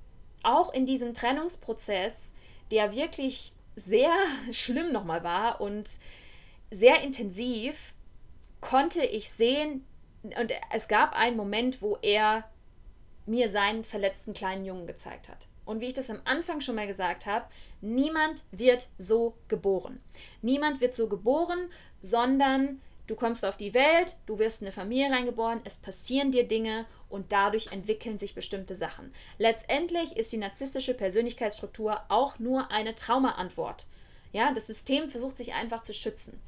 [0.43, 2.33] auch in diesem Trennungsprozess,
[2.71, 4.11] der wirklich sehr
[4.51, 5.89] schlimm nochmal war und
[6.69, 7.93] sehr intensiv,
[8.59, 9.85] konnte ich sehen,
[10.23, 12.43] und es gab einen Moment, wo er
[13.25, 15.47] mir seinen verletzten kleinen Jungen gezeigt hat.
[15.65, 17.45] Und wie ich das am Anfang schon mal gesagt habe,
[17.81, 20.01] niemand wird so geboren.
[20.41, 21.69] Niemand wird so geboren,
[22.01, 26.47] sondern du kommst auf die Welt, du wirst in eine Familie reingeboren, es passieren dir
[26.47, 29.13] Dinge und dadurch entwickeln sich bestimmte Sachen.
[29.37, 33.85] Letztendlich ist die narzisstische Persönlichkeitsstruktur auch nur eine Traumaantwort.
[34.33, 36.41] Ja, das System versucht sich einfach zu schützen.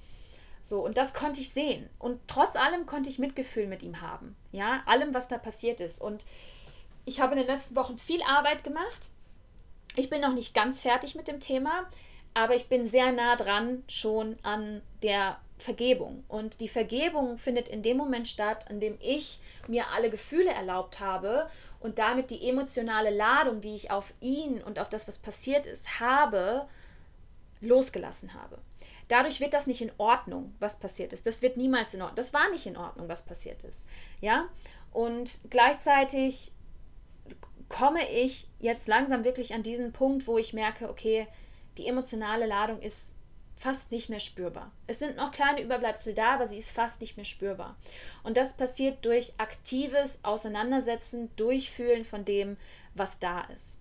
[0.63, 1.89] So, und das konnte ich sehen.
[1.99, 4.35] Und trotz allem konnte ich Mitgefühl mit ihm haben.
[4.51, 6.01] Ja, allem, was da passiert ist.
[6.01, 6.25] Und
[7.05, 9.09] ich habe in den letzten Wochen viel Arbeit gemacht.
[9.95, 11.87] Ich bin noch nicht ganz fertig mit dem Thema,
[12.33, 16.23] aber ich bin sehr nah dran schon an der Vergebung.
[16.27, 20.99] Und die Vergebung findet in dem Moment statt, in dem ich mir alle Gefühle erlaubt
[20.99, 21.49] habe
[21.79, 25.99] und damit die emotionale Ladung, die ich auf ihn und auf das, was passiert ist,
[25.99, 26.67] habe,
[27.61, 28.57] losgelassen habe.
[29.13, 31.27] Dadurch wird das nicht in Ordnung, was passiert ist.
[31.27, 32.15] Das wird niemals in Ordnung.
[32.15, 33.87] Das war nicht in Ordnung, was passiert ist.
[34.21, 34.49] Ja?
[34.91, 36.51] Und gleichzeitig
[37.69, 41.27] komme ich jetzt langsam wirklich an diesen Punkt, wo ich merke, okay,
[41.77, 43.13] die emotionale Ladung ist
[43.55, 44.71] fast nicht mehr spürbar.
[44.87, 47.77] Es sind noch kleine Überbleibsel da, aber sie ist fast nicht mehr spürbar.
[48.23, 52.57] Und das passiert durch aktives Auseinandersetzen, Durchfühlen von dem,
[52.95, 53.79] was da ist.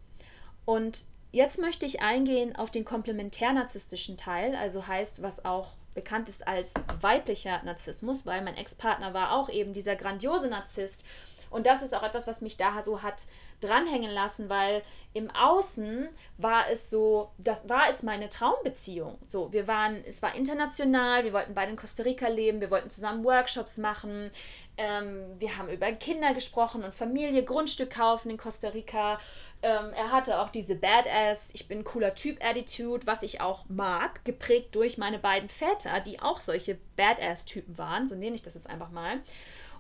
[0.66, 6.46] Und Jetzt möchte ich eingehen auf den komplementär-narzisstischen Teil, also heißt, was auch bekannt ist
[6.46, 11.04] als weiblicher Narzissmus, weil mein Ex-Partner war auch eben dieser grandiose Narzisst,
[11.52, 13.26] Und das ist auch etwas, was mich da so hat
[13.60, 16.08] dranhängen lassen, weil im Außen
[16.38, 19.18] war es so, das war es meine Traumbeziehung.
[19.26, 22.90] So, wir waren, es war international, wir wollten beide in Costa Rica leben, wir wollten
[22.90, 24.30] zusammen Workshops machen,
[24.78, 29.18] ähm, wir haben über Kinder gesprochen und Familie, Grundstück kaufen in Costa Rica.
[29.62, 34.24] Ähm, er hatte auch diese Badass, ich bin cooler Typ Attitude, was ich auch mag,
[34.24, 38.68] geprägt durch meine beiden Väter, die auch solche Badass-Typen waren, so nenne ich das jetzt
[38.68, 39.20] einfach mal.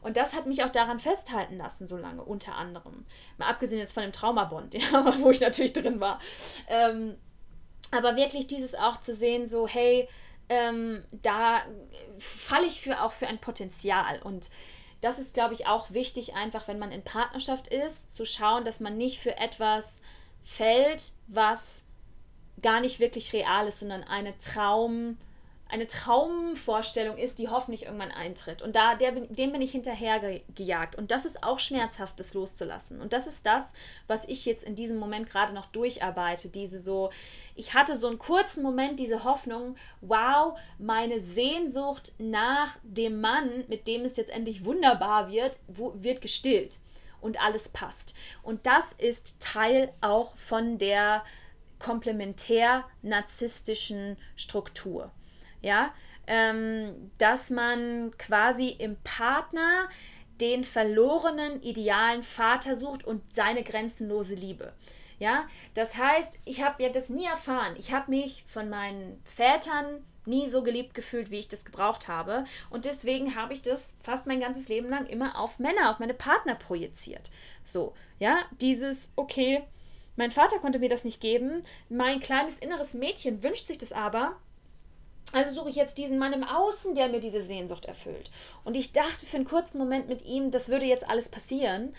[0.00, 3.06] Und das hat mich auch daran festhalten lassen, so lange, unter anderem.
[3.38, 6.20] Mal abgesehen jetzt von dem Traumabond, ja, wo ich natürlich drin war.
[6.68, 7.16] Ähm,
[7.90, 10.08] aber wirklich dieses auch zu sehen, so, hey,
[10.48, 11.62] ähm, da
[12.18, 14.20] falle ich für auch für ein Potenzial.
[14.22, 14.50] Und
[15.02, 18.80] das ist, glaube ich, auch wichtig, einfach wenn man in Partnerschaft ist, zu schauen, dass
[18.80, 20.00] man nicht für etwas
[20.42, 21.84] fällt, was
[22.62, 25.18] gar nicht wirklich real ist, sondern eine Traum,
[25.72, 28.60] eine Traumvorstellung ist, die hoffentlich irgendwann eintritt.
[28.60, 30.96] Und da, der, dem bin ich hinterhergejagt.
[30.96, 33.00] Und das ist auch schmerzhaft, das loszulassen.
[33.00, 33.72] Und das ist das,
[34.06, 36.50] was ich jetzt in diesem Moment gerade noch durcharbeite.
[36.50, 37.08] Diese so,
[37.54, 43.86] ich hatte so einen kurzen Moment, diese Hoffnung, wow, meine Sehnsucht nach dem Mann, mit
[43.86, 46.76] dem es jetzt endlich wunderbar wird, wird gestillt.
[47.22, 48.12] Und alles passt.
[48.42, 51.24] Und das ist Teil auch von der
[51.78, 55.10] komplementär-narzisstischen Struktur
[55.62, 55.94] ja,
[56.26, 59.88] ähm, dass man quasi im Partner
[60.40, 64.72] den verlorenen idealen Vater sucht und seine grenzenlose Liebe.
[65.18, 67.76] Ja, das heißt, ich habe ja das nie erfahren.
[67.78, 72.44] Ich habe mich von meinen Vätern nie so geliebt gefühlt, wie ich das gebraucht habe.
[72.70, 76.14] Und deswegen habe ich das fast mein ganzes Leben lang immer auf Männer, auf meine
[76.14, 77.30] Partner projiziert.
[77.64, 79.62] So, ja, dieses, okay,
[80.16, 84.36] mein Vater konnte mir das nicht geben, mein kleines inneres Mädchen wünscht sich das aber,
[85.32, 88.30] also suche ich jetzt diesen Mann im Außen, der mir diese Sehnsucht erfüllt.
[88.64, 91.94] Und ich dachte für einen kurzen Moment mit ihm, das würde jetzt alles passieren.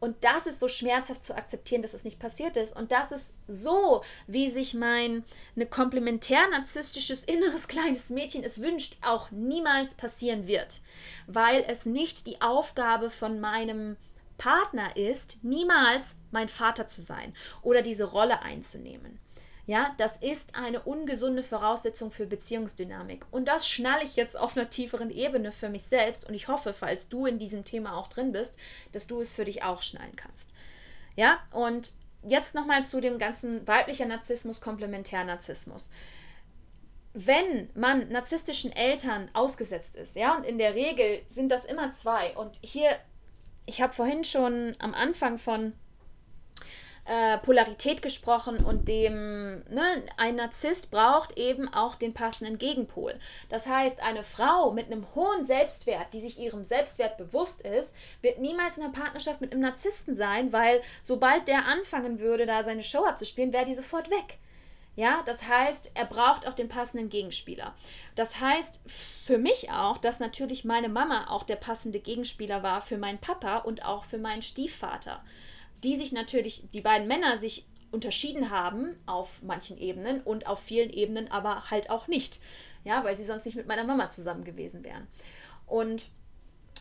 [0.00, 2.74] Und das ist so schmerzhaft zu akzeptieren, dass es nicht passiert ist.
[2.76, 5.24] Und das ist so, wie sich mein
[5.56, 10.80] eine komplementär-narzisstisches inneres kleines Mädchen es wünscht, auch niemals passieren wird.
[11.26, 13.96] Weil es nicht die Aufgabe von meinem
[14.38, 19.18] Partner ist, niemals mein Vater zu sein oder diese Rolle einzunehmen.
[19.68, 23.26] Ja, das ist eine ungesunde Voraussetzung für Beziehungsdynamik.
[23.30, 26.26] Und das schnalle ich jetzt auf einer tieferen Ebene für mich selbst.
[26.26, 28.56] Und ich hoffe, falls du in diesem Thema auch drin bist,
[28.92, 30.54] dass du es für dich auch schnallen kannst.
[31.16, 31.92] Ja, und
[32.22, 35.90] jetzt nochmal zu dem ganzen weiblicher Narzissmus, Komplementärnarzissmus.
[37.12, 42.34] Wenn man narzisstischen Eltern ausgesetzt ist, ja, und in der Regel sind das immer zwei.
[42.38, 42.88] Und hier,
[43.66, 45.74] ich habe vorhin schon am Anfang von
[47.08, 53.18] äh, Polarität gesprochen und dem, ne, ein Narzisst braucht eben auch den passenden Gegenpol.
[53.48, 58.40] Das heißt, eine Frau mit einem hohen Selbstwert, die sich ihrem Selbstwert bewusst ist, wird
[58.40, 62.82] niemals in einer Partnerschaft mit einem Narzissten sein, weil sobald der anfangen würde, da seine
[62.82, 64.38] Show abzuspielen, wäre die sofort weg.
[64.94, 67.74] Ja, das heißt, er braucht auch den passenden Gegenspieler.
[68.16, 72.98] Das heißt für mich auch, dass natürlich meine Mama auch der passende Gegenspieler war für
[72.98, 75.22] meinen Papa und auch für meinen Stiefvater
[75.84, 80.90] die sich natürlich, die beiden Männer sich unterschieden haben auf manchen Ebenen und auf vielen
[80.90, 82.40] Ebenen aber halt auch nicht.
[82.84, 85.06] Ja, weil sie sonst nicht mit meiner Mama zusammen gewesen wären.
[85.66, 86.10] Und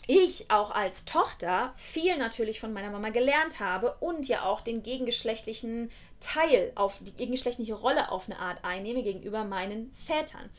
[0.06, 4.84] ich auch als Tochter viel natürlich von meiner Mama gelernt habe und ja auch den
[4.84, 10.50] gegengeschlechtlichen Teil auf die gegengeschlechtliche Rolle auf eine Art einnehme gegenüber meinen Vätern.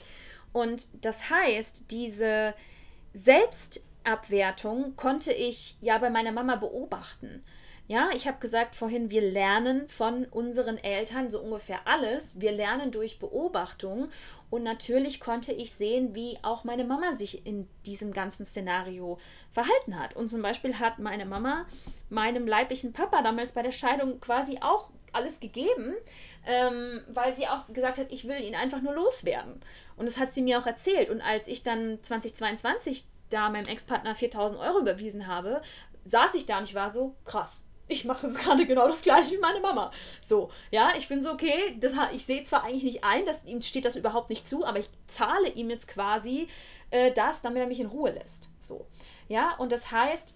[0.52, 2.54] Und das heißt, diese
[3.14, 7.42] Selbstabwertung konnte ich ja bei meiner Mama beobachten.
[7.88, 12.38] Ja, ich habe gesagt vorhin, wir lernen von unseren Eltern so ungefähr alles.
[12.38, 14.10] Wir lernen durch Beobachtung.
[14.50, 19.18] Und natürlich konnte ich sehen, wie auch meine Mama sich in diesem ganzen Szenario
[19.52, 20.14] verhalten hat.
[20.14, 21.64] Und zum Beispiel hat meine Mama
[22.10, 25.94] meinem leiblichen Papa damals bei der Scheidung quasi auch alles gegeben,
[26.46, 29.62] ähm, weil sie auch gesagt hat, ich will ihn einfach nur loswerden.
[29.96, 31.08] Und das hat sie mir auch erzählt.
[31.08, 35.62] Und als ich dann 2022 da meinem Ex-Partner 4000 Euro überwiesen habe,
[36.04, 39.32] saß ich da und ich war so, krass, ich mache jetzt gerade genau das gleiche
[39.32, 39.90] wie meine Mama.
[40.20, 43.60] So, ja, ich bin so, okay, das, ich sehe zwar eigentlich nicht ein, dass ihm
[43.62, 46.48] steht das überhaupt nicht zu, aber ich zahle ihm jetzt quasi
[46.90, 48.50] äh, das, damit er mich in Ruhe lässt.
[48.60, 48.86] So,
[49.28, 50.34] ja, und das heißt,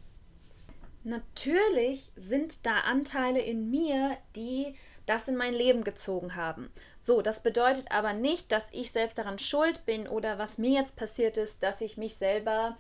[1.05, 4.75] natürlich sind da Anteile in mir, die
[5.07, 6.71] das in mein Leben gezogen haben.
[6.99, 10.97] So, das bedeutet aber nicht, dass ich selbst daran schuld bin oder was mir jetzt
[10.97, 12.77] passiert ist, dass ich mich selber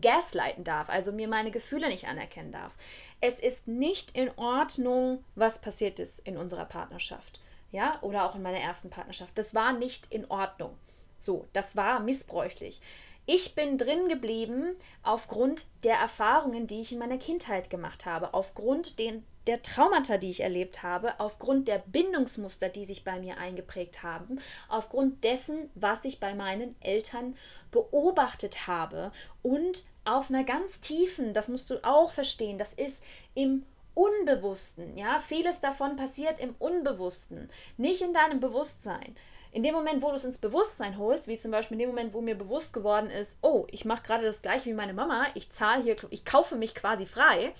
[0.00, 2.74] gaslighten darf, also mir meine Gefühle nicht anerkennen darf.
[3.20, 7.40] Es ist nicht in Ordnung, was passiert ist in unserer Partnerschaft.
[7.70, 9.36] Ja, oder auch in meiner ersten Partnerschaft.
[9.36, 10.76] Das war nicht in Ordnung.
[11.18, 12.80] So, das war missbräuchlich.
[13.26, 18.98] Ich bin drin geblieben aufgrund der Erfahrungen, die ich in meiner Kindheit gemacht habe, aufgrund
[18.98, 24.02] den, der Traumata, die ich erlebt habe, aufgrund der Bindungsmuster, die sich bei mir eingeprägt
[24.02, 27.34] haben, aufgrund dessen, was ich bei meinen Eltern
[27.70, 29.10] beobachtet habe
[29.42, 33.02] und auf einer ganz tiefen, das musst du auch verstehen, das ist
[33.34, 39.14] im Unbewussten, ja, vieles davon passiert im Unbewussten, nicht in deinem Bewusstsein.
[39.50, 42.12] In dem Moment, wo du es ins Bewusstsein holst, wie zum Beispiel in dem Moment,
[42.12, 45.50] wo mir bewusst geworden ist, oh, ich mache gerade das gleiche wie meine Mama, ich
[45.50, 47.54] zahle hier, ich kaufe mich quasi frei,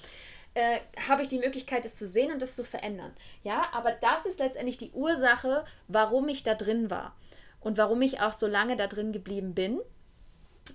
[0.59, 3.15] äh, habe ich die Möglichkeit, das zu sehen und das zu verändern.
[3.45, 7.17] Ja, aber das ist letztendlich die Ursache, warum ich da drin war
[7.61, 9.81] und warum ich auch so lange da drin geblieben bin.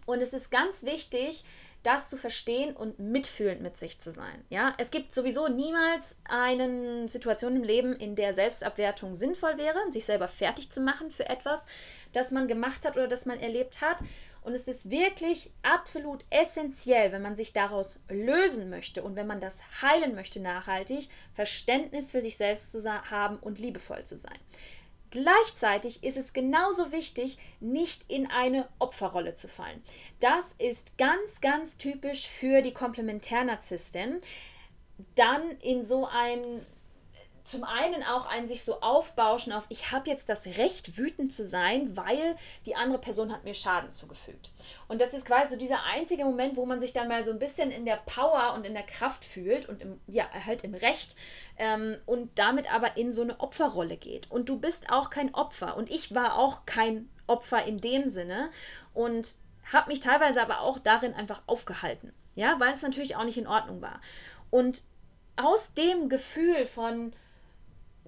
[0.06, 1.44] Und es ist ganz wichtig,
[1.84, 4.46] das zu verstehen und mitfühlend mit sich zu sein.
[4.50, 10.06] Ja, es gibt sowieso niemals eine Situation im Leben, in der Selbstabwertung sinnvoll wäre, sich
[10.06, 11.68] selber fertig zu machen für etwas,
[12.14, 13.98] das man gemacht hat oder das man erlebt hat.
[14.44, 19.40] Und es ist wirklich absolut essentiell, wenn man sich daraus lösen möchte und wenn man
[19.40, 24.38] das heilen möchte nachhaltig, Verständnis für sich selbst zu haben und liebevoll zu sein.
[25.12, 29.84] Gleichzeitig ist es genauso wichtig, nicht in eine Opferrolle zu fallen.
[30.20, 34.20] Das ist ganz, ganz typisch für die Komplementärnarzisstin.
[35.14, 36.66] Dann in so ein
[37.44, 41.44] zum einen auch ein sich so aufbauschen auf, ich habe jetzt das Recht, wütend zu
[41.44, 44.52] sein, weil die andere Person hat mir Schaden zugefügt.
[44.88, 47.40] Und das ist quasi so dieser einzige Moment, wo man sich dann mal so ein
[47.40, 51.16] bisschen in der Power und in der Kraft fühlt und im, ja, halt im Recht
[51.58, 54.32] ähm, und damit aber in so eine Opferrolle geht.
[54.32, 55.76] Und du bist auch kein Opfer.
[55.76, 58.52] Und ich war auch kein Opfer in dem Sinne
[58.94, 59.36] und
[59.72, 62.14] habe mich teilweise aber auch darin einfach aufgehalten.
[62.36, 64.02] Ja, weil es natürlich auch nicht in Ordnung war.
[64.50, 64.84] Und
[65.36, 67.14] aus dem Gefühl von,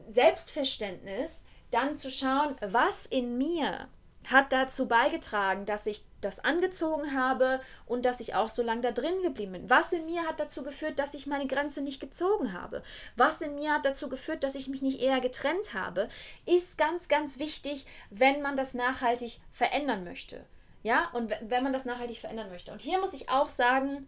[0.07, 3.87] Selbstverständnis dann zu schauen, was in mir
[4.25, 8.91] hat dazu beigetragen, dass ich das angezogen habe und dass ich auch so lange da
[8.91, 9.69] drin geblieben bin.
[9.69, 12.81] Was in mir hat dazu geführt, dass ich meine Grenze nicht gezogen habe?
[13.15, 16.09] Was in mir hat dazu geführt, dass ich mich nicht eher getrennt habe?
[16.45, 20.43] Ist ganz, ganz wichtig, wenn man das nachhaltig verändern möchte.
[20.81, 22.71] Ja, und wenn man das nachhaltig verändern möchte.
[22.71, 24.07] Und hier muss ich auch sagen,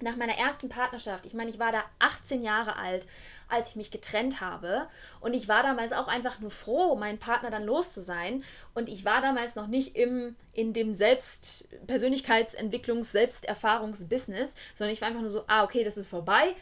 [0.00, 3.06] nach meiner ersten Partnerschaft, ich meine, ich war da 18 Jahre alt,
[3.48, 4.88] als ich mich getrennt habe.
[5.20, 8.44] Und ich war damals auch einfach nur froh, meinen Partner dann los zu sein.
[8.74, 15.08] Und ich war damals noch nicht im, in dem Selbst, Persönlichkeitsentwicklungs-, Selbsterfahrungsbusiness, sondern ich war
[15.08, 16.54] einfach nur so, ah, okay, das ist vorbei.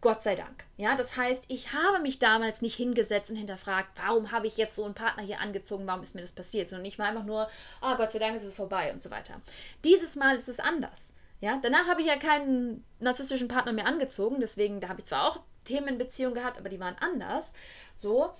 [0.00, 0.64] Gott sei Dank.
[0.76, 4.76] Ja, das heißt, ich habe mich damals nicht hingesetzt und hinterfragt, warum habe ich jetzt
[4.76, 7.48] so einen Partner hier angezogen, warum ist mir das passiert, sondern ich war einfach nur,
[7.80, 9.40] ah, Gott sei Dank ist es vorbei und so weiter.
[9.82, 11.14] Dieses Mal ist es anders.
[11.40, 15.28] Ja, danach habe ich ja keinen narzisstischen Partner mehr angezogen, deswegen, da habe ich zwar
[15.28, 17.52] auch Themenbeziehungen gehabt, aber die waren anders.
[17.94, 18.30] So.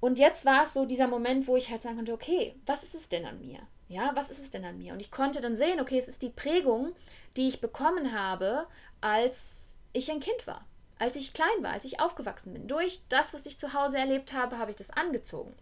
[0.00, 2.94] Und jetzt war es so dieser Moment, wo ich halt sagen konnte, okay, was ist
[2.94, 3.58] es denn an mir?
[3.88, 4.94] Ja, was ist es denn an mir?
[4.94, 6.92] Und ich konnte dann sehen, okay, es ist die Prägung,
[7.36, 8.66] die ich bekommen habe,
[9.00, 10.64] als ich ein Kind war,
[10.98, 12.68] als ich klein war, als ich aufgewachsen bin.
[12.68, 15.54] Durch das, was ich zu Hause erlebt habe, habe ich das angezogen.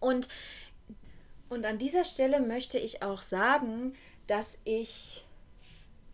[0.00, 0.28] Und,
[1.50, 3.94] und an dieser Stelle möchte ich auch sagen,
[4.26, 5.24] dass ich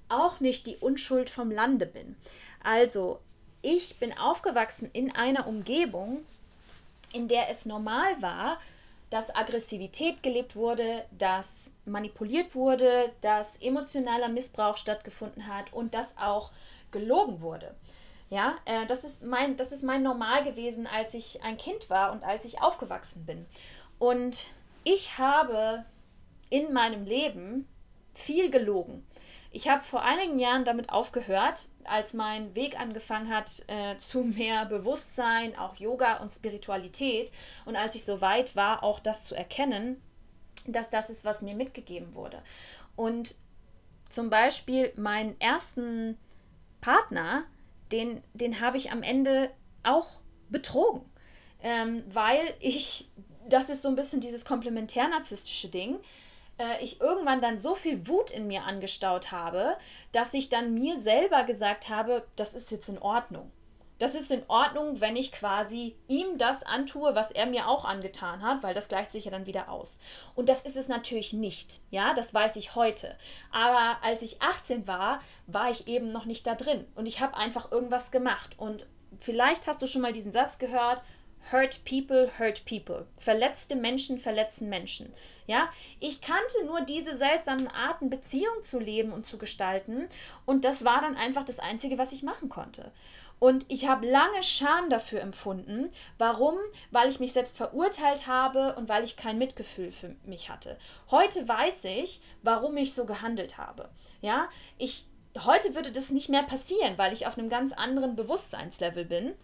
[0.08, 2.16] auch nicht die Unschuld vom Lande bin.
[2.62, 3.20] Also,
[3.62, 6.24] ich bin aufgewachsen in einer Umgebung,
[7.12, 8.58] in der es normal war,
[9.10, 16.50] dass Aggressivität gelebt wurde, dass manipuliert wurde, dass emotionaler Missbrauch stattgefunden hat und dass auch
[16.90, 17.74] gelogen wurde.
[18.30, 22.12] Ja, äh, das, ist mein, das ist mein Normal gewesen, als ich ein Kind war
[22.12, 23.46] und als ich aufgewachsen bin.
[23.98, 24.50] Und
[24.84, 25.84] ich habe
[26.50, 27.66] in meinem Leben
[28.12, 29.06] viel gelogen.
[29.50, 34.66] Ich habe vor einigen Jahren damit aufgehört, als mein Weg angefangen hat äh, zu mehr
[34.66, 37.32] Bewusstsein, auch Yoga und Spiritualität
[37.64, 40.02] und als ich so weit war, auch das zu erkennen,
[40.66, 42.42] dass das ist, was mir mitgegeben wurde.
[42.94, 43.36] Und
[44.10, 46.18] zum Beispiel meinen ersten
[46.80, 47.44] Partner,
[47.90, 49.50] den, den habe ich am Ende
[49.82, 50.20] auch
[50.50, 51.02] betrogen,
[51.62, 53.10] ähm, weil ich,
[53.48, 55.98] das ist so ein bisschen dieses komplementär-narzisstische Ding,
[56.58, 59.76] äh, ich irgendwann dann so viel Wut in mir angestaut habe,
[60.12, 63.50] dass ich dann mir selber gesagt habe, das ist jetzt in Ordnung.
[63.98, 68.42] Das ist in Ordnung, wenn ich quasi ihm das antue, was er mir auch angetan
[68.42, 69.98] hat, weil das gleicht sich ja dann wieder aus.
[70.36, 71.80] Und das ist es natürlich nicht.
[71.90, 73.16] Ja, das weiß ich heute.
[73.50, 76.86] Aber als ich 18 war, war ich eben noch nicht da drin.
[76.94, 78.54] Und ich habe einfach irgendwas gemacht.
[78.56, 78.86] Und
[79.18, 81.02] vielleicht hast du schon mal diesen Satz gehört,
[81.50, 83.06] Hurt people, hurt people.
[83.18, 85.12] Verletzte Menschen verletzen Menschen.
[85.46, 90.08] Ja, ich kannte nur diese seltsamen Arten, Beziehung zu leben und zu gestalten.
[90.44, 92.92] Und das war dann einfach das Einzige, was ich machen konnte.
[93.38, 95.90] Und ich habe lange Scham dafür empfunden.
[96.18, 96.56] Warum?
[96.90, 100.76] Weil ich mich selbst verurteilt habe und weil ich kein Mitgefühl für mich hatte.
[101.10, 103.90] Heute weiß ich, warum ich so gehandelt habe.
[104.20, 105.06] Ja, ich
[105.44, 109.34] heute würde das nicht mehr passieren, weil ich auf einem ganz anderen Bewusstseinslevel bin.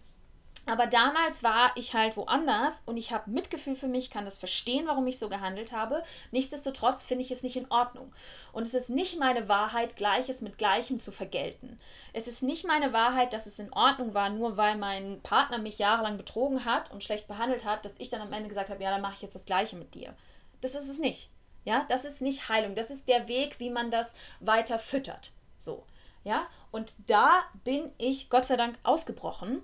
[0.67, 4.87] Aber damals war ich halt woanders und ich habe Mitgefühl für mich, kann das verstehen,
[4.87, 6.01] warum ich so gehandelt habe.
[6.31, 8.11] Nichtsdestotrotz finde ich es nicht in Ordnung.
[8.51, 11.79] Und es ist nicht meine Wahrheit, Gleiches mit Gleichem zu vergelten.
[12.13, 15.77] Es ist nicht meine Wahrheit, dass es in Ordnung war, nur weil mein Partner mich
[15.77, 18.89] jahrelang betrogen hat und schlecht behandelt hat, dass ich dann am Ende gesagt habe, ja,
[18.89, 20.15] dann mache ich jetzt das Gleiche mit dir.
[20.61, 21.29] Das ist es nicht.
[21.63, 22.75] Ja, das ist nicht Heilung.
[22.75, 25.31] Das ist der Weg, wie man das weiter füttert.
[25.57, 25.85] So.
[26.23, 29.61] Ja, und da bin ich Gott sei Dank ausgebrochen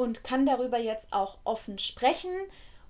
[0.00, 2.30] und kann darüber jetzt auch offen sprechen,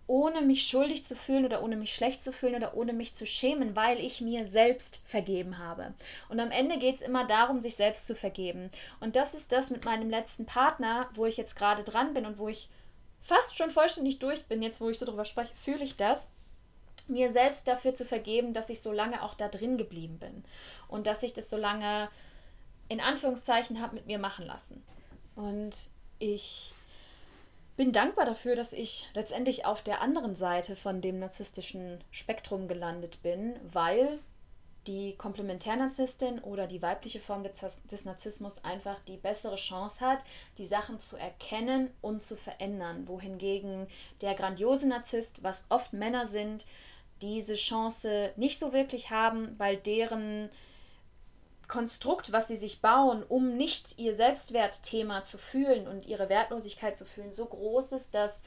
[0.06, 3.26] ohne mich schuldig zu fühlen oder ohne mich schlecht zu fühlen oder ohne mich zu
[3.26, 5.92] schämen, weil ich mir selbst vergeben habe.
[6.28, 8.70] Und am Ende geht es immer darum, sich selbst zu vergeben.
[9.00, 12.38] Und das ist das mit meinem letzten Partner, wo ich jetzt gerade dran bin und
[12.38, 12.68] wo ich
[13.20, 16.30] fast schon vollständig durch bin, jetzt wo ich so drüber spreche, fühle ich das
[17.08, 20.44] mir selbst dafür zu vergeben, dass ich so lange auch da drin geblieben bin
[20.86, 22.08] und dass ich das so lange
[22.88, 24.84] in Anführungszeichen habe mit mir machen lassen.
[25.34, 25.90] Und
[26.20, 26.72] ich
[27.80, 33.22] bin dankbar dafür, dass ich letztendlich auf der anderen Seite von dem narzisstischen Spektrum gelandet
[33.22, 34.18] bin, weil
[34.86, 40.26] die Komplementärnarzisstin oder die weibliche Form des, Narzissmus einfach die bessere Chance hat,
[40.58, 43.86] die Sachen zu erkennen und zu verändern, wohingegen
[44.20, 46.66] der grandiose Narzisst, was oft Männer sind,
[47.22, 50.50] diese Chance nicht so wirklich haben, weil deren
[51.70, 57.04] Konstrukt, was sie sich bauen, um nicht ihr Selbstwertthema zu fühlen und ihre Wertlosigkeit zu
[57.04, 58.42] fühlen, so groß ist, dass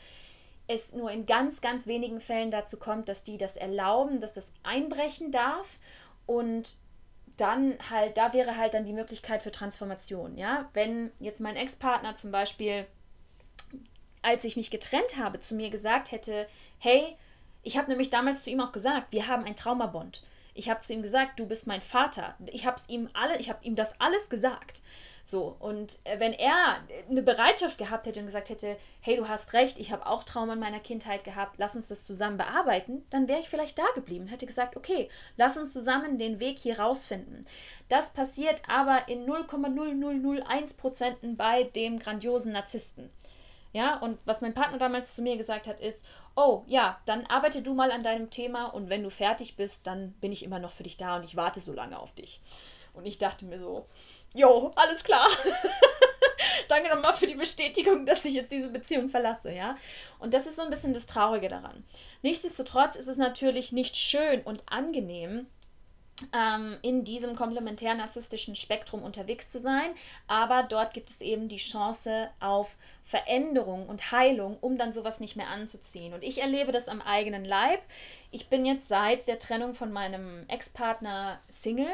[0.67, 4.51] es nur in ganz, ganz wenigen Fällen dazu kommt, dass die das erlauben, dass das
[4.63, 5.79] einbrechen darf
[6.25, 6.75] und
[7.37, 10.69] dann halt, da wäre halt dann die Möglichkeit für Transformation, ja.
[10.73, 12.85] Wenn jetzt mein Ex-Partner zum Beispiel,
[14.21, 16.45] als ich mich getrennt habe, zu mir gesagt hätte,
[16.77, 17.15] hey,
[17.63, 20.21] ich habe nämlich damals zu ihm auch gesagt, wir haben ein Traumabond.
[20.53, 22.35] Ich habe zu ihm gesagt, du bist mein Vater.
[22.47, 24.81] Ich habe ihm alle, ich habe ihm das alles gesagt.
[25.25, 26.79] So, und äh, wenn er
[27.09, 30.53] eine Bereitschaft gehabt hätte und gesagt hätte, hey, du hast recht, ich habe auch Trauma
[30.53, 34.27] in meiner Kindheit gehabt, lass uns das zusammen bearbeiten, dann wäre ich vielleicht da geblieben,
[34.27, 37.45] hätte gesagt, okay, lass uns zusammen den Weg hier rausfinden.
[37.87, 43.09] Das passiert aber in 0,0001 Prozenten bei dem grandiosen Narzissten.
[43.73, 46.05] Ja, und was mein Partner damals zu mir gesagt hat, ist,
[46.35, 50.13] oh ja, dann arbeite du mal an deinem Thema und wenn du fertig bist, dann
[50.13, 52.39] bin ich immer noch für dich da und ich warte so lange auf dich.
[52.93, 53.85] Und ich dachte mir so,
[54.35, 55.27] jo, alles klar.
[56.67, 59.75] Danke nochmal für die Bestätigung, dass ich jetzt diese Beziehung verlasse, ja.
[60.19, 61.83] Und das ist so ein bisschen das Traurige daran.
[62.21, 65.47] Nichtsdestotrotz ist es natürlich nicht schön und angenehm,
[66.31, 69.93] ähm, in diesem komplementär-narzisstischen Spektrum unterwegs zu sein.
[70.27, 75.35] Aber dort gibt es eben die Chance auf Veränderung und Heilung, um dann sowas nicht
[75.35, 76.13] mehr anzuziehen.
[76.13, 77.81] Und ich erlebe das am eigenen Leib.
[78.31, 81.93] Ich bin jetzt seit der Trennung von meinem Ex-Partner Single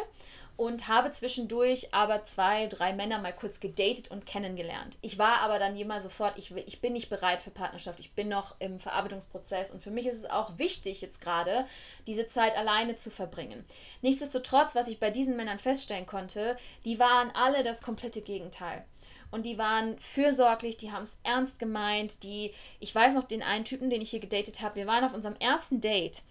[0.59, 4.97] und habe zwischendurch aber zwei, drei Männer mal kurz gedatet und kennengelernt.
[4.99, 8.27] Ich war aber dann jemals sofort, ich, ich bin nicht bereit für Partnerschaft, ich bin
[8.27, 11.65] noch im Verarbeitungsprozess und für mich ist es auch wichtig jetzt gerade,
[12.07, 13.63] diese Zeit alleine zu verbringen.
[14.01, 18.83] Nichtsdestotrotz, was ich bei diesen Männern feststellen konnte, die waren alle das komplette Gegenteil.
[19.31, 22.23] Und die waren fürsorglich, die haben es ernst gemeint.
[22.23, 24.75] Die, ich weiß noch den einen Typen, den ich hier gedatet habe.
[24.75, 26.23] Wir waren auf unserem ersten Date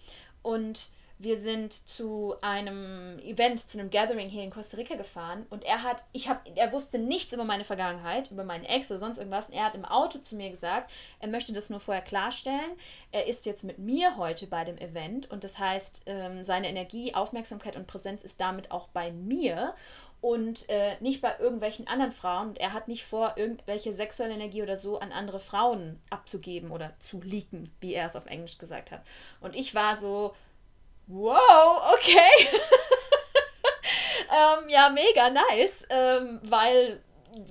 [0.43, 5.65] und wir sind zu einem Event, zu einem Gathering hier in Costa Rica gefahren und
[5.65, 9.17] er hat, ich habe, er wusste nichts über meine Vergangenheit, über meinen Ex oder sonst
[9.17, 9.49] irgendwas.
[9.49, 10.89] Und er hat im Auto zu mir gesagt,
[11.19, 12.71] er möchte das nur vorher klarstellen.
[13.11, 17.13] Er ist jetzt mit mir heute bei dem Event und das heißt, ähm, seine Energie,
[17.13, 19.75] Aufmerksamkeit und Präsenz ist damit auch bei mir
[20.21, 22.49] und äh, nicht bei irgendwelchen anderen Frauen.
[22.49, 26.93] Und er hat nicht vor, irgendwelche sexuelle Energie oder so an andere Frauen abzugeben oder
[26.99, 29.01] zu leaken, wie er es auf Englisch gesagt hat.
[29.41, 30.33] Und ich war so,
[31.09, 32.47] wow, okay.
[34.29, 37.01] ähm, ja, mega nice, ähm, weil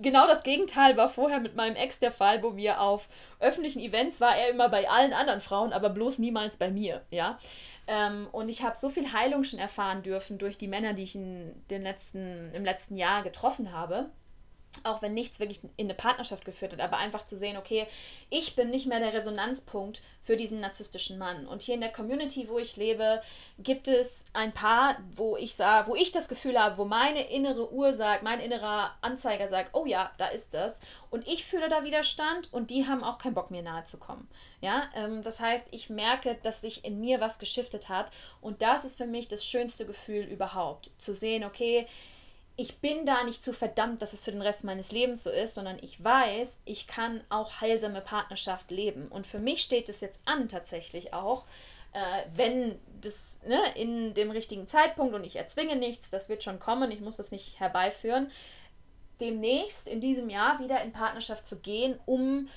[0.00, 3.08] genau das Gegenteil war vorher mit meinem Ex der Fall, wo wir auf
[3.40, 7.38] öffentlichen Events war er immer bei allen anderen Frauen, aber bloß niemals bei mir, ja.
[7.86, 11.14] Ähm, und ich habe so viel Heilung schon erfahren dürfen durch die Männer, die ich
[11.14, 14.10] in den letzten, im letzten Jahr getroffen habe
[14.84, 17.86] auch wenn nichts wirklich in eine Partnerschaft geführt hat, aber einfach zu sehen, okay,
[18.30, 21.46] ich bin nicht mehr der Resonanzpunkt für diesen narzisstischen Mann.
[21.46, 23.20] Und hier in der Community, wo ich lebe,
[23.58, 27.72] gibt es ein paar, wo ich sah, wo ich das Gefühl habe, wo meine innere
[27.72, 30.80] Uhr sagt, mein innerer Anzeiger sagt, oh ja, da ist das.
[31.10, 34.28] Und ich fühle da Widerstand und die haben auch keinen Bock, mir nahe zu kommen.
[34.60, 38.10] Ja, ähm, das heißt, ich merke, dass sich in mir was geschiftet hat.
[38.40, 40.90] Und das ist für mich das schönste Gefühl überhaupt.
[40.98, 41.86] Zu sehen, okay,
[42.60, 45.54] ich bin da nicht zu verdammt, dass es für den Rest meines Lebens so ist,
[45.54, 49.06] sondern ich weiß, ich kann auch heilsame Partnerschaft leben.
[49.06, 51.44] Und für mich steht es jetzt an, tatsächlich auch,
[51.92, 52.00] äh,
[52.34, 56.90] wenn das ne, in dem richtigen Zeitpunkt und ich erzwinge nichts, das wird schon kommen,
[56.90, 58.28] ich muss das nicht herbeiführen,
[59.20, 62.48] demnächst in diesem Jahr wieder in Partnerschaft zu gehen, um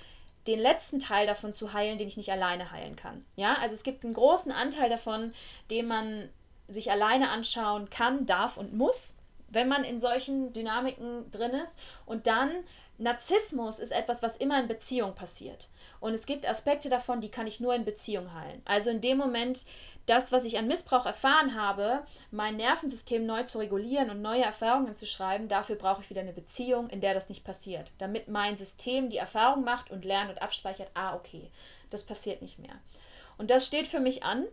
[0.47, 3.23] den letzten Teil davon zu heilen, den ich nicht alleine heilen kann.
[3.35, 5.31] Ja, also es gibt einen großen Anteil davon,
[5.69, 6.29] den man
[6.67, 9.15] sich alleine anschauen kann, darf und muss
[9.51, 11.79] wenn man in solchen Dynamiken drin ist.
[12.05, 12.51] Und dann,
[12.97, 15.69] Narzissmus ist etwas, was immer in Beziehung passiert.
[15.99, 18.61] Und es gibt Aspekte davon, die kann ich nur in Beziehung heilen.
[18.65, 19.65] Also in dem Moment,
[20.05, 24.95] das, was ich an Missbrauch erfahren habe, mein Nervensystem neu zu regulieren und neue Erfahrungen
[24.95, 27.91] zu schreiben, dafür brauche ich wieder eine Beziehung, in der das nicht passiert.
[27.97, 31.51] Damit mein System die Erfahrung macht und lernt und abspeichert, ah, okay,
[31.89, 32.79] das passiert nicht mehr.
[33.37, 34.45] Und das steht für mich an.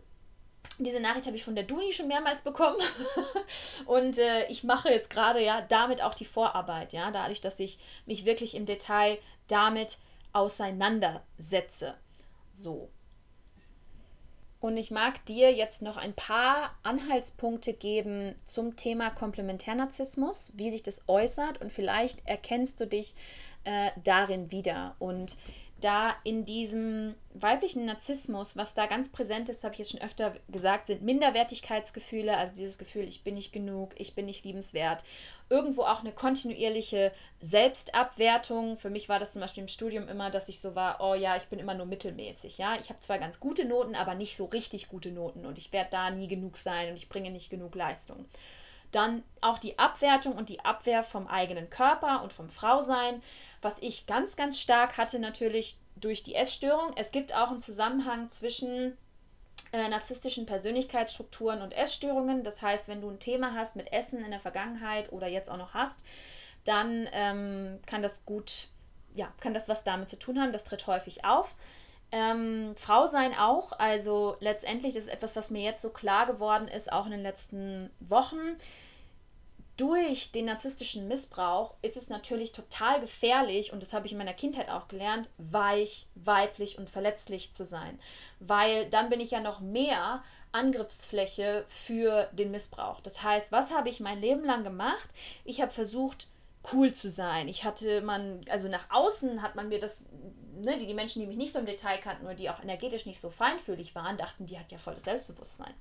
[0.79, 2.77] Diese Nachricht habe ich von der Duni schon mehrmals bekommen.
[3.85, 7.79] und äh, ich mache jetzt gerade ja damit auch die Vorarbeit, ja, dadurch, dass ich
[8.05, 9.97] mich wirklich im Detail damit
[10.31, 11.95] auseinandersetze.
[12.53, 12.89] So.
[14.61, 20.83] Und ich mag dir jetzt noch ein paar Anhaltspunkte geben zum Thema Komplementärnarzissmus, wie sich
[20.83, 23.15] das äußert und vielleicht erkennst du dich
[23.63, 24.95] äh, darin wieder.
[24.99, 25.37] Und
[25.81, 30.35] da in diesem weiblichen Narzissmus, was da ganz präsent ist, habe ich jetzt schon öfter
[30.49, 35.03] gesagt, sind Minderwertigkeitsgefühle, also dieses Gefühl, ich bin nicht genug, ich bin nicht liebenswert.
[35.49, 37.11] Irgendwo auch eine kontinuierliche
[37.41, 38.77] Selbstabwertung.
[38.77, 41.37] Für mich war das zum Beispiel im Studium immer, dass ich so war, oh ja,
[41.37, 42.57] ich bin immer nur mittelmäßig.
[42.57, 45.71] Ja, ich habe zwar ganz gute Noten, aber nicht so richtig gute Noten und ich
[45.71, 48.25] werde da nie genug sein und ich bringe nicht genug Leistung.
[48.91, 53.21] Dann auch die Abwertung und die Abwehr vom eigenen Körper und vom Frausein,
[53.61, 56.93] was ich ganz, ganz stark hatte natürlich durch die Essstörung.
[56.95, 58.97] Es gibt auch einen Zusammenhang zwischen
[59.71, 62.43] äh, narzisstischen Persönlichkeitsstrukturen und Essstörungen.
[62.43, 65.57] Das heißt, wenn du ein Thema hast mit Essen in der Vergangenheit oder jetzt auch
[65.57, 66.03] noch hast,
[66.63, 68.69] dann ähm, kann das gut,
[69.13, 70.51] ja, kann das was damit zu tun haben.
[70.51, 71.55] Das tritt häufig auf.
[72.11, 76.67] Ähm, Frau sein auch, also letztendlich das ist etwas, was mir jetzt so klar geworden
[76.67, 78.57] ist, auch in den letzten Wochen.
[79.77, 84.33] Durch den narzisstischen Missbrauch ist es natürlich total gefährlich, und das habe ich in meiner
[84.33, 87.97] Kindheit auch gelernt, weich, weiblich und verletzlich zu sein.
[88.39, 92.99] Weil dann bin ich ja noch mehr Angriffsfläche für den Missbrauch.
[93.01, 95.09] Das heißt, was habe ich mein Leben lang gemacht?
[95.45, 96.27] Ich habe versucht,
[96.73, 97.47] cool zu sein.
[97.47, 100.03] Ich hatte man, also nach außen hat man mir das
[100.61, 103.05] ne, die, die Menschen, die mich nicht so im Detail kannten oder die auch energetisch
[103.05, 105.73] nicht so feinfühlig waren, dachten, die hat ja volles Selbstbewusstsein.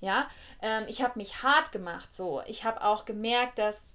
[0.00, 0.28] Ja,
[0.62, 2.42] ähm, ich habe mich hart gemacht so.
[2.46, 3.86] Ich habe auch gemerkt, dass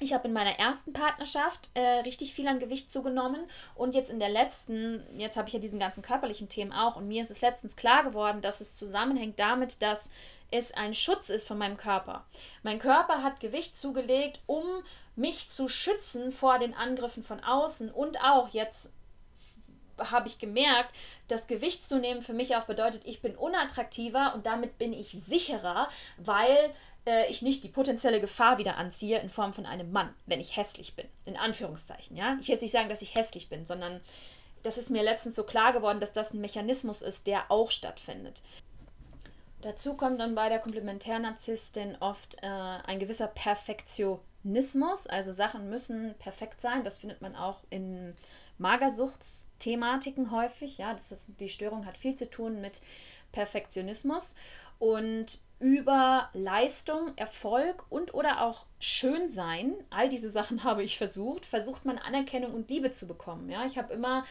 [0.00, 4.18] ich habe in meiner ersten Partnerschaft äh, richtig viel an Gewicht zugenommen und jetzt in
[4.18, 7.40] der letzten, jetzt habe ich ja diesen ganzen körperlichen Themen auch und mir ist es
[7.40, 10.10] letztens klar geworden, dass es zusammenhängt damit, dass
[10.50, 12.24] es ein Schutz ist von meinem Körper.
[12.62, 14.64] Mein Körper hat Gewicht zugelegt, um
[15.16, 18.92] mich zu schützen vor den Angriffen von außen und auch jetzt
[19.98, 20.94] habe ich gemerkt,
[21.28, 25.10] dass Gewicht zu nehmen für mich auch bedeutet, ich bin unattraktiver und damit bin ich
[25.10, 25.88] sicherer,
[26.18, 26.72] weil
[27.06, 30.56] äh, ich nicht die potenzielle Gefahr wieder anziehe in Form von einem Mann, wenn ich
[30.56, 31.06] hässlich bin.
[31.24, 32.36] In Anführungszeichen, ja.
[32.40, 34.00] Ich will jetzt nicht sagen, dass ich hässlich bin, sondern
[34.62, 38.42] das ist mir letztens so klar geworden, dass das ein Mechanismus ist, der auch stattfindet.
[39.60, 46.60] Dazu kommt dann bei der Komplementärnarzisstin oft äh, ein gewisser Perfektionismus, also Sachen müssen perfekt
[46.60, 46.82] sein.
[46.82, 48.14] Das findet man auch in
[48.62, 50.78] Magersuchtsthematiken häufig.
[50.78, 52.80] Ja, das ist, die Störung hat viel zu tun mit
[53.32, 54.34] Perfektionismus
[54.78, 61.84] und über Leistung, Erfolg und oder auch Schönsein, all diese Sachen habe ich versucht, versucht
[61.84, 63.48] man Anerkennung und Liebe zu bekommen.
[63.50, 64.24] Ja, ich habe immer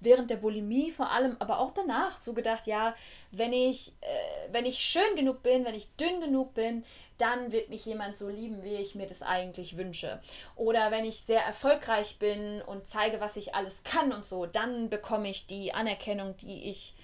[0.00, 2.94] während der Bulimie vor allem, aber auch danach so gedacht, ja,
[3.30, 6.84] wenn ich, äh, wenn ich schön genug bin, wenn ich dünn genug bin,
[7.18, 10.20] dann wird mich jemand so lieben, wie ich mir das eigentlich wünsche.
[10.56, 14.90] Oder wenn ich sehr erfolgreich bin und zeige, was ich alles kann und so, dann
[14.90, 16.94] bekomme ich die Anerkennung, die ich,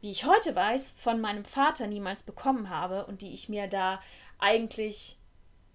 [0.00, 4.02] wie ich heute weiß, von meinem Vater niemals bekommen habe und die ich mir da
[4.38, 5.16] eigentlich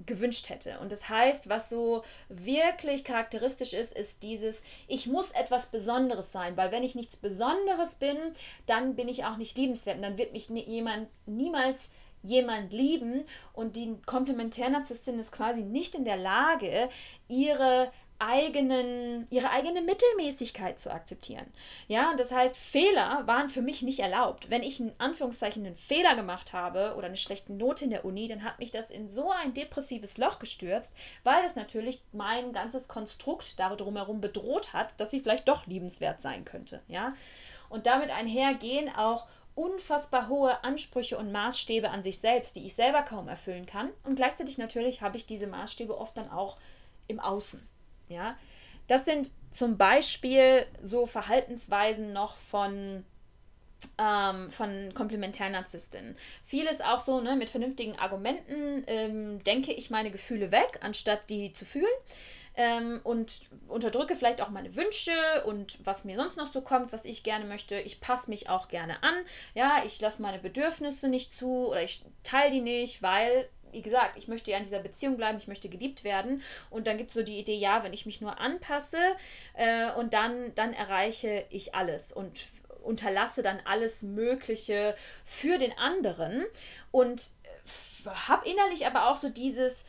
[0.05, 0.79] gewünscht hätte.
[0.79, 6.55] Und das heißt, was so wirklich charakteristisch ist, ist dieses, ich muss etwas Besonderes sein,
[6.55, 8.17] weil wenn ich nichts Besonderes bin,
[8.65, 13.75] dann bin ich auch nicht liebenswert und dann wird mich jemand niemals jemand lieben und
[13.75, 16.89] die Komplementärnarzisstin ist quasi nicht in der Lage,
[17.27, 21.45] ihre eigenen, ihre eigene Mittelmäßigkeit zu akzeptieren.
[21.87, 24.49] Ja, und das heißt, Fehler waren für mich nicht erlaubt.
[24.49, 28.27] Wenn ich in Anführungszeichen einen Fehler gemacht habe oder eine schlechte Note in der Uni,
[28.27, 32.89] dann hat mich das in so ein depressives Loch gestürzt, weil das natürlich mein ganzes
[32.89, 36.81] Konstrukt darum herum bedroht hat, dass ich vielleicht doch liebenswert sein könnte.
[36.89, 37.13] Ja,
[37.69, 39.27] und damit einhergehen auch
[39.59, 43.89] unfassbar hohe Ansprüche und Maßstäbe an sich selbst, die ich selber kaum erfüllen kann.
[44.05, 46.57] Und gleichzeitig natürlich habe ich diese Maßstäbe oft dann auch
[47.07, 47.67] im Außen.
[48.07, 48.37] Ja,
[48.87, 53.05] das sind zum Beispiel so Verhaltensweisen noch von
[53.97, 56.15] ähm, von Komplementärnarzisstinnen.
[56.43, 61.51] Vieles auch so, ne, mit vernünftigen Argumenten ähm, denke ich meine Gefühle weg, anstatt die
[61.51, 61.85] zu fühlen.
[62.61, 65.13] Ähm, und unterdrücke vielleicht auch meine Wünsche
[65.45, 67.79] und was mir sonst noch so kommt, was ich gerne möchte.
[67.79, 69.15] Ich passe mich auch gerne an.
[69.53, 74.17] Ja, ich lasse meine Bedürfnisse nicht zu oder ich teile die nicht, weil wie gesagt,
[74.17, 76.41] ich möchte ja in dieser Beziehung bleiben, ich möchte geliebt werden.
[76.69, 78.97] Und dann gibt es so die Idee, ja, wenn ich mich nur anpasse
[79.53, 82.47] äh, und dann, dann erreiche ich alles und
[82.83, 86.43] unterlasse dann alles Mögliche für den anderen
[86.91, 87.31] und
[88.05, 89.85] habe innerlich aber auch so dieses,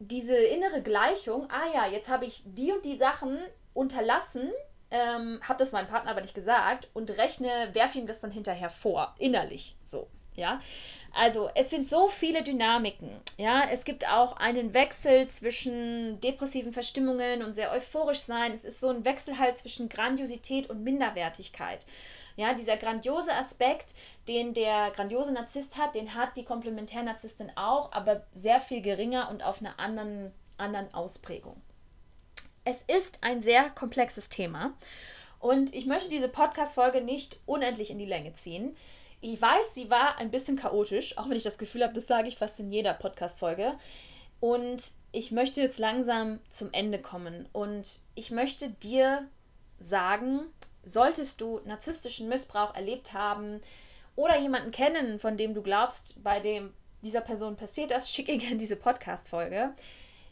[0.00, 3.38] diese innere Gleichung, ah ja, jetzt habe ich die und die Sachen
[3.74, 4.50] unterlassen,
[4.90, 8.70] ähm, habe das meinem Partner aber nicht gesagt und rechne, werfe ihm das dann hinterher
[8.70, 10.60] vor, innerlich so, ja.
[11.12, 13.10] Also es sind so viele Dynamiken.
[13.36, 18.52] Ja, es gibt auch einen Wechsel zwischen depressiven Verstimmungen und sehr euphorisch sein.
[18.52, 21.84] Es ist so ein Wechsel halt zwischen Grandiosität und Minderwertigkeit.
[22.40, 23.94] Ja, dieser grandiose Aspekt,
[24.26, 29.42] den der grandiose Narzisst hat, den hat die Komplementärnarzisstin auch, aber sehr viel geringer und
[29.42, 31.60] auf einer anderen, anderen Ausprägung.
[32.64, 34.72] Es ist ein sehr komplexes Thema
[35.38, 38.74] und ich möchte diese Podcast-Folge nicht unendlich in die Länge ziehen.
[39.20, 42.28] Ich weiß, sie war ein bisschen chaotisch, auch wenn ich das Gefühl habe, das sage
[42.28, 43.74] ich fast in jeder Podcast-Folge.
[44.40, 47.50] Und ich möchte jetzt langsam zum Ende kommen.
[47.52, 49.28] Und ich möchte dir
[49.78, 50.46] sagen,
[50.82, 53.60] solltest du narzisstischen Missbrauch erlebt haben
[54.16, 58.56] oder jemanden kennen, von dem du glaubst, bei dem dieser Person passiert das, schicke gerne
[58.56, 59.72] diese Podcast-Folge.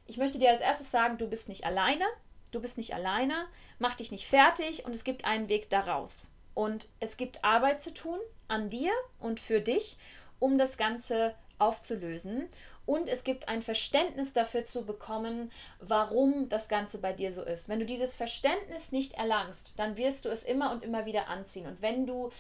[0.07, 2.05] Ich möchte dir als erstes sagen, du bist nicht alleine.
[2.51, 3.47] Du bist nicht alleine.
[3.79, 6.33] Mach dich nicht fertig und es gibt einen Weg daraus.
[6.55, 8.19] Und es gibt Arbeit zu tun
[8.49, 9.99] an dir und für dich,
[10.39, 12.49] um das Ganze aufzulösen.
[12.89, 17.69] Und es gibt ein Verständnis dafür zu bekommen, warum das Ganze bei dir so ist.
[17.69, 21.67] Wenn du dieses Verständnis nicht erlangst, dann wirst du es immer und immer wieder anziehen.
[21.67, 22.31] Und wenn du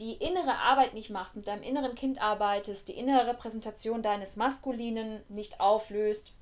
[0.00, 5.22] die innere Arbeit nicht machst, mit deinem inneren Kind arbeitest, die innere Repräsentation deines Maskulinen
[5.28, 6.32] nicht auflöst,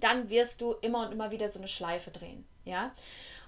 [0.00, 2.46] dann wirst du immer und immer wieder so eine Schleife drehen.
[2.66, 2.92] Ja?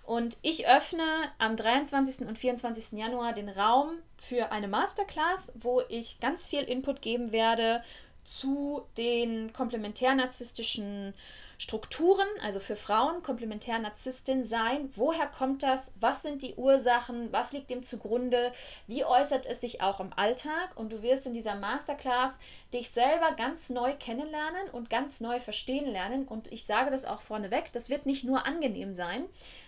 [0.05, 1.05] Und ich öffne
[1.37, 2.27] am 23.
[2.27, 2.99] und 24.
[2.99, 7.83] Januar den Raum für eine Masterclass, wo ich ganz viel Input geben werde
[8.25, 11.15] zu den komplementär-narzisstischen
[11.59, 14.91] Strukturen, also für Frauen, Komplementär-Narzisstin sein.
[14.95, 15.93] Woher kommt das?
[16.01, 17.33] Was sind die Ursachen?
[17.33, 18.53] Was liegt dem zugrunde?
[18.87, 20.73] Wie äußert es sich auch im Alltag?
[20.75, 22.39] Und du wirst in dieser Masterclass
[22.73, 26.27] dich selber ganz neu kennenlernen und ganz neu verstehen lernen.
[26.27, 29.25] Und ich sage das auch vorneweg, das wird nicht nur angenehm sein,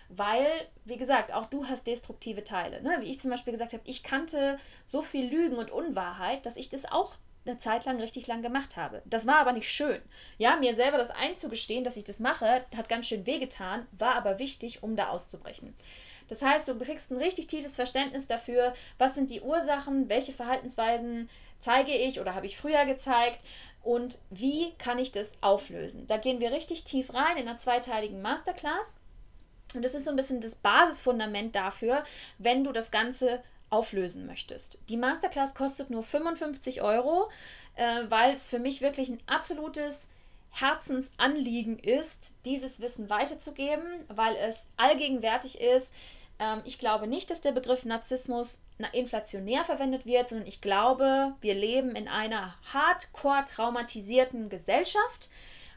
[0.08, 0.46] weil,
[0.84, 2.82] wie gesagt, auch du hast destruktive Teile.
[2.82, 2.98] Ne?
[3.00, 6.68] Wie ich zum Beispiel gesagt habe, ich kannte so viel Lügen und Unwahrheit, dass ich
[6.68, 7.14] das auch
[7.46, 9.02] eine Zeit lang richtig lang gemacht habe.
[9.04, 10.00] Das war aber nicht schön.
[10.38, 14.38] Ja, mir selber das einzugestehen, dass ich das mache, hat ganz schön wehgetan, war aber
[14.38, 15.74] wichtig, um da auszubrechen.
[16.28, 21.30] Das heißt, du kriegst ein richtig tiefes Verständnis dafür, was sind die Ursachen, welche Verhaltensweisen
[21.60, 23.44] zeige ich oder habe ich früher gezeigt
[23.82, 26.06] und wie kann ich das auflösen.
[26.06, 28.98] Da gehen wir richtig tief rein in einer zweiteiligen Masterclass.
[29.74, 32.04] Und das ist so ein bisschen das Basisfundament dafür,
[32.38, 34.78] wenn du das Ganze auflösen möchtest.
[34.88, 37.28] Die Masterclass kostet nur 55 Euro,
[37.74, 40.08] äh, weil es für mich wirklich ein absolutes
[40.50, 45.92] Herzensanliegen ist, dieses Wissen weiterzugeben, weil es allgegenwärtig ist.
[46.38, 48.62] Ähm, ich glaube nicht, dass der Begriff Narzissmus
[48.92, 55.30] inflationär verwendet wird, sondern ich glaube, wir leben in einer hardcore traumatisierten Gesellschaft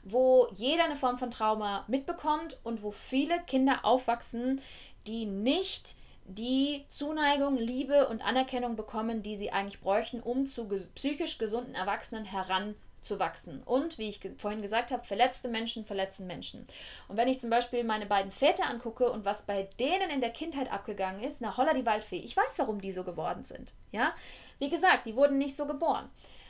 [0.03, 4.61] wo jeder eine Form von Trauma mitbekommt und wo viele Kinder aufwachsen,
[5.07, 5.95] die nicht
[6.35, 12.25] die Zuneigung, Liebe und Anerkennung bekommen, die sie eigentlich bräuchten, um zu psychisch gesunden Erwachsenen
[12.25, 13.63] heranzuwachsen.
[13.63, 16.67] Und wie ich vorhin gesagt habe, verletzte Menschen verletzen Menschen.
[17.07, 20.31] Und wenn ich zum Beispiel meine beiden Väter angucke und was bei denen in der
[20.31, 23.73] Kindheit abgegangen ist, na holla die Waldfee, ich weiß, warum die so geworden sind.
[23.91, 24.13] Ja,
[24.59, 26.09] wie gesagt, die wurden nicht so geboren.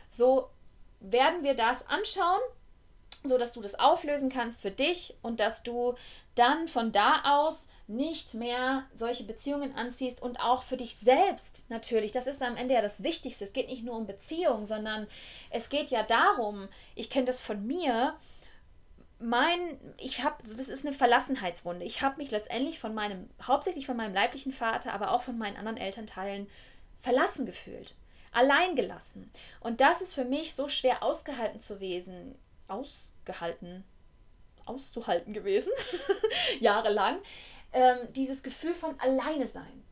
[0.10, 0.50] So
[1.00, 2.42] werden wir das anschauen
[3.24, 5.96] so dass du das auflösen kannst für dich und dass du
[6.36, 12.12] dann von da aus nicht mehr solche Beziehungen anziehst und auch für dich selbst natürlich.
[12.12, 13.44] Das ist am Ende ja das Wichtigste.
[13.44, 15.08] Es geht nicht nur um Beziehung, sondern
[15.50, 18.16] es geht ja darum, ich kenne das von mir,
[19.20, 21.84] mein, ich habe, das ist eine Verlassenheitswunde.
[21.84, 25.58] Ich habe mich letztendlich von meinem, hauptsächlich von meinem leiblichen Vater, aber auch von meinen
[25.58, 26.48] anderen Elternteilen
[27.00, 27.96] verlassen gefühlt.
[28.32, 29.32] Allein gelassen.
[29.60, 32.36] Und das ist für mich so schwer ausgehalten zu wesen,
[32.68, 33.84] ausgehalten,
[34.66, 35.72] auszuhalten gewesen,
[36.60, 37.18] jahrelang,
[37.74, 39.84] ähm, dieses Gefühl von alleine sein.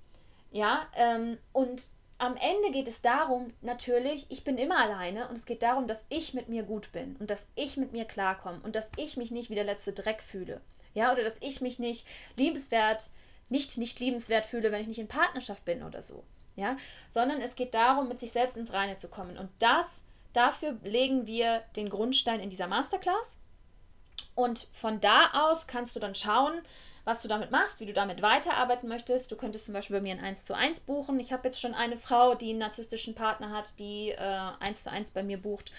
[0.52, 1.90] Ja, ähm, und
[2.20, 6.06] am Ende geht es darum, natürlich, ich bin immer alleine und es geht darum, dass
[6.10, 9.30] ich mit mir gut bin und dass ich mit mir klarkomme und dass ich mich
[9.30, 10.62] nicht wie der letzte Dreck fühle.
[10.96, 13.12] Ja, oder dass ich mich nicht liebenswert,
[13.50, 16.24] nicht nicht liebenswert fühle, wenn ich nicht in Partnerschaft bin oder so.
[16.56, 16.76] Ja,
[17.08, 19.38] sondern es geht darum, mit sich selbst ins Reine zu kommen.
[19.38, 23.40] Und das, dafür legen wir den Grundstein in dieser Masterclass.
[24.34, 26.64] Und von da aus kannst du dann schauen,
[27.08, 29.32] was du damit machst, wie du damit weiterarbeiten möchtest.
[29.32, 31.22] Du könntest zum Beispiel bei mir ein 1 zu 1 buchen.
[31.22, 34.18] Ich habe jetzt schon eine Frau, die einen narzisstischen Partner hat, die äh,
[34.60, 35.72] 1 zu 1 bei mir bucht.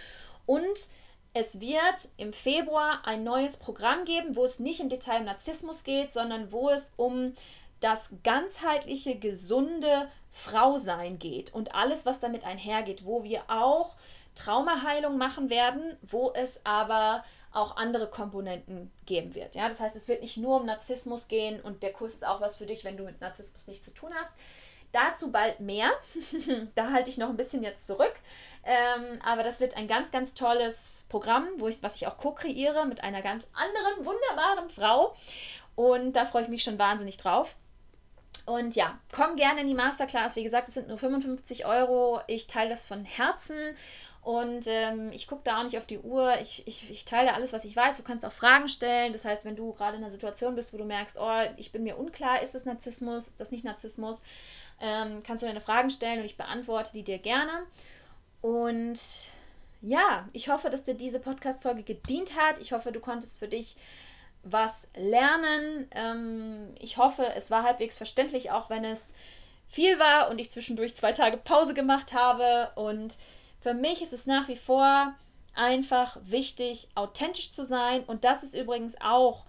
[0.46, 0.88] Und
[1.34, 5.84] es wird im Februar ein neues Programm geben, wo es nicht im Detail um Narzissmus
[5.84, 7.34] geht, sondern wo es um
[7.80, 13.96] das ganzheitliche, gesunde Frausein geht und alles, was damit einhergeht, wo wir auch
[14.34, 17.22] Traumaheilung machen werden, wo es aber
[17.58, 19.54] auch andere Komponenten geben wird.
[19.54, 22.40] Ja, das heißt, es wird nicht nur um Narzissmus gehen und der Kurs ist auch
[22.40, 24.32] was für dich, wenn du mit Narzissmus nichts zu tun hast.
[24.92, 25.90] Dazu bald mehr.
[26.74, 28.14] da halte ich noch ein bisschen jetzt zurück.
[28.64, 32.86] Ähm, aber das wird ein ganz, ganz tolles Programm, wo ich, was ich auch co-kreiere
[32.86, 35.14] mit einer ganz anderen, wunderbaren Frau.
[35.76, 37.54] Und da freue ich mich schon wahnsinnig drauf.
[38.48, 40.34] Und ja, komm gerne in die Masterclass.
[40.34, 42.20] Wie gesagt, es sind nur 55 Euro.
[42.28, 43.76] Ich teile das von Herzen
[44.22, 46.34] und ähm, ich gucke da auch nicht auf die Uhr.
[46.40, 47.98] Ich, ich, ich teile alles, was ich weiß.
[47.98, 49.12] Du kannst auch Fragen stellen.
[49.12, 51.82] Das heißt, wenn du gerade in einer Situation bist, wo du merkst, oh, ich bin
[51.82, 54.22] mir unklar, ist das Narzissmus, ist das nicht Narzissmus,
[54.80, 57.64] ähm, kannst du deine Fragen stellen und ich beantworte die dir gerne.
[58.40, 58.98] Und
[59.82, 62.60] ja, ich hoffe, dass dir diese Podcast-Folge gedient hat.
[62.60, 63.76] Ich hoffe, du konntest für dich
[64.42, 65.88] was lernen.
[65.92, 69.14] Ähm, ich hoffe, es war halbwegs verständlich, auch wenn es
[69.66, 72.70] viel war und ich zwischendurch zwei Tage Pause gemacht habe.
[72.74, 73.16] Und
[73.60, 75.14] für mich ist es nach wie vor
[75.54, 78.04] einfach wichtig, authentisch zu sein.
[78.04, 79.44] Und das ist übrigens auch,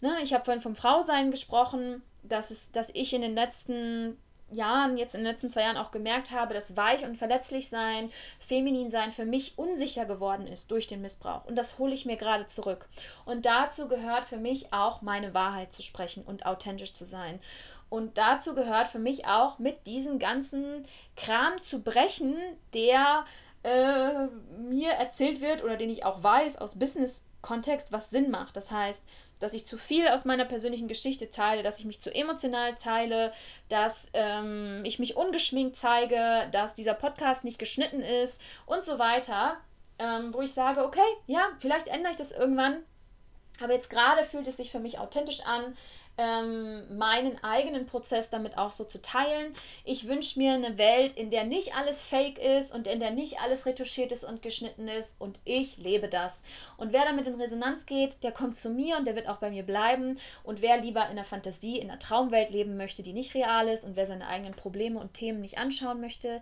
[0.00, 4.18] ne, ich habe vorhin vom Frausein gesprochen, dass, es, dass ich in den letzten
[4.54, 8.10] Jahren, jetzt in den letzten zwei Jahren auch gemerkt habe, dass weich und verletzlich sein,
[8.38, 11.44] feminin sein für mich unsicher geworden ist durch den Missbrauch.
[11.44, 12.88] Und das hole ich mir gerade zurück.
[13.24, 17.40] Und dazu gehört für mich auch meine Wahrheit zu sprechen und authentisch zu sein.
[17.90, 20.86] Und dazu gehört für mich auch mit diesem ganzen
[21.16, 22.34] Kram zu brechen,
[22.72, 23.24] der
[23.62, 24.26] äh,
[24.58, 28.56] mir erzählt wird oder den ich auch weiß aus Business-Kontext, was Sinn macht.
[28.56, 29.04] Das heißt,
[29.40, 33.32] dass ich zu viel aus meiner persönlichen Geschichte teile, dass ich mich zu emotional teile,
[33.68, 39.56] dass ähm, ich mich ungeschminkt zeige, dass dieser Podcast nicht geschnitten ist und so weiter.
[39.96, 40.98] Ähm, wo ich sage, okay,
[41.28, 42.82] ja, vielleicht ändere ich das irgendwann.
[43.62, 45.76] Aber jetzt gerade fühlt es sich für mich authentisch an
[46.16, 49.54] ähm, meinen eigenen Prozess damit auch so zu teilen.
[49.84, 53.40] Ich wünsche mir eine Welt, in der nicht alles fake ist und in der nicht
[53.40, 56.44] alles retuschiert ist und geschnitten ist und ich lebe das.
[56.76, 59.50] Und wer damit in Resonanz geht, der kommt zu mir und der wird auch bei
[59.50, 60.18] mir bleiben.
[60.44, 63.84] Und wer lieber in der Fantasie, in der Traumwelt leben möchte, die nicht real ist
[63.84, 66.40] und wer seine eigenen Probleme und Themen nicht anschauen möchte,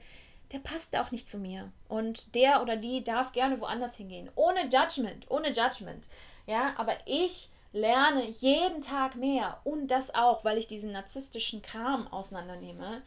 [0.53, 1.73] der passt auch nicht zu mir.
[1.89, 4.31] Und der oder die darf gerne woanders hingehen.
[4.35, 6.09] Ohne Judgment, ohne Judgment.
[6.47, 12.07] Ja, aber ich lerne jeden Tag mehr und das auch, weil ich diesen narzisstischen Kram
[12.07, 13.03] auseinandernehme,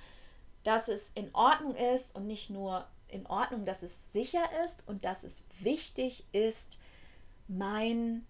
[0.63, 5.05] dass es in Ordnung ist und nicht nur in Ordnung, dass es sicher ist und
[5.05, 6.79] dass es wichtig ist,
[7.47, 8.25] mein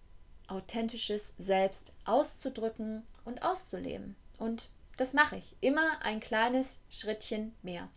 [0.48, 4.16] authentisches Selbst auszudrücken und auszuleben.
[4.38, 4.68] Und
[4.98, 5.56] das mache ich.
[5.60, 7.88] Immer ein kleines Schrittchen mehr.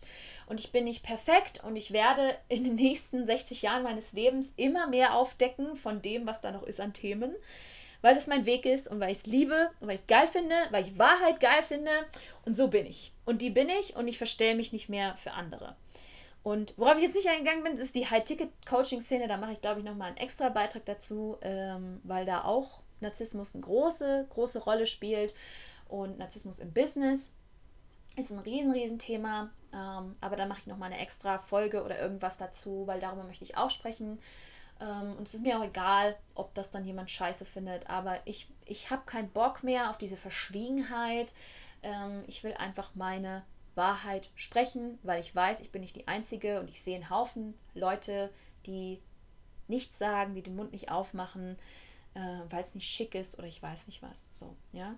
[0.46, 4.52] Und ich bin nicht perfekt und ich werde in den nächsten 60 Jahren meines Lebens
[4.56, 7.34] immer mehr aufdecken von dem, was da noch ist an Themen
[8.02, 10.26] weil das mein Weg ist und weil ich es liebe und weil ich es geil
[10.26, 11.90] finde, weil ich Wahrheit geil finde.
[12.44, 13.12] Und so bin ich.
[13.24, 15.76] Und die bin ich und ich verstelle mich nicht mehr für andere.
[16.42, 19.28] Und worauf ich jetzt nicht eingegangen bin, ist die High-Ticket-Coaching-Szene.
[19.28, 23.54] Da mache ich, glaube ich, nochmal einen extra Beitrag dazu, ähm, weil da auch Narzissmus
[23.54, 25.34] eine große, große Rolle spielt.
[25.88, 27.32] Und Narzissmus im Business
[28.16, 29.50] ist ein riesen, riesen Thema.
[29.72, 33.44] Ähm, aber da mache ich nochmal eine extra Folge oder irgendwas dazu, weil darüber möchte
[33.44, 34.18] ich auch sprechen.
[34.80, 37.88] Ähm, und es ist mir auch egal, ob das dann jemand scheiße findet.
[37.88, 41.34] Aber ich, ich habe keinen Bock mehr auf diese Verschwiegenheit.
[41.82, 43.44] Ähm, ich will einfach meine
[43.74, 47.54] Wahrheit sprechen, weil ich weiß, ich bin nicht die Einzige und ich sehe einen Haufen
[47.74, 48.30] Leute,
[48.66, 49.00] die
[49.68, 51.56] nichts sagen, die den Mund nicht aufmachen,
[52.14, 52.20] äh,
[52.50, 54.28] weil es nicht schick ist oder ich weiß nicht was.
[54.32, 54.94] So, ja.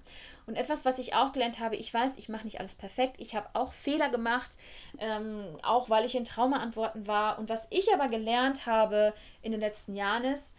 [0.47, 3.17] Und etwas, was ich auch gelernt habe, ich weiß, ich mache nicht alles perfekt.
[3.21, 4.57] Ich habe auch Fehler gemacht,
[4.99, 7.39] ähm, auch weil ich in Traumaantworten war.
[7.39, 9.13] Und was ich aber gelernt habe
[9.43, 10.57] in den letzten Jahren ist,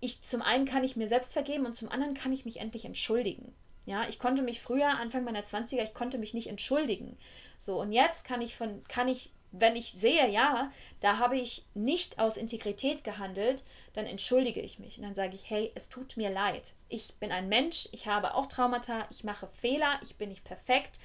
[0.00, 2.84] ich zum einen kann ich mir selbst vergeben und zum anderen kann ich mich endlich
[2.84, 3.52] entschuldigen.
[3.84, 7.16] Ja, ich konnte mich früher, Anfang meiner 20er, ich konnte mich nicht entschuldigen.
[7.58, 10.70] So, und jetzt kann ich von, kann ich wenn ich sehe, ja,
[11.00, 13.64] da habe ich nicht aus Integrität gehandelt,
[13.94, 16.74] dann entschuldige ich mich und dann sage ich, hey, es tut mir leid.
[16.88, 20.98] Ich bin ein Mensch, ich habe auch Traumata, ich mache Fehler, ich bin nicht perfekt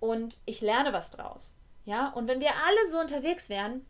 [0.00, 1.56] und ich lerne was draus.
[1.84, 3.86] Ja, und wenn wir alle so unterwegs wären,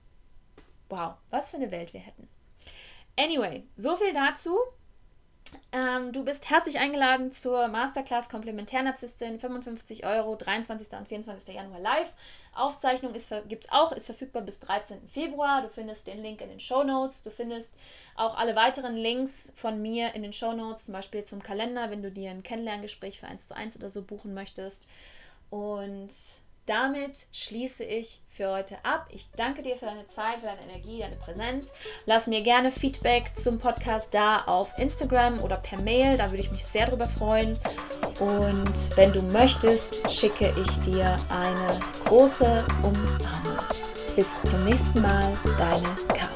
[0.89, 2.29] wow, was für eine Welt wir hätten.
[3.17, 4.59] Anyway, so viel dazu.
[5.73, 10.99] Ähm, du bist herzlich eingeladen zur Masterclass Komplementärnarzisstin, 55 Euro, 23.
[10.99, 11.55] und 24.
[11.55, 12.13] Januar live.
[12.55, 15.09] Aufzeichnung gibt es auch, ist verfügbar bis 13.
[15.09, 15.63] Februar.
[15.63, 17.23] Du findest den Link in den Show Notes.
[17.23, 17.73] Du findest
[18.15, 22.03] auch alle weiteren Links von mir in den Show Notes, zum Beispiel zum Kalender, wenn
[22.03, 24.87] du dir ein Kennenlerngespräch für 1 zu 1 oder so buchen möchtest.
[25.51, 26.13] Und
[26.67, 29.07] damit schließe ich für heute ab.
[29.11, 31.73] Ich danke dir für deine Zeit, für deine Energie, deine Präsenz.
[32.07, 36.17] Lass mir gerne Feedback zum Podcast da auf Instagram oder per Mail.
[36.17, 37.59] Da würde ich mich sehr drüber freuen.
[38.19, 43.65] Und wenn du möchtest, schicke ich dir eine große Umarmung.
[44.17, 46.34] Bis zum nächsten Mal, deine Karin.